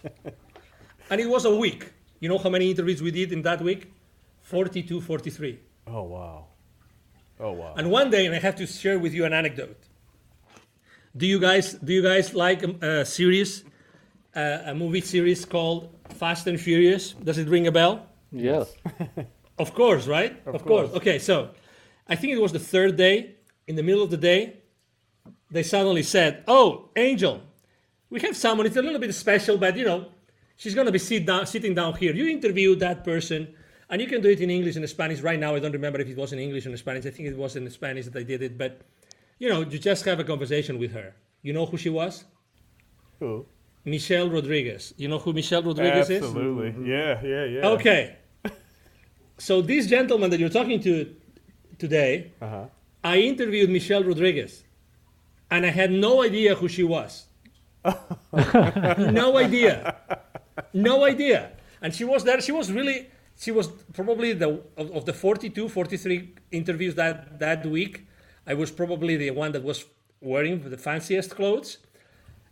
And 1.09 1.22
it 1.22 1.30
was 1.30 1.45
a 1.45 1.55
week. 1.55 1.93
You 2.20 2.30
know 2.30 2.39
how 2.39 2.49
many 2.49 2.72
interviews 2.72 2.99
we 2.99 3.11
did 3.11 3.32
in 3.32 3.43
that 3.43 3.61
week? 3.61 3.91
42, 4.41 5.01
43. 5.01 5.59
Oh 5.88 6.01
wow. 6.01 6.47
Oh 7.39 7.51
wow. 7.51 7.74
And 7.78 7.91
one 7.91 8.09
day, 8.09 8.26
and 8.26 8.34
I 8.34 8.39
have 8.39 8.55
to 8.55 8.66
share 8.66 8.97
with 8.97 9.13
you 9.13 9.24
an 9.26 9.34
anecdote. 9.34 9.78
Do 11.18 11.26
you 11.26 11.39
guys 11.39 11.74
do 11.74 11.93
you 11.93 12.01
guys 12.01 12.34
like 12.34 12.63
um, 12.63 12.78
a 12.82 13.05
series, 13.05 13.63
uh, 14.36 14.59
a 14.66 14.76
movie 14.76 15.01
series 15.01 15.45
called 15.45 15.89
Fast 16.09 16.47
and 16.47 16.59
Furious? 16.59 17.13
Does 17.13 17.38
it 17.38 17.47
ring 17.47 17.68
a 17.68 17.72
bell? 17.72 18.05
Yes. 18.32 18.74
Of 19.57 19.74
course, 19.74 20.05
right? 20.05 20.36
Of, 20.45 20.66
course. 20.66 20.91
Okay, 20.95 21.18
so 21.18 21.51
I 22.09 22.16
think 22.16 22.34
it 22.34 22.41
was 22.41 22.51
the 22.51 22.59
third 22.59 22.97
day. 22.97 23.36
In 23.68 23.78
the 23.78 23.84
middle 23.84 24.03
of 24.03 24.11
the 24.11 24.18
day, 24.18 24.57
they 25.49 25.63
suddenly 25.63 26.03
said, 26.03 26.43
"Oh, 26.45 26.89
Angel, 26.95 27.41
we 28.09 28.20
have 28.20 28.36
someone. 28.36 28.68
It's 28.68 28.76
a 28.76 28.82
little 28.82 28.99
bit 28.99 29.16
special, 29.16 29.57
but 29.57 29.78
you 29.78 29.86
know, 29.86 30.11
she's 30.57 30.76
gonna 30.76 30.91
be 30.91 30.99
sit 30.99 31.26
down, 31.26 31.47
sitting 31.47 31.74
down 31.74 31.95
here. 31.95 32.13
You 32.13 32.28
interview 32.28 32.76
that 32.76 33.05
person, 33.05 33.55
and 33.89 34.01
you 34.01 34.07
can 34.07 34.22
do 34.22 34.30
it 34.30 34.41
in 34.41 34.49
English 34.49 34.76
and 34.76 34.88
Spanish. 34.89 35.22
Right 35.22 35.39
now, 35.39 35.55
I 35.55 35.59
don't 35.59 35.72
remember 35.72 36.01
if 36.01 36.09
it 36.09 36.18
was 36.18 36.34
in 36.34 36.39
English 36.39 36.66
or 36.66 36.72
in 36.72 36.78
Spanish. 36.78 37.05
I 37.05 37.11
think 37.11 37.30
it 37.30 37.38
was 37.38 37.55
in 37.55 37.70
Spanish 37.70 38.05
that 38.07 38.18
I 38.18 38.24
did 38.24 38.41
it, 38.41 38.57
but 38.57 38.82
you 39.40 39.50
know, 39.50 39.62
you 39.62 39.78
just 39.80 40.06
have 40.06 40.20
a 40.20 40.24
conversation 40.24 40.78
with 40.80 40.92
her. 40.94 41.14
You 41.42 41.54
know 41.54 41.66
who 41.66 41.78
she 41.78 41.90
was? 41.90 42.24
Who? 43.20 43.46
Michelle 43.84 44.30
Rodriguez. 44.30 44.94
You 44.98 45.08
know 45.08 45.20
who 45.20 45.32
Michelle 45.34 45.62
Rodriguez 45.64 46.10
is? 46.10 46.24
Absolutely. 46.24 46.74
Yeah. 46.90 47.22
Yeah. 47.24 47.46
Yeah. 47.46 47.68
Okay. 47.76 48.16
So 49.38 49.62
this 49.62 49.88
gentleman 49.88 50.30
that 50.32 50.40
you're 50.40 50.48
talking 50.62 50.80
to 50.82 51.14
today, 51.78 52.32
Uh 52.42 52.48
huh. 52.48 52.66
I 53.04 53.18
interviewed 53.18 53.70
Michelle 53.70 54.02
Rodriguez, 54.04 54.64
and 55.52 55.66
I 55.66 55.72
had 55.72 55.92
no 55.92 56.24
idea 56.24 56.56
who 56.56 56.68
she 56.70 56.84
was. 56.84 57.28
no 58.34 59.38
idea. 59.38 59.96
No 60.74 61.04
idea. 61.04 61.52
And 61.82 61.94
she 61.94 62.04
was 62.06 62.24
there. 62.24 62.40
She 62.42 62.52
was 62.52 62.72
really. 62.72 63.10
She 63.38 63.52
was 63.52 63.68
probably 63.94 64.32
the 64.34 64.62
of, 64.78 64.92
of 64.92 65.06
the 65.06 65.12
42, 65.14 65.68
43 65.68 66.34
interviews 66.52 66.96
that 66.96 67.38
that 67.40 67.66
week. 67.66 68.08
I 68.48 68.54
was 68.54 68.72
probably 68.72 69.18
the 69.18 69.32
one 69.32 69.52
that 69.54 69.64
was 69.64 69.86
wearing 70.22 70.70
the 70.70 70.78
fanciest 70.78 71.32
clothes. 71.32 71.78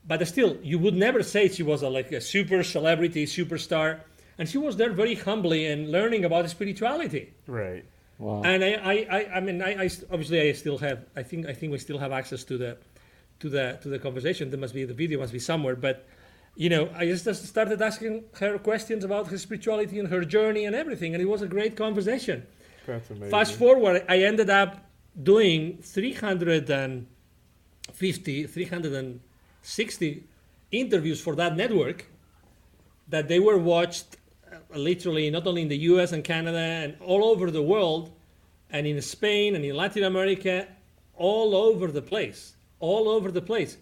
But 0.06 0.28
still, 0.28 0.58
you 0.62 0.80
would 0.80 0.96
never 0.96 1.24
say 1.24 1.48
she 1.48 1.64
was 1.64 1.82
a, 1.82 1.89
like 1.89 2.12
a 2.12 2.20
super 2.20 2.64
celebrity, 2.64 3.26
superstar. 3.26 4.02
And 4.38 4.50
she 4.50 4.58
was 4.58 4.78
there 4.78 4.91
very 4.91 5.16
humbly 5.16 5.66
and 5.68 5.91
learning 5.91 6.26
about 6.26 6.50
spirituality. 6.50 7.34
Right. 7.48 7.86
Wow. 8.20 8.41
And 8.44 8.64
I, 8.64 8.74
I, 8.74 8.94
I, 9.18 9.36
I 9.36 9.39
mean, 9.39 9.62
I, 9.62 9.84
I 9.84 9.89
obviously 10.12 10.41
I 10.41 10.52
still 10.54 10.78
have. 10.80 11.06
I 11.16 11.24
think, 11.24 11.46
I 11.48 11.54
think 11.54 11.72
we 11.72 11.78
still 11.78 12.00
have 12.00 12.12
access 12.12 12.44
to 12.46 12.58
the, 12.58 12.78
to 13.39 13.50
the, 13.50 13.80
to 13.82 13.89
the 13.89 14.00
conversation. 14.00 14.50
There 14.50 14.60
must 14.60 14.74
be 14.74 14.86
the 14.86 14.94
video 14.94 15.20
must 15.20 15.34
be 15.34 15.39
somewhere. 15.39 15.76
But, 15.76 16.06
you 16.56 16.70
know, 16.70 16.89
I 16.96 17.06
just 17.06 17.26
just 17.26 17.46
started 17.46 17.82
asking 17.82 18.26
her 18.39 18.60
questions 18.60 19.04
about 19.04 19.28
her 19.28 19.38
spirituality 19.38 20.00
and 20.00 20.10
her 20.10 20.24
journey 20.24 20.66
and 20.66 20.76
everything, 20.76 21.14
and 21.16 21.22
it 21.22 21.26
was 21.26 21.41
a 21.41 21.48
great 21.48 21.76
conversation. 21.76 22.46
That's 22.86 23.10
amazing. 23.10 23.32
Fast 23.32 23.54
forward, 23.56 24.06
I 24.08 24.20
ended 24.20 24.52
up 24.52 24.78
doing 25.22 25.78
350, 25.82 28.47
360 28.47 30.24
interviews 30.72 31.22
for 31.22 31.36
that 31.36 31.55
network 31.55 32.05
that 33.07 33.28
they 33.28 33.39
were 33.39 33.57
watched 33.57 34.18
uh, 34.51 34.57
literally 34.76 35.30
not 35.30 35.45
only 35.45 35.61
in 35.61 35.68
the 35.68 35.78
US 35.78 36.11
and 36.11 36.24
Canada 36.24 36.57
and 36.57 36.95
all 36.99 37.26
over 37.26 37.51
the 37.51 37.61
world 37.61 38.11
and 38.70 38.88
in 38.88 38.99
Spain 39.01 39.55
and 39.55 39.64
in 39.64 39.76
Latin 39.76 40.03
America, 40.03 40.68
all 41.16 41.55
over 41.55 41.91
the 41.91 42.01
place, 42.01 42.55
all 42.80 43.07
over 43.07 43.32
the 43.32 43.41
place. 43.41 43.78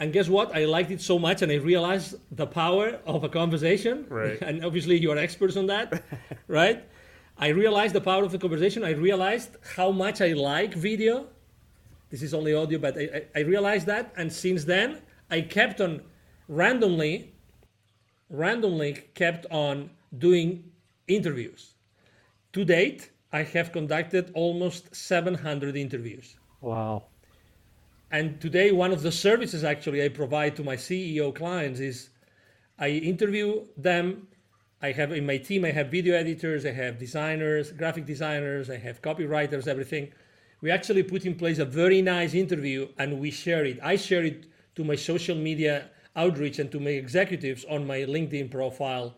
And 0.00 0.12
guess 0.12 0.28
what? 0.28 0.54
I 0.54 0.64
liked 0.64 0.90
it 0.90 1.00
so 1.00 1.18
much 1.18 1.42
and 1.42 1.50
I 1.50 1.56
realized 1.56 2.16
the 2.30 2.46
power 2.46 3.00
of 3.06 3.24
a 3.24 3.28
conversation. 3.28 4.06
Right. 4.08 4.40
And 4.48 4.64
obviously 4.64 4.98
you're 4.98 5.18
experts 5.18 5.56
on 5.56 5.66
that, 5.66 6.02
right? 6.48 6.84
I 7.38 7.48
realized 7.48 7.94
the 7.94 8.00
power 8.00 8.24
of 8.24 8.32
the 8.32 8.38
conversation. 8.38 8.84
I 8.84 8.90
realized 8.90 9.56
how 9.76 9.90
much 9.92 10.20
I 10.20 10.32
like 10.32 10.74
video. 10.74 11.26
This 12.10 12.22
is 12.22 12.34
only 12.34 12.54
audio, 12.54 12.78
but 12.78 12.96
I, 12.96 13.02
I, 13.02 13.22
I 13.36 13.40
realized 13.40 13.86
that. 13.86 14.12
And 14.16 14.32
since 14.32 14.64
then, 14.64 15.02
I 15.30 15.42
kept 15.42 15.80
on 15.80 16.02
randomly, 16.48 17.34
randomly 18.28 19.04
kept 19.14 19.46
on 19.50 19.90
doing 20.16 20.64
interviews. 21.06 21.74
To 22.54 22.64
date, 22.64 23.10
I 23.32 23.42
have 23.42 23.72
conducted 23.72 24.30
almost 24.34 24.94
700 24.94 25.76
interviews. 25.76 26.36
Wow. 26.60 27.04
And 28.10 28.40
today, 28.40 28.72
one 28.72 28.90
of 28.90 29.02
the 29.02 29.12
services 29.12 29.64
actually 29.64 30.02
I 30.02 30.08
provide 30.08 30.56
to 30.56 30.64
my 30.64 30.76
CEO 30.76 31.34
clients 31.34 31.78
is 31.78 32.08
I 32.78 32.88
interview 32.88 33.66
them. 33.76 34.27
I 34.80 34.92
have 34.92 35.12
in 35.12 35.26
my 35.26 35.38
team, 35.38 35.64
I 35.64 35.72
have 35.72 35.88
video 35.90 36.14
editors, 36.14 36.64
I 36.64 36.72
have 36.72 36.98
designers, 36.98 37.72
graphic 37.72 38.06
designers, 38.06 38.70
I 38.70 38.76
have 38.76 39.02
copywriters, 39.02 39.66
everything. 39.66 40.12
We 40.60 40.70
actually 40.70 41.02
put 41.02 41.24
in 41.24 41.34
place 41.34 41.58
a 41.58 41.64
very 41.64 42.00
nice 42.02 42.34
interview 42.34 42.88
and 42.98 43.18
we 43.18 43.30
share 43.30 43.64
it. 43.64 43.78
I 43.82 43.96
share 43.96 44.24
it 44.24 44.46
to 44.76 44.84
my 44.84 44.94
social 44.94 45.36
media 45.36 45.90
outreach 46.14 46.58
and 46.58 46.70
to 46.72 46.80
my 46.80 46.90
executives 46.90 47.64
on 47.68 47.86
my 47.86 47.98
LinkedIn 47.98 48.50
profile 48.50 49.16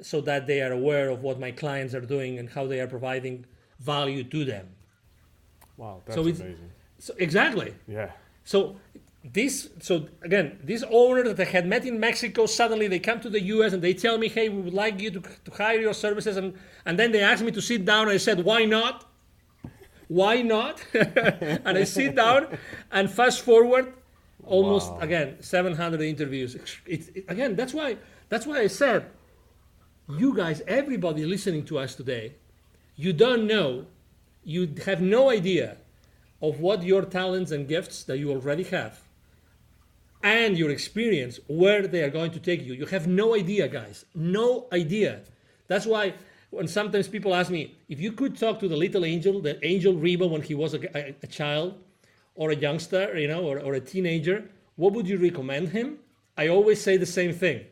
so 0.00 0.20
that 0.22 0.46
they 0.46 0.60
are 0.62 0.72
aware 0.72 1.10
of 1.10 1.22
what 1.22 1.38
my 1.38 1.50
clients 1.50 1.94
are 1.94 2.00
doing 2.00 2.38
and 2.38 2.48
how 2.48 2.66
they 2.66 2.80
are 2.80 2.86
providing 2.86 3.44
value 3.80 4.24
to 4.24 4.44
them. 4.44 4.68
Wow, 5.76 6.02
that's 6.04 6.16
So 6.16 6.22
amazing. 6.22 6.56
So, 6.98 7.14
exactly. 7.18 7.74
Yeah. 7.86 8.10
So 8.44 8.76
this, 9.32 9.68
so 9.80 10.06
again, 10.22 10.58
this 10.62 10.84
owner 10.90 11.22
that 11.32 11.40
I 11.40 11.50
had 11.50 11.66
met 11.66 11.84
in 11.84 11.98
Mexico, 12.00 12.46
suddenly 12.46 12.88
they 12.88 12.98
come 12.98 13.20
to 13.20 13.28
the 13.30 13.42
U.S. 13.54 13.72
and 13.72 13.82
they 13.82 13.94
tell 13.94 14.16
me, 14.18 14.28
"Hey, 14.28 14.48
we 14.48 14.60
would 14.62 14.74
like 14.74 15.00
you 15.00 15.10
to, 15.10 15.20
to 15.20 15.50
hire 15.50 15.80
your 15.80 15.94
services," 15.94 16.36
and 16.36 16.54
and 16.86 16.98
then 16.98 17.12
they 17.12 17.20
asked 17.20 17.42
me 17.42 17.50
to 17.52 17.60
sit 17.60 17.84
down. 17.84 18.02
And 18.02 18.12
I 18.12 18.16
said, 18.18 18.44
"Why 18.44 18.64
not? 18.64 19.04
Why 20.08 20.42
not?" 20.42 20.84
and 20.94 21.76
I 21.78 21.84
sit 21.84 22.14
down, 22.14 22.58
and 22.92 23.10
fast 23.10 23.42
forward, 23.42 23.92
almost 24.44 24.92
Wow. 24.92 25.00
again 25.00 25.36
700 25.42 26.00
interviews. 26.00 26.54
It's 26.86 27.08
it, 27.08 27.24
again, 27.28 27.56
that's 27.56 27.74
why 27.74 27.96
that's 28.28 28.46
why 28.46 28.60
I 28.60 28.68
said, 28.68 29.10
you 30.08 30.34
guys, 30.34 30.62
everybody 30.66 31.24
listening 31.26 31.64
to 31.66 31.78
us 31.78 31.94
today, 31.94 32.34
you 32.96 33.12
don't 33.12 33.46
know, 33.46 33.86
you 34.44 34.74
have 34.86 35.00
no 35.00 35.30
idea 35.30 35.76
of 36.40 36.60
what 36.60 36.82
your 36.82 37.02
talents 37.04 37.50
and 37.50 37.66
gifts 37.68 38.04
that 38.04 38.18
you 38.18 38.30
already 38.30 38.64
have 38.64 39.00
and 40.22 40.56
your 40.58 40.70
experience 40.70 41.38
where 41.48 41.86
they 41.86 42.02
are 42.02 42.10
going 42.10 42.30
to 42.32 42.40
take 42.40 42.64
you. 42.64 42.74
You 42.74 42.86
have 42.86 43.06
no 43.06 43.34
idea 43.36 43.68
guys. 43.68 44.04
No 44.14 44.66
idea. 44.72 45.20
That's 45.68 45.86
why 45.86 46.14
when 46.50 46.66
sometimes 46.66 47.08
people 47.08 47.34
ask 47.34 47.50
me 47.50 47.76
if 47.88 48.00
you 48.00 48.12
could 48.12 48.36
talk 48.36 48.58
to 48.60 48.68
the 48.68 48.76
little 48.76 49.04
angel 49.04 49.40
the 49.40 49.64
angel 49.64 49.94
Ribo 49.94 50.30
when 50.30 50.42
he 50.42 50.54
was 50.54 50.74
a, 50.74 50.80
a- 50.96 51.14
a 51.22 51.26
child 51.26 51.74
or 52.34 52.50
a 52.50 52.56
youngster 52.56 53.18
you 53.18 53.28
know 53.28 53.42
or, 53.44 53.60
or 53.60 53.74
a 53.74 53.80
teenager 53.80 54.44
what 54.76 54.92
would 54.92 55.08
you 55.08 55.18
recommend 55.18 55.68
him? 55.70 55.98
I 56.36 56.48
always 56.48 56.80
say 56.80 56.96
the 56.96 57.04
same 57.06 57.32
thing. 57.32 57.64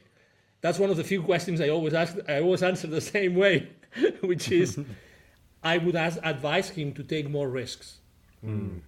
That's 0.61 0.79
one 0.81 0.91
of 0.91 0.97
the 0.97 1.05
few 1.05 1.23
questions 1.23 1.61
i 1.61 1.69
always 1.69 1.95
ask 1.95 2.17
i 2.29 2.41
always 2.41 2.63
answer 2.63 2.87
the 2.89 3.01
same 3.17 3.35
way 3.35 3.69
which 4.21 4.51
is 4.53 4.79
i 5.63 5.79
would 5.79 5.97
ask, 5.97 6.19
advise 6.23 6.69
him 6.71 6.93
to 6.93 7.03
take 7.03 7.29
more 7.31 7.49
risks. 7.49 7.99
Hmm. 8.43 8.79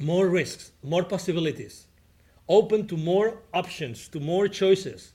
More 0.00 0.28
risks, 0.28 0.70
more 0.82 1.02
possibilities, 1.02 1.87
open 2.48 2.86
to 2.88 2.96
more 2.96 3.42
options, 3.52 4.08
to 4.08 4.20
more 4.20 4.48
choices. 4.48 5.12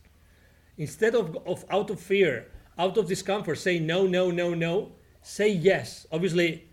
Instead 0.78 1.16
of, 1.16 1.38
of 1.46 1.66
out 1.70 1.90
of 1.90 2.00
fear, 2.00 2.48
out 2.78 2.98
of 2.98 3.08
discomfort, 3.08 3.58
say 3.58 3.80
no, 3.80 4.06
no, 4.08 4.32
no, 4.32 4.54
no, 4.54 4.92
say 5.22 5.50
yes. 5.50 6.06
Obviously, 6.12 6.66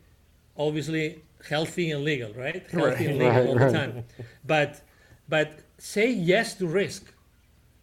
obviously 0.57 1.23
healthy 1.49 1.91
and 1.91 2.05
legal, 2.05 2.33
right? 2.35 2.67
Healthy 2.71 3.07
and 3.07 3.19
legal 3.25 3.33
Right, 3.33 3.47
all 3.47 3.55
right. 3.57 3.73
the 3.73 3.79
time. 3.79 4.05
But 4.45 4.81
but 5.29 5.61
say 5.79 6.11
yes 6.11 6.55
to 6.55 6.67
risk. 6.67 7.13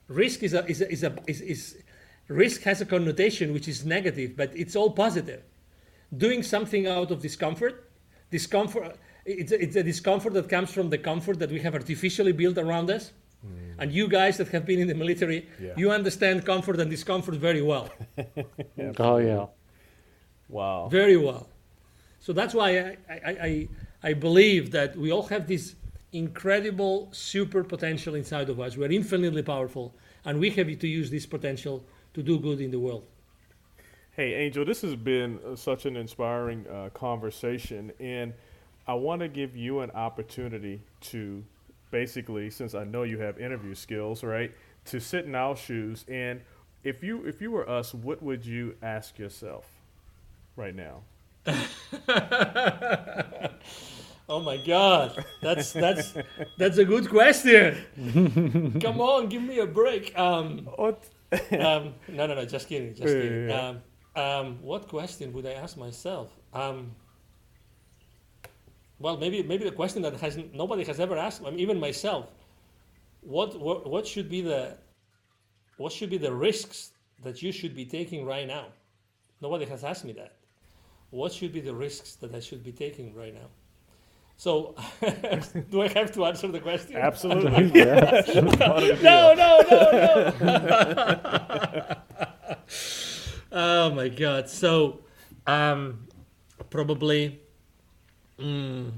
Risk 0.08 0.44
is 0.44 0.54
a 0.54 0.66
is 0.66 0.82
a, 0.82 0.92
is 0.92 1.04
a 1.04 1.16
is, 1.28 1.42
is 1.42 1.78
risk 2.28 2.62
has 2.64 2.82
a 2.82 2.86
connotation 2.86 3.54
which 3.54 3.68
is 3.68 3.86
negative, 3.86 4.36
but 4.36 4.52
it's 4.56 4.76
all 4.76 4.92
positive 4.92 5.44
doing 6.16 6.42
something 6.44 6.88
out 6.88 7.12
of 7.12 7.22
discomfort 7.22 7.90
discomfort 8.32 8.96
it's 9.28 9.52
a, 9.52 9.62
it's 9.62 9.76
a 9.76 9.84
discomfort 9.84 10.34
that 10.34 10.48
comes 10.50 10.72
from 10.72 10.90
the 10.90 10.98
comfort 10.98 11.40
that 11.40 11.52
we 11.52 11.60
have 11.60 11.74
artificially 11.74 12.32
built 12.32 12.58
around 12.58 12.90
us. 12.90 13.12
And 13.80 13.92
you 13.92 14.08
guys 14.08 14.38
that 14.38 14.48
have 14.48 14.66
been 14.66 14.80
in 14.80 14.88
the 14.88 14.96
military 14.96 15.48
Yeah. 15.62 15.74
you 15.78 15.92
understand 15.92 16.44
comfort 16.44 16.80
and 16.80 16.90
discomfort 16.90 17.36
very 17.36 17.62
well. 17.62 17.90
Oh 19.00 19.18
yeah. 19.18 19.46
Wow. 20.50 20.88
very 20.90 21.18
well. 21.18 21.48
So 22.20 22.34
that's 22.34 22.54
why 22.56 22.70
I, 22.80 22.98
I, 23.10 23.32
I, 23.50 23.68
I 24.10 24.14
believe 24.14 24.72
that 24.72 24.98
we 24.98 25.12
all 25.12 25.28
have 25.28 25.46
this 25.48 25.76
incredible 26.12 27.10
super 27.12 27.64
potential 27.64 28.16
inside 28.16 28.50
of 28.50 28.60
us. 28.60 28.76
We're 28.78 28.92
infinitely 28.92 29.44
powerful 29.44 29.94
and 30.26 30.40
we 30.40 30.50
have 30.52 30.80
to 30.80 30.88
use 30.88 31.12
this 31.12 31.26
potential 31.28 31.84
to 32.16 32.24
do 32.24 32.40
good 32.40 32.60
in 32.60 32.72
the 32.72 32.80
world. 32.80 33.04
Hey, 34.18 34.34
Angel, 34.34 34.66
this 34.66 34.82
has 34.82 34.96
been 34.96 35.40
uh, 35.46 35.56
such 35.56 35.86
an 35.86 35.96
inspiring 35.96 36.66
uh, 36.68 36.90
conversation, 36.96 37.92
and 38.00 38.34
I 38.88 38.94
want 38.94 39.22
to 39.22 39.28
give 39.28 39.56
you 39.56 39.82
an 39.82 39.92
opportunity 39.92 40.82
to 41.02 41.44
basically, 41.92 42.50
since 42.50 42.74
I 42.74 42.84
know 42.84 43.04
you 43.04 43.20
have 43.20 43.40
interview 43.40 43.76
skills, 43.76 44.24
right, 44.24 44.52
to 44.86 45.00
sit 45.00 45.26
in 45.26 45.36
our 45.36 45.56
shoes. 45.56 46.06
And 46.08 46.42
if 46.84 47.04
you 47.04 47.26
if 47.26 47.42
you 47.42 47.52
were 47.52 47.70
us, 47.70 47.94
what 47.94 48.24
would 48.24 48.46
you 48.46 48.76
ask 48.82 49.20
yourself 49.20 49.66
right 50.56 50.76
now? 50.76 51.02
Oh 54.30 54.42
my 54.42 54.58
God, 54.58 55.24
that's 55.42 55.72
that's 55.72 56.14
that's 56.58 56.78
a 56.78 56.84
good 56.84 57.10
question. 57.10 57.78
Come 58.82 59.00
on, 59.00 59.30
give 59.30 59.42
me 59.42 59.60
a 59.60 59.66
break. 59.66 60.18
Um, 60.20 60.68
What? 60.76 61.02
um, 61.52 61.94
no, 62.10 62.28
no, 62.28 62.36
no, 62.36 62.44
just 62.46 62.68
kidding, 62.68 62.94
just 62.94 63.08
kidding. 63.08 63.50
Um, 63.52 63.82
um, 64.18 64.60
what 64.62 64.90
question 64.90 65.32
would 65.32 65.46
I 65.46 65.54
ask 65.54 65.78
myself? 65.78 66.30
Um, 66.54 66.92
well, 69.00 69.18
maybe 69.18 69.44
maybe 69.44 69.64
the 69.64 69.72
question 69.72 70.02
that 70.04 70.16
has 70.20 70.38
nobody 70.54 70.84
has 70.84 71.00
ever 71.00 71.18
asked, 71.18 71.42
I 71.46 71.50
mean, 71.50 71.60
even 71.60 71.80
myself. 71.80 72.28
What, 73.22 73.60
what 73.60 73.90
what 73.90 74.08
should 74.08 74.30
be 74.30 74.42
the 74.42 74.78
what 75.78 75.92
should 75.92 76.10
be 76.10 76.18
the 76.18 76.34
risks 76.34 76.92
that 77.24 77.42
you 77.42 77.52
should 77.52 77.76
be 77.76 77.86
taking 77.86 78.26
right 78.26 78.48
now? 78.48 78.68
Nobody 79.42 79.66
has 79.66 79.84
asked 79.84 80.06
me 80.06 80.14
that. 80.14 80.34
What 81.12 81.32
should 81.32 81.54
be 81.54 81.62
the 81.62 81.74
risks 81.74 82.16
that 82.16 82.34
I 82.34 82.40
should 82.40 82.64
be 82.64 82.72
taking 82.72 83.14
right 83.16 83.34
now? 83.34 83.50
So, 84.38 84.76
do 85.72 85.82
I 85.82 85.88
have 85.90 86.12
to 86.14 86.26
answer 86.26 86.48
the 86.48 86.60
question? 86.60 86.96
Absolutely. 86.96 87.72
Yeah. 87.76 88.22
Part 88.58 88.84
of 88.84 89.00
the 89.00 89.04
No, 89.04 89.34
no, 89.34 89.60
no, 89.70 89.82
no. 90.42 91.96
oh 93.52 93.92
my 93.96 94.10
god. 94.10 94.48
So, 94.48 95.00
um, 95.48 96.08
probably, 96.70 97.42
mm, 98.40 98.92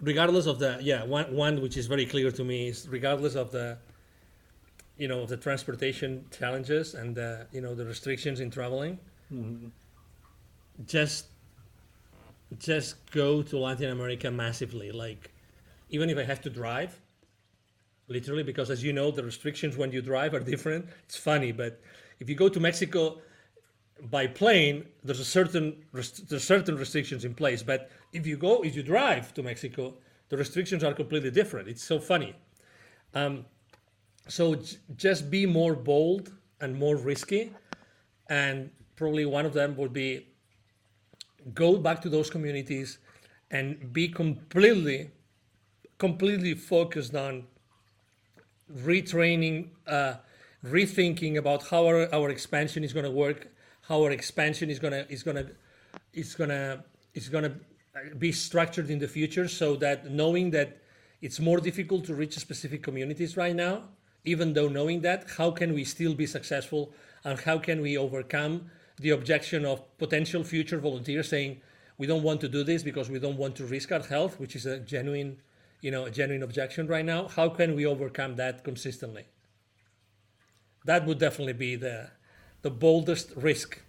regardless 0.00 0.46
of 0.46 0.58
the 0.58 0.78
yeah 0.80 1.04
one 1.04 1.34
one 1.34 1.60
which 1.60 1.76
is 1.76 1.86
very 1.86 2.06
clear 2.06 2.30
to 2.30 2.44
me 2.44 2.68
is 2.68 2.88
regardless 2.88 3.34
of 3.34 3.50
the 3.50 3.76
you 4.96 5.08
know 5.08 5.26
the 5.26 5.36
transportation 5.36 6.24
challenges 6.30 6.94
and 6.94 7.14
the 7.14 7.46
you 7.52 7.60
know 7.60 7.74
the 7.74 7.84
restrictions 7.84 8.40
in 8.40 8.50
traveling, 8.50 8.98
just 10.86 11.26
just 12.58 13.10
go 13.10 13.42
to 13.42 13.58
Latin 13.58 13.90
America 13.90 14.30
massively. 14.30 14.90
Like, 14.90 15.30
even 15.90 16.08
if 16.10 16.16
I 16.18 16.24
have 16.24 16.40
to 16.42 16.50
drive, 16.50 16.98
literally 18.08 18.42
because 18.42 18.70
as 18.70 18.82
you 18.82 18.92
know 18.92 19.10
the 19.10 19.22
restrictions 19.22 19.76
when 19.76 19.92
you 19.92 20.02
drive 20.02 20.34
are 20.34 20.40
different 20.52 20.86
it's 21.04 21.16
funny 21.16 21.52
but 21.52 21.80
if 22.20 22.28
you 22.28 22.34
go 22.34 22.48
to 22.48 22.58
mexico 22.58 23.18
by 24.10 24.26
plane, 24.26 24.86
there's 25.04 25.20
a 25.20 25.24
certain 25.24 25.84
there's 25.92 26.44
certain 26.44 26.76
restrictions 26.76 27.24
in 27.24 27.34
place. 27.34 27.62
But 27.62 27.90
if 28.12 28.26
you 28.26 28.36
go, 28.36 28.62
if 28.62 28.76
you 28.76 28.82
drive 28.82 29.34
to 29.34 29.42
Mexico, 29.42 29.94
the 30.28 30.36
restrictions 30.36 30.84
are 30.84 30.94
completely 30.94 31.30
different. 31.30 31.68
It's 31.68 31.82
so 31.82 31.98
funny. 31.98 32.34
Um, 33.14 33.44
so 34.28 34.54
j- 34.54 34.76
just 34.96 35.30
be 35.30 35.46
more 35.46 35.74
bold 35.74 36.32
and 36.60 36.76
more 36.76 36.96
risky, 36.96 37.52
and 38.28 38.70
probably 38.96 39.24
one 39.24 39.46
of 39.46 39.52
them 39.52 39.76
would 39.76 39.92
be 39.92 40.26
go 41.54 41.76
back 41.76 42.02
to 42.02 42.08
those 42.08 42.28
communities 42.28 42.98
and 43.50 43.92
be 43.92 44.08
completely, 44.08 45.10
completely 45.96 46.54
focused 46.54 47.14
on 47.14 47.44
retraining, 48.84 49.70
uh, 49.86 50.14
rethinking 50.64 51.36
about 51.36 51.66
how 51.68 51.86
our, 51.86 52.12
our 52.14 52.28
expansion 52.28 52.84
is 52.84 52.92
going 52.92 53.04
to 53.04 53.10
work, 53.10 53.48
how 53.88 54.02
our 54.02 54.10
expansion 54.10 54.70
is 54.70 54.78
to 54.78 55.10
is 55.10 55.24
to 55.24 55.50
is 56.12 56.34
to 56.34 56.84
is 57.14 57.28
to 57.30 57.52
be 58.18 58.30
structured 58.32 58.90
in 58.90 58.98
the 58.98 59.08
future, 59.08 59.48
so 59.48 59.76
that 59.76 60.10
knowing 60.10 60.50
that 60.50 60.78
it's 61.20 61.40
more 61.40 61.58
difficult 61.58 62.04
to 62.04 62.14
reach 62.14 62.36
specific 62.38 62.82
communities 62.82 63.36
right 63.36 63.56
now, 63.56 63.88
even 64.24 64.52
though 64.52 64.68
knowing 64.68 65.00
that, 65.00 65.24
how 65.36 65.50
can 65.50 65.72
we 65.74 65.84
still 65.84 66.14
be 66.14 66.26
successful 66.26 66.92
and 67.24 67.40
how 67.40 67.58
can 67.58 67.80
we 67.80 67.96
overcome 67.96 68.70
the 69.00 69.10
objection 69.10 69.64
of 69.64 69.82
potential 69.98 70.44
future 70.44 70.78
volunteers 70.78 71.28
saying 71.28 71.60
we 71.96 72.06
don't 72.06 72.22
want 72.22 72.40
to 72.40 72.48
do 72.48 72.62
this 72.62 72.82
because 72.82 73.10
we 73.10 73.18
don't 73.18 73.36
want 73.36 73.56
to 73.56 73.64
risk 73.64 73.90
our 73.90 74.02
health, 74.02 74.38
which 74.38 74.54
is 74.54 74.66
a 74.66 74.78
genuine, 74.78 75.40
you 75.80 75.90
know, 75.90 76.04
a 76.04 76.10
genuine 76.10 76.42
objection 76.42 76.86
right 76.86 77.04
now. 77.04 77.26
How 77.28 77.48
can 77.48 77.74
we 77.74 77.86
overcome 77.86 78.36
that 78.36 78.62
consistently? 78.64 79.24
That 80.84 81.06
would 81.06 81.18
definitely 81.18 81.54
be 81.54 81.74
the 81.76 82.10
the 82.62 82.70
boldest 82.70 83.32
risk 83.36 83.80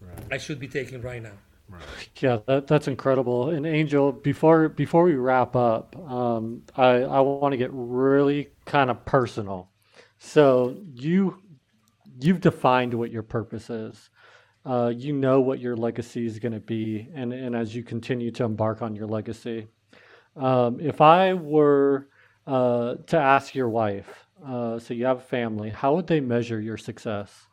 right. 0.00 0.18
I 0.30 0.38
should 0.38 0.58
be 0.58 0.68
taking 0.68 1.00
right 1.02 1.22
now. 1.22 1.32
Right. 1.68 1.82
Yeah, 2.20 2.38
that, 2.46 2.68
that's 2.68 2.86
incredible. 2.86 3.50
And 3.50 3.66
Angel, 3.66 4.12
before 4.12 4.68
before 4.68 5.02
we 5.02 5.14
wrap 5.14 5.56
up, 5.56 5.96
um, 6.08 6.62
I 6.76 7.02
I 7.02 7.20
want 7.20 7.52
to 7.52 7.56
get 7.56 7.70
really 7.72 8.50
kind 8.64 8.88
of 8.90 9.04
personal. 9.04 9.70
So 10.18 10.76
you 10.94 11.42
you've 12.20 12.40
defined 12.40 12.94
what 12.94 13.10
your 13.10 13.22
purpose 13.22 13.68
is. 13.68 14.10
Uh, 14.64 14.92
you 14.94 15.12
know 15.12 15.40
what 15.40 15.60
your 15.60 15.76
legacy 15.76 16.26
is 16.26 16.38
going 16.38 16.52
to 16.52 16.60
be, 16.60 17.08
and 17.14 17.32
and 17.32 17.54
as 17.56 17.74
you 17.74 17.82
continue 17.82 18.30
to 18.32 18.44
embark 18.44 18.82
on 18.82 18.94
your 18.94 19.06
legacy, 19.06 19.66
um, 20.36 20.80
if 20.80 21.00
I 21.00 21.34
were 21.34 22.08
uh, 22.46 22.96
to 23.06 23.16
ask 23.16 23.54
your 23.54 23.68
wife, 23.68 24.26
uh, 24.44 24.78
so 24.78 24.94
you 24.94 25.04
have 25.06 25.18
a 25.18 25.22
family, 25.22 25.70
how 25.70 25.94
would 25.94 26.06
they 26.06 26.20
measure 26.20 26.60
your 26.60 26.76
success? 26.76 27.45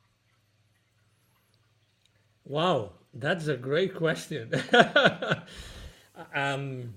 Wow, 2.45 2.91
that's 3.13 3.47
a 3.47 3.55
great 3.55 3.95
question. 3.95 4.51
um, 6.35 6.93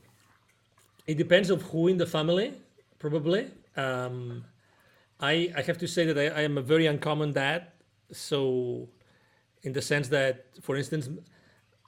it 1.06 1.16
depends 1.16 1.50
of 1.50 1.62
who 1.62 1.86
in 1.86 1.98
the 1.98 2.06
family, 2.06 2.54
probably. 2.98 3.50
Um, 3.76 4.44
I 5.20 5.52
I 5.56 5.62
have 5.62 5.78
to 5.78 5.86
say 5.86 6.04
that 6.06 6.18
I, 6.18 6.40
I, 6.40 6.42
am 6.42 6.58
a 6.58 6.62
very 6.62 6.86
uncommon 6.86 7.32
dad. 7.32 7.68
So, 8.10 8.88
in 9.62 9.72
the 9.72 9.82
sense 9.82 10.08
that, 10.08 10.46
for 10.62 10.76
instance, 10.76 11.08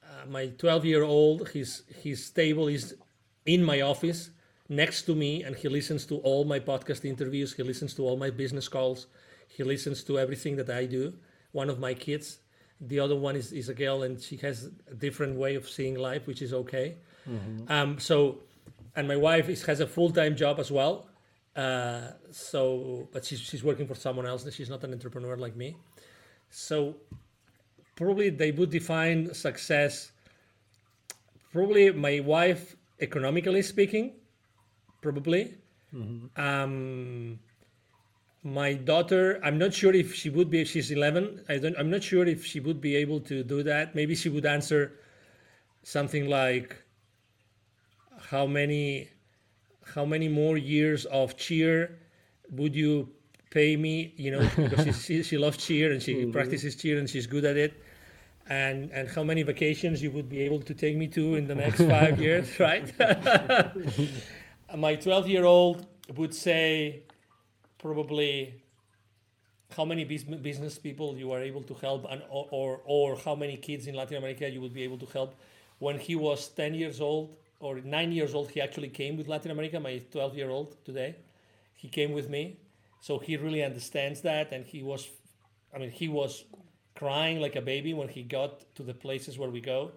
uh, 0.03 0.27
my 0.29 0.47
12 0.59 0.85
year 0.85 1.03
old, 1.03 1.49
his 1.49 1.83
his 2.03 2.31
table 2.31 2.69
is 2.69 2.95
in 3.45 3.65
my 3.65 3.81
office 3.81 4.31
next 4.69 5.03
to 5.03 5.17
me, 5.17 5.43
and 5.43 5.57
he 5.57 5.69
listens 5.69 6.07
to 6.07 6.19
all 6.19 6.45
my 6.45 6.61
podcast 6.61 7.05
interviews. 7.05 7.55
He 7.55 7.65
listens 7.65 7.93
to 7.95 8.03
all 8.03 8.17
my 8.17 8.31
business 8.31 8.69
calls. 8.69 9.09
He 9.49 9.65
listens 9.65 10.05
to 10.05 10.19
everything 10.19 10.57
that 10.57 10.71
I 10.71 10.87
do. 10.87 11.15
One 11.53 11.71
of 11.71 11.81
my 11.81 11.95
kids 11.95 12.39
the 12.81 13.01
other 13.01 13.17
one 13.17 13.37
is, 13.37 13.53
is 13.53 13.69
a 13.69 13.75
girl 13.75 14.03
and 14.03 14.21
she 14.21 14.37
has 14.37 14.71
a 14.91 14.95
different 14.95 15.37
way 15.37 15.55
of 15.55 15.69
seeing 15.69 15.97
life 15.97 16.27
which 16.27 16.43
is 16.43 16.53
okay 16.53 16.97
mm-hmm. 17.29 17.71
um, 17.71 17.99
so 17.99 18.39
and 18.95 19.07
my 19.07 19.17
wife 19.17 19.49
is, 19.49 19.65
has 19.65 19.81
a 19.81 19.87
full-time 19.87 20.37
job 20.37 20.61
as 20.61 20.71
well 20.71 21.07
uh, 21.57 22.03
so 22.31 23.09
but 23.13 23.25
she's, 23.25 23.41
she's 23.41 23.65
working 23.65 23.87
for 23.87 23.95
someone 23.95 24.27
else 24.27 24.45
and 24.45 24.53
she's 24.53 24.71
not 24.71 24.83
an 24.85 24.93
entrepreneur 24.93 25.37
like 25.37 25.57
me 25.57 25.77
so 26.51 26.95
probably 27.97 28.31
they 28.31 28.53
would 28.53 28.71
define 28.71 29.33
success 29.35 30.13
probably 31.53 31.91
my 31.91 32.21
wife 32.21 32.77
economically 33.01 33.63
speaking 33.63 34.13
probably 35.01 35.55
mm-hmm. 35.93 36.41
um, 36.41 37.39
my 38.45 38.73
daughter 38.73 39.41
i'm 39.43 39.59
not 39.59 39.75
sure 39.75 39.93
if 39.95 40.15
she 40.15 40.31
would 40.31 40.49
be 40.49 40.61
if 40.61 40.69
she's 40.69 40.91
11 40.91 41.45
i 41.49 41.59
don't 41.59 41.77
i'm 41.77 41.91
not 41.91 42.03
sure 42.03 42.25
if 42.27 42.45
she 42.45 42.61
would 42.61 42.81
be 42.81 42.95
able 42.97 43.21
to 43.21 43.43
do 43.43 43.63
that. 43.63 43.95
Maybe 43.95 44.15
she 44.15 44.29
would 44.29 44.47
answer 44.47 44.93
something 45.83 46.29
like 46.29 46.77
how 48.31 48.47
many 48.47 49.09
how 49.95 50.05
many 50.05 50.29
more 50.29 50.57
years 50.57 51.07
of 51.07 51.37
cheer 51.37 51.99
would 52.51 52.75
you 52.75 53.09
pay 53.51 53.77
me? 53.77 54.13
You 54.17 54.33
know 54.33 54.51
because 54.57 55.05
she, 55.05 55.23
she, 55.23 55.39
loves 55.39 55.57
cheer 55.57 55.93
and 55.93 56.03
she 56.03 56.15
mm-hmm. 56.15 56.33
practices 56.33 56.77
cheer 56.77 56.99
and 56.99 57.09
she's 57.09 57.27
good 57.27 57.45
at 57.45 57.57
it. 57.57 57.83
And 58.49 58.91
and 58.93 59.09
how 59.09 59.23
many 59.23 59.43
vacations 59.43 60.03
you 60.03 60.11
would 60.11 60.29
be 60.29 60.41
able 60.41 60.61
to 60.63 60.75
take 60.75 60.97
me 60.97 61.07
to 61.09 61.37
in 61.37 61.47
the 61.47 61.55
next 61.55 61.81
five 61.83 62.21
years 62.21 62.49
right? 62.69 62.93
My 64.77 64.95
12 64.97 65.29
year 65.29 65.45
old 65.45 65.87
would 66.17 66.35
say 66.35 67.03
probably 67.79 68.63
how 69.77 69.85
many 69.85 70.05
business 70.05 70.79
people 70.79 71.17
you 71.17 71.31
are 71.33 71.41
able 71.41 71.63
to 71.63 71.75
help 71.75 72.07
and 72.11 72.23
or, 72.31 72.49
or, 72.51 72.81
or 72.85 73.17
how 73.17 73.35
many 73.35 73.57
kids 73.57 73.87
in 73.87 73.95
Latin 73.95 74.17
America 74.17 74.49
you 74.49 74.61
would 74.61 74.73
be 74.73 74.83
able 74.83 74.99
to 74.99 75.07
help. 75.07 75.35
When 75.79 75.99
he 75.99 76.17
was 76.17 76.49
10 76.49 76.75
years 76.75 77.01
old 77.01 77.37
or 77.61 77.81
9 77.81 78.13
years 78.13 78.35
old, 78.35 78.51
he 78.51 78.61
actually 78.61 78.89
came 78.89 79.17
with 79.17 79.29
Latin 79.29 79.51
America, 79.51 79.79
my 79.79 80.03
12 80.11 80.37
year 80.37 80.51
old 80.51 80.83
today. 80.85 81.17
He 81.75 81.89
came 81.89 82.13
with 82.13 82.29
me. 82.29 82.59
So 83.01 83.19
he 83.19 83.37
really 83.37 83.63
understands 83.63 84.23
that 84.23 84.53
and 84.53 84.65
he 84.65 84.83
was 84.83 85.09
I 85.75 85.79
mean 85.79 85.91
he 85.91 86.09
was 86.09 86.45
crying 86.95 87.39
like 87.41 87.55
a 87.55 87.61
baby 87.63 87.95
when 87.95 88.09
he 88.09 88.23
got 88.23 88.75
to 88.75 88.83
the 88.83 88.95
places 88.95 89.39
where 89.39 89.51
we 89.51 89.61
go. 89.61 89.93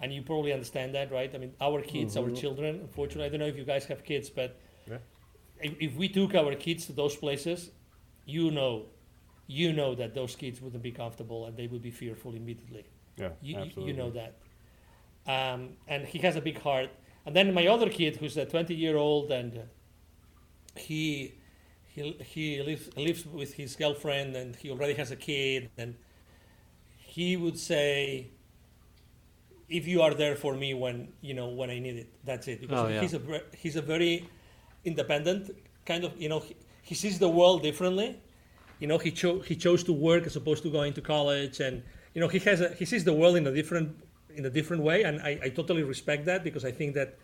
And 0.00 0.12
you 0.12 0.22
probably 0.22 0.52
understand 0.52 0.96
that, 0.96 1.12
right? 1.12 1.32
I 1.32 1.38
mean, 1.38 1.54
our 1.60 1.80
kids, 1.80 2.16
mm-hmm. 2.16 2.30
our 2.30 2.36
children, 2.36 2.80
unfortunately, 2.80 3.26
I 3.26 3.28
don't 3.28 3.38
know 3.38 3.46
if 3.46 3.56
you 3.56 3.64
guys 3.64 3.84
have 3.84 4.02
kids, 4.02 4.28
but 4.30 4.58
yeah 4.90 4.98
if, 5.62 5.74
if 5.80 5.96
we 5.96 6.08
took 6.08 6.34
our 6.34 6.54
kids 6.54 6.86
to 6.86 6.92
those 6.92 7.16
places, 7.16 7.70
you 8.26 8.50
know, 8.50 8.86
you 9.46 9.72
know 9.72 9.94
that 9.94 10.14
those 10.14 10.34
kids 10.36 10.60
wouldn't 10.60 10.82
be 10.82 10.92
comfortable 10.92 11.46
and 11.46 11.56
they 11.56 11.66
would 11.66 11.82
be 11.82 11.90
fearful 11.90 12.34
immediately. 12.34 12.84
Yeah, 13.16 13.30
you, 13.42 13.56
absolutely. 13.56 13.92
You 13.92 13.98
know 13.98 14.10
that. 14.10 14.36
Um, 15.26 15.70
and 15.88 16.06
he 16.06 16.18
has 16.20 16.36
a 16.36 16.40
big 16.40 16.60
heart. 16.60 16.90
And 17.26 17.36
then 17.36 17.54
my 17.54 17.66
other 17.66 17.88
kid, 17.88 18.16
who's 18.16 18.36
a 18.36 18.44
20 18.44 18.74
year 18.74 18.96
old, 18.96 19.30
and 19.30 19.62
he 20.76 21.34
he 21.86 22.16
he 22.24 22.62
lives 22.62 22.88
lives 22.96 23.26
with 23.26 23.54
his 23.54 23.76
girlfriend, 23.76 24.34
and 24.34 24.56
he 24.56 24.70
already 24.70 24.94
has 24.94 25.10
a 25.10 25.16
kid, 25.16 25.70
and 25.76 25.94
he 26.96 27.36
would 27.36 27.58
say, 27.58 28.30
"If 29.68 29.86
you 29.86 30.02
are 30.02 30.14
there 30.14 30.34
for 30.34 30.54
me 30.54 30.74
when 30.74 31.12
you 31.20 31.34
know 31.34 31.48
when 31.48 31.70
I 31.70 31.78
need 31.78 31.96
it, 31.96 32.08
that's 32.24 32.48
it." 32.48 32.62
Because 32.62 32.86
oh, 32.86 32.88
yeah. 32.88 33.00
he's 33.00 33.14
a 33.14 33.20
he's 33.56 33.76
a 33.76 33.82
very 33.82 34.28
independent, 34.84 35.50
kind 35.86 36.04
of, 36.04 36.20
you 36.20 36.28
know, 36.28 36.40
he, 36.40 36.56
he 36.82 36.94
sees 36.94 37.18
the 37.18 37.28
world 37.28 37.62
differently. 37.62 38.20
You 38.78 38.88
know, 38.88 38.98
he, 38.98 39.10
cho- 39.10 39.40
he 39.40 39.54
chose 39.54 39.84
to 39.84 39.92
work 39.92 40.26
as 40.26 40.36
opposed 40.36 40.62
to 40.64 40.70
going 40.70 40.92
to 40.94 41.00
college, 41.00 41.60
and 41.60 41.82
you 42.14 42.20
know, 42.20 42.28
he 42.28 42.38
has 42.40 42.60
a, 42.60 42.70
he 42.74 42.84
sees 42.84 43.04
the 43.04 43.12
world 43.12 43.36
in 43.36 43.46
a 43.46 43.52
different 43.52 43.96
in 44.34 44.44
a 44.46 44.50
different 44.50 44.82
way, 44.82 45.02
and 45.02 45.20
I, 45.20 45.38
I 45.44 45.48
totally 45.50 45.82
respect 45.82 46.24
that 46.26 46.42
because 46.42 46.64
I 46.64 46.72
think 46.72 46.94
that 46.94 47.18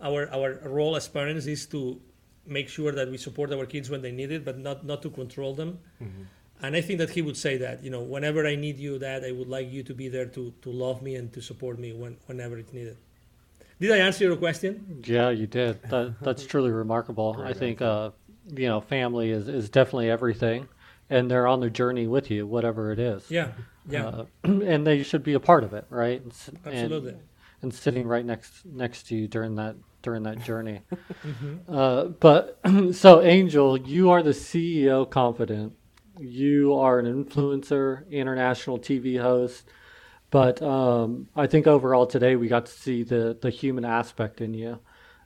our 0.00 0.28
our 0.32 0.60
role 0.64 0.94
as 0.96 1.08
parents 1.08 1.46
is 1.46 1.66
to 1.66 2.00
make 2.46 2.68
sure 2.68 2.92
that 2.92 3.10
we 3.10 3.16
support 3.16 3.52
our 3.52 3.66
kids 3.66 3.90
when 3.90 4.02
they 4.02 4.12
need 4.12 4.30
it, 4.30 4.44
but 4.44 4.58
not 4.58 4.84
not 4.84 5.02
to 5.02 5.10
control 5.10 5.54
them. 5.54 5.78
Mm-hmm. 6.02 6.22
And 6.62 6.76
I 6.76 6.80
think 6.80 6.98
that 7.00 7.10
he 7.10 7.20
would 7.20 7.36
say 7.36 7.56
that, 7.58 7.82
you 7.82 7.90
know, 7.90 8.00
whenever 8.00 8.46
I 8.46 8.54
need 8.54 8.78
you, 8.78 8.98
that 8.98 9.24
I 9.24 9.32
would 9.32 9.48
like 9.48 9.70
you 9.70 9.82
to 9.82 9.94
be 9.94 10.08
there 10.08 10.26
to 10.26 10.52
to 10.62 10.70
love 10.70 11.02
me 11.02 11.16
and 11.16 11.32
to 11.32 11.40
support 11.42 11.78
me 11.78 11.92
when, 11.92 12.16
whenever 12.26 12.56
it's 12.56 12.72
needed. 12.72 12.96
Did 13.84 13.92
I 13.92 13.98
answer 13.98 14.24
your 14.24 14.36
question? 14.36 15.02
Yeah, 15.04 15.28
you 15.28 15.46
did. 15.46 15.82
That, 15.90 16.14
that's 16.22 16.46
truly 16.46 16.70
remarkable. 16.70 17.34
Great 17.34 17.50
I 17.50 17.52
think, 17.52 17.82
uh, 17.82 18.12
you 18.56 18.66
know, 18.66 18.80
family 18.80 19.30
is, 19.30 19.46
is 19.46 19.68
definitely 19.68 20.08
everything, 20.08 20.68
and 21.10 21.30
they're 21.30 21.46
on 21.46 21.60
the 21.60 21.68
journey 21.68 22.06
with 22.06 22.30
you, 22.30 22.46
whatever 22.46 22.92
it 22.92 22.98
is. 22.98 23.30
Yeah, 23.30 23.48
yeah. 23.86 24.06
Uh, 24.06 24.24
and 24.44 24.86
they 24.86 25.02
should 25.02 25.22
be 25.22 25.34
a 25.34 25.40
part 25.40 25.64
of 25.64 25.74
it, 25.74 25.84
right? 25.90 26.22
Absolutely. 26.64 27.10
And, 27.10 27.20
and, 27.60 27.74
sitting 27.74 28.06
right 28.06 28.24
next 28.24 28.64
next 28.64 29.08
to 29.08 29.16
you 29.16 29.28
during 29.28 29.56
that 29.56 29.76
during 30.00 30.22
that 30.22 30.42
journey. 30.42 30.80
mm-hmm. 31.22 31.56
uh, 31.68 32.04
but 32.04 32.60
so, 32.92 33.20
Angel, 33.20 33.76
you 33.78 34.08
are 34.08 34.22
the 34.22 34.30
CEO 34.30 35.10
confidant. 35.10 35.74
You 36.18 36.72
are 36.72 36.98
an 36.98 37.24
influencer, 37.24 38.10
international 38.10 38.78
TV 38.78 39.20
host 39.20 39.68
but 40.34 40.60
um, 40.62 41.28
I 41.36 41.46
think 41.46 41.66
overall 41.68 42.06
today 42.06 42.34
we 42.34 42.48
got 42.48 42.66
to 42.66 42.72
see 42.72 43.04
the, 43.04 43.38
the 43.40 43.50
human 43.50 43.84
aspect 43.84 44.40
in 44.40 44.52
you 44.52 44.80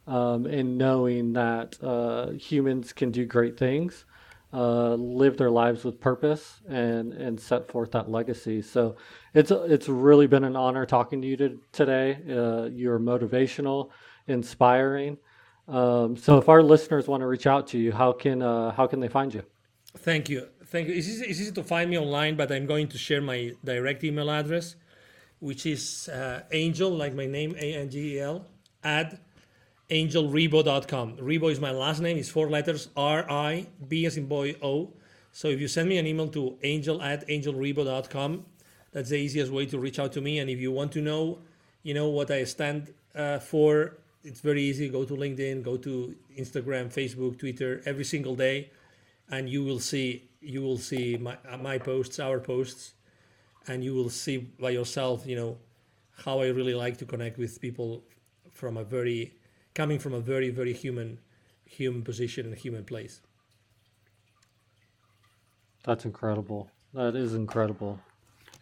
um, 0.06 0.44
and 0.44 0.76
knowing 0.76 1.32
that 1.32 1.82
uh, 1.82 2.32
humans 2.32 2.92
can 2.92 3.10
do 3.10 3.24
great 3.24 3.56
things. 3.56 4.04
uh, 4.52 4.94
live 4.94 5.36
their 5.36 5.50
lives 5.50 5.84
with 5.84 6.00
purpose 6.00 6.60
and 6.68 7.12
and 7.12 7.38
set 7.38 7.68
forth 7.70 7.90
that 7.92 8.10
legacy. 8.10 8.62
So 8.62 8.96
it's 9.34 9.50
it's 9.50 9.88
really 9.88 10.26
been 10.26 10.44
an 10.44 10.56
honor 10.56 10.86
talking 10.86 11.20
to 11.22 11.28
you 11.28 11.36
to, 11.36 11.58
today. 11.72 12.18
Uh, 12.28 12.64
you're 12.72 12.98
motivational, 12.98 13.90
inspiring. 14.26 15.18
Um, 15.68 16.16
so 16.16 16.38
if 16.38 16.48
our 16.48 16.62
listeners 16.62 17.08
want 17.08 17.20
to 17.20 17.26
reach 17.26 17.46
out 17.46 17.66
to 17.68 17.78
you, 17.78 17.92
how 17.92 18.12
can 18.12 18.40
uh, 18.42 18.72
how 18.72 18.86
can 18.86 19.00
they 19.00 19.08
find 19.08 19.34
you? 19.34 19.42
Thank 19.98 20.28
you, 20.28 20.48
thank 20.66 20.88
you. 20.88 20.94
It's 20.94 21.08
easy, 21.08 21.24
it's 21.26 21.40
easy 21.40 21.52
to 21.52 21.64
find 21.64 21.90
me 21.90 21.98
online, 21.98 22.36
but 22.36 22.52
I'm 22.52 22.66
going 22.66 22.88
to 22.88 22.98
share 22.98 23.20
my 23.20 23.52
direct 23.64 24.04
email 24.04 24.30
address, 24.30 24.76
which 25.40 25.66
is 25.66 26.08
uh, 26.08 26.42
angel, 26.52 26.90
like 26.90 27.14
my 27.14 27.26
name, 27.26 27.54
A 27.58 27.74
N 27.74 27.90
G 27.90 28.16
E 28.16 28.20
L, 28.20 28.46
at 28.82 29.20
angelribo.com. 29.90 31.16
Ribo 31.16 31.50
is 31.50 31.60
my 31.60 31.70
last 31.70 32.00
name. 32.00 32.16
It's 32.18 32.28
four 32.28 32.50
letters 32.50 32.88
R 32.96 33.30
I 33.30 33.66
B 33.86 34.06
as 34.06 34.16
in 34.16 34.26
boy 34.26 34.56
O. 34.62 34.92
So 35.32 35.48
if 35.48 35.60
you 35.60 35.68
send 35.68 35.88
me 35.88 35.98
an 35.98 36.06
email 36.06 36.28
to 36.28 36.58
angel 36.62 37.00
at 37.02 37.26
angelribo.com, 37.28 38.44
that's 38.92 39.10
the 39.10 39.16
easiest 39.16 39.52
way 39.52 39.66
to 39.66 39.78
reach 39.78 39.98
out 39.98 40.12
to 40.12 40.20
me. 40.20 40.38
And 40.38 40.50
if 40.50 40.58
you 40.58 40.72
want 40.72 40.92
to 40.92 41.00
know, 41.00 41.38
you 41.82 41.94
know 41.94 42.08
what 42.08 42.30
I 42.30 42.44
stand 42.44 42.92
uh, 43.14 43.38
for, 43.38 43.98
it's 44.24 44.40
very 44.40 44.62
easy. 44.62 44.88
Go 44.88 45.04
to 45.04 45.14
LinkedIn, 45.14 45.62
go 45.62 45.76
to 45.76 46.14
Instagram, 46.36 46.92
Facebook, 46.92 47.38
Twitter 47.38 47.82
every 47.86 48.04
single 48.04 48.34
day, 48.34 48.70
and 49.30 49.48
you 49.48 49.64
will 49.64 49.80
see 49.80 50.28
you 50.40 50.62
will 50.62 50.78
see 50.78 51.16
my 51.16 51.36
my 51.60 51.78
posts, 51.78 52.18
our 52.18 52.40
posts, 52.40 52.94
and 53.68 53.84
you 53.84 53.94
will 53.94 54.10
see 54.10 54.38
by 54.38 54.70
yourself, 54.70 55.26
you 55.26 55.36
know, 55.36 55.58
how 56.24 56.40
I 56.40 56.48
really 56.48 56.74
like 56.74 56.96
to 56.98 57.04
connect 57.04 57.38
with 57.38 57.60
people 57.60 58.02
from 58.52 58.76
a 58.76 58.84
very 58.84 59.32
coming 59.74 59.98
from 59.98 60.14
a 60.14 60.20
very 60.20 60.50
very 60.50 60.72
human 60.72 61.18
human 61.64 62.02
position 62.02 62.46
and 62.46 62.54
human 62.56 62.84
place. 62.84 63.20
That's 65.84 66.04
incredible. 66.04 66.70
That 66.94 67.14
is 67.14 67.34
incredible. 67.34 68.00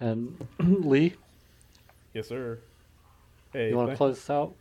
And 0.01 0.47
Lee, 0.61 1.15
Yes, 2.17 2.29
sir. 2.29 2.61
Hey, 3.53 3.69
you 3.69 3.77
want 3.77 3.91
to 3.91 3.97
close 3.97 4.15
this 4.15 4.31
out? 4.31 4.55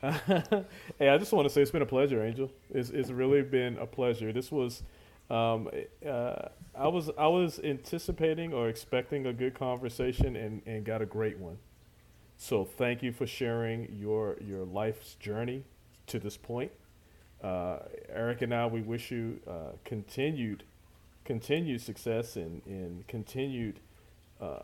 hey, 0.00 1.08
I 1.08 1.18
just 1.18 1.32
want 1.32 1.48
to 1.48 1.52
say 1.52 1.60
it's 1.60 1.72
been 1.72 1.82
a 1.82 1.86
pleasure, 1.86 2.24
Angel. 2.24 2.52
It's 2.72 2.90
it's 2.90 3.10
really 3.10 3.42
been 3.42 3.76
a 3.78 3.86
pleasure. 3.86 4.32
This 4.32 4.52
was, 4.52 4.84
um, 5.30 5.68
uh, 6.06 6.48
I 6.74 6.88
was 6.88 7.10
I 7.18 7.26
was 7.28 7.58
anticipating 7.60 8.52
or 8.52 8.68
expecting 8.68 9.26
a 9.26 9.32
good 9.32 9.54
conversation 9.54 10.36
and, 10.36 10.62
and 10.66 10.84
got 10.84 11.02
a 11.02 11.06
great 11.06 11.38
one. 11.38 11.58
So 12.36 12.64
thank 12.64 13.02
you 13.02 13.12
for 13.12 13.26
sharing 13.26 13.96
your 13.98 14.36
your 14.44 14.64
life's 14.64 15.14
journey 15.14 15.64
to 16.06 16.18
this 16.18 16.36
point. 16.36 16.72
Uh, 17.42 17.78
Eric 18.12 18.42
and 18.42 18.54
I, 18.54 18.66
we 18.66 18.82
wish 18.82 19.10
you 19.10 19.40
uh, 19.48 19.72
continued 19.84 20.64
continued 21.24 21.80
success 21.80 22.36
and, 22.36 22.62
and 22.66 23.06
continued 23.06 23.80
uh, 24.40 24.62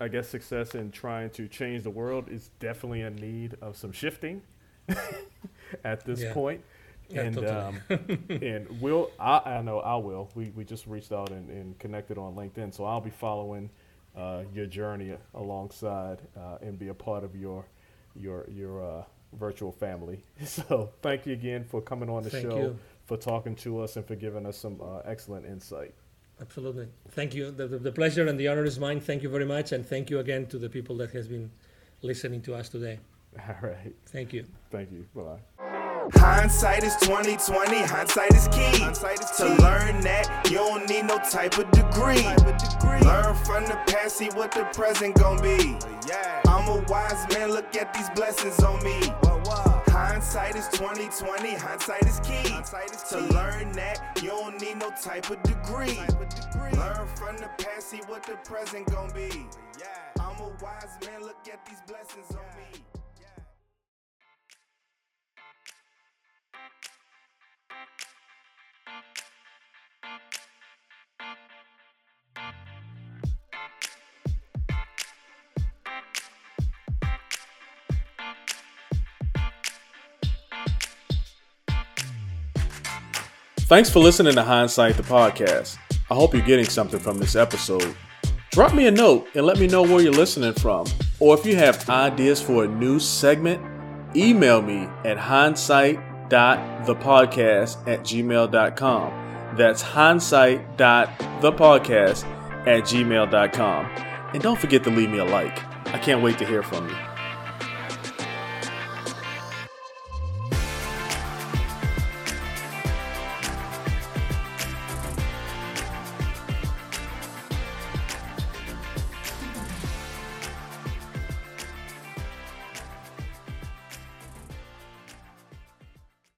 I 0.00 0.08
guess 0.08 0.28
success 0.28 0.74
in 0.74 0.90
trying 0.90 1.30
to 1.30 1.46
change 1.48 1.82
the 1.84 1.90
world 1.90 2.28
is 2.28 2.50
definitely 2.60 3.02
in 3.02 3.14
need 3.16 3.56
of 3.62 3.76
some 3.76 3.92
shifting 3.92 4.42
at 5.84 6.04
this 6.04 6.20
Yeah. 6.22 6.34
point. 6.34 6.62
Yeah, 7.08 7.22
and 7.22 7.34
totally. 7.34 7.52
um, 7.90 8.26
and 8.42 8.80
we'll 8.80 9.10
I, 9.18 9.38
I 9.58 9.62
know 9.62 9.80
I 9.80 9.96
will. 9.96 10.30
We, 10.34 10.50
we 10.50 10.64
just 10.64 10.86
reached 10.86 11.12
out 11.12 11.30
and, 11.30 11.50
and 11.50 11.78
connected 11.78 12.18
on 12.18 12.34
LinkedIn, 12.34 12.74
so 12.74 12.84
I'll 12.84 13.00
be 13.00 13.10
following 13.10 13.68
uh, 14.16 14.42
your 14.54 14.66
journey 14.66 15.14
alongside 15.34 16.18
uh, 16.36 16.58
and 16.62 16.78
be 16.78 16.88
a 16.88 16.94
part 16.94 17.24
of 17.24 17.34
your 17.36 17.66
your 18.14 18.46
your 18.50 18.82
uh, 18.82 19.04
virtual 19.38 19.72
family. 19.72 20.24
So 20.46 20.90
thank 21.02 21.26
you 21.26 21.32
again 21.32 21.64
for 21.64 21.80
coming 21.80 22.08
on 22.10 22.22
the 22.22 22.30
Thank 22.30 22.50
show, 22.50 22.56
you. 22.58 22.78
for 23.04 23.16
talking 23.16 23.54
to 23.56 23.80
us, 23.80 23.96
and 23.96 24.06
for 24.06 24.16
giving 24.16 24.46
us 24.46 24.56
some 24.58 24.80
uh, 24.82 24.98
excellent 25.04 25.46
insight. 25.46 25.94
Absolutely. 26.40 26.88
Thank 27.10 27.34
you. 27.34 27.50
The, 27.52 27.68
the, 27.68 27.78
the 27.78 27.92
pleasure 27.92 28.26
and 28.26 28.38
the 28.38 28.48
honor 28.48 28.64
is 28.64 28.78
mine. 28.78 29.00
Thank 29.00 29.22
you 29.22 29.28
very 29.28 29.44
much, 29.44 29.72
and 29.72 29.86
thank 29.86 30.10
you 30.10 30.18
again 30.18 30.46
to 30.46 30.58
the 30.58 30.68
people 30.68 30.96
that 30.96 31.10
has 31.12 31.28
been 31.28 31.50
listening 32.02 32.42
to 32.42 32.54
us 32.54 32.68
today. 32.68 32.98
All 33.48 33.56
right, 33.62 33.94
Thank 34.06 34.32
you. 34.32 34.44
thank 34.70 34.90
you. 34.90 35.06
Bye. 35.14 35.68
Hindsight 36.14 36.82
is 36.82 36.96
2020, 36.96 37.82
hindsight 37.82 38.34
is 38.34 38.48
key. 38.48 38.78
to 39.36 39.62
learn 39.62 40.00
that 40.00 40.48
you 40.50 40.56
don't 40.56 40.88
need 40.88 41.04
no 41.04 41.18
type 41.18 41.56
of 41.58 41.70
degree. 41.70 42.24
Learn 43.06 43.34
from 43.44 43.64
the 43.66 43.78
past, 43.86 44.16
see 44.16 44.28
what 44.30 44.50
the 44.50 44.64
present 44.74 45.14
gon' 45.14 45.40
be. 45.40 45.78
I'm 46.48 46.68
a 46.68 46.84
wise 46.88 47.24
man, 47.32 47.52
look 47.52 47.76
at 47.76 47.94
these 47.94 48.10
blessings 48.10 48.58
on 48.64 48.82
me. 48.82 49.12
Hindsight 49.92 50.56
is 50.56 50.66
2020, 50.72 51.54
hindsight 51.54 52.02
is 52.02 52.18
key. 52.20 52.50
to 53.10 53.20
learn 53.32 53.70
that 53.72 54.18
you 54.20 54.30
don't 54.30 54.60
need 54.60 54.78
no 54.78 54.90
type 55.00 55.30
of 55.30 55.40
degree. 55.44 56.00
Learn 56.76 57.06
from 57.14 57.36
the 57.36 57.50
past, 57.58 57.90
see 57.90 58.00
what 58.08 58.24
the 58.24 58.36
present 58.44 58.90
gon' 58.90 59.10
be. 59.14 59.46
I'm 60.18 60.40
a 60.40 60.48
wise 60.60 60.98
man, 61.06 61.22
look 61.22 61.36
at 61.52 61.64
these 61.66 61.80
blessings 61.86 62.30
on 62.30 62.58
me. 62.58 62.71
Thanks 83.72 83.88
for 83.88 84.00
listening 84.00 84.34
to 84.34 84.42
Hindsight 84.42 84.98
the 84.98 85.02
podcast. 85.02 85.78
I 86.10 86.14
hope 86.14 86.34
you're 86.34 86.44
getting 86.44 86.66
something 86.66 87.00
from 87.00 87.16
this 87.16 87.34
episode. 87.34 87.96
Drop 88.50 88.74
me 88.74 88.86
a 88.86 88.90
note 88.90 89.28
and 89.34 89.46
let 89.46 89.58
me 89.58 89.66
know 89.66 89.80
where 89.80 90.02
you're 90.02 90.12
listening 90.12 90.52
from. 90.52 90.86
Or 91.20 91.34
if 91.38 91.46
you 91.46 91.56
have 91.56 91.88
ideas 91.88 92.42
for 92.42 92.64
a 92.64 92.68
new 92.68 93.00
segment, 93.00 93.62
email 94.14 94.60
me 94.60 94.90
at 95.06 95.16
hindsight.thepodcast 95.16 97.88
at 97.88 98.00
gmail.com. 98.00 99.56
That's 99.56 99.80
hindsight.thepodcast 99.80 102.24
at 102.66 102.82
gmail.com. 102.82 103.86
And 104.34 104.42
don't 104.42 104.60
forget 104.60 104.84
to 104.84 104.90
leave 104.90 105.08
me 105.08 105.16
a 105.16 105.24
like. 105.24 105.64
I 105.94 105.98
can't 105.98 106.22
wait 106.22 106.36
to 106.40 106.44
hear 106.44 106.62
from 106.62 106.90
you. 106.90 106.96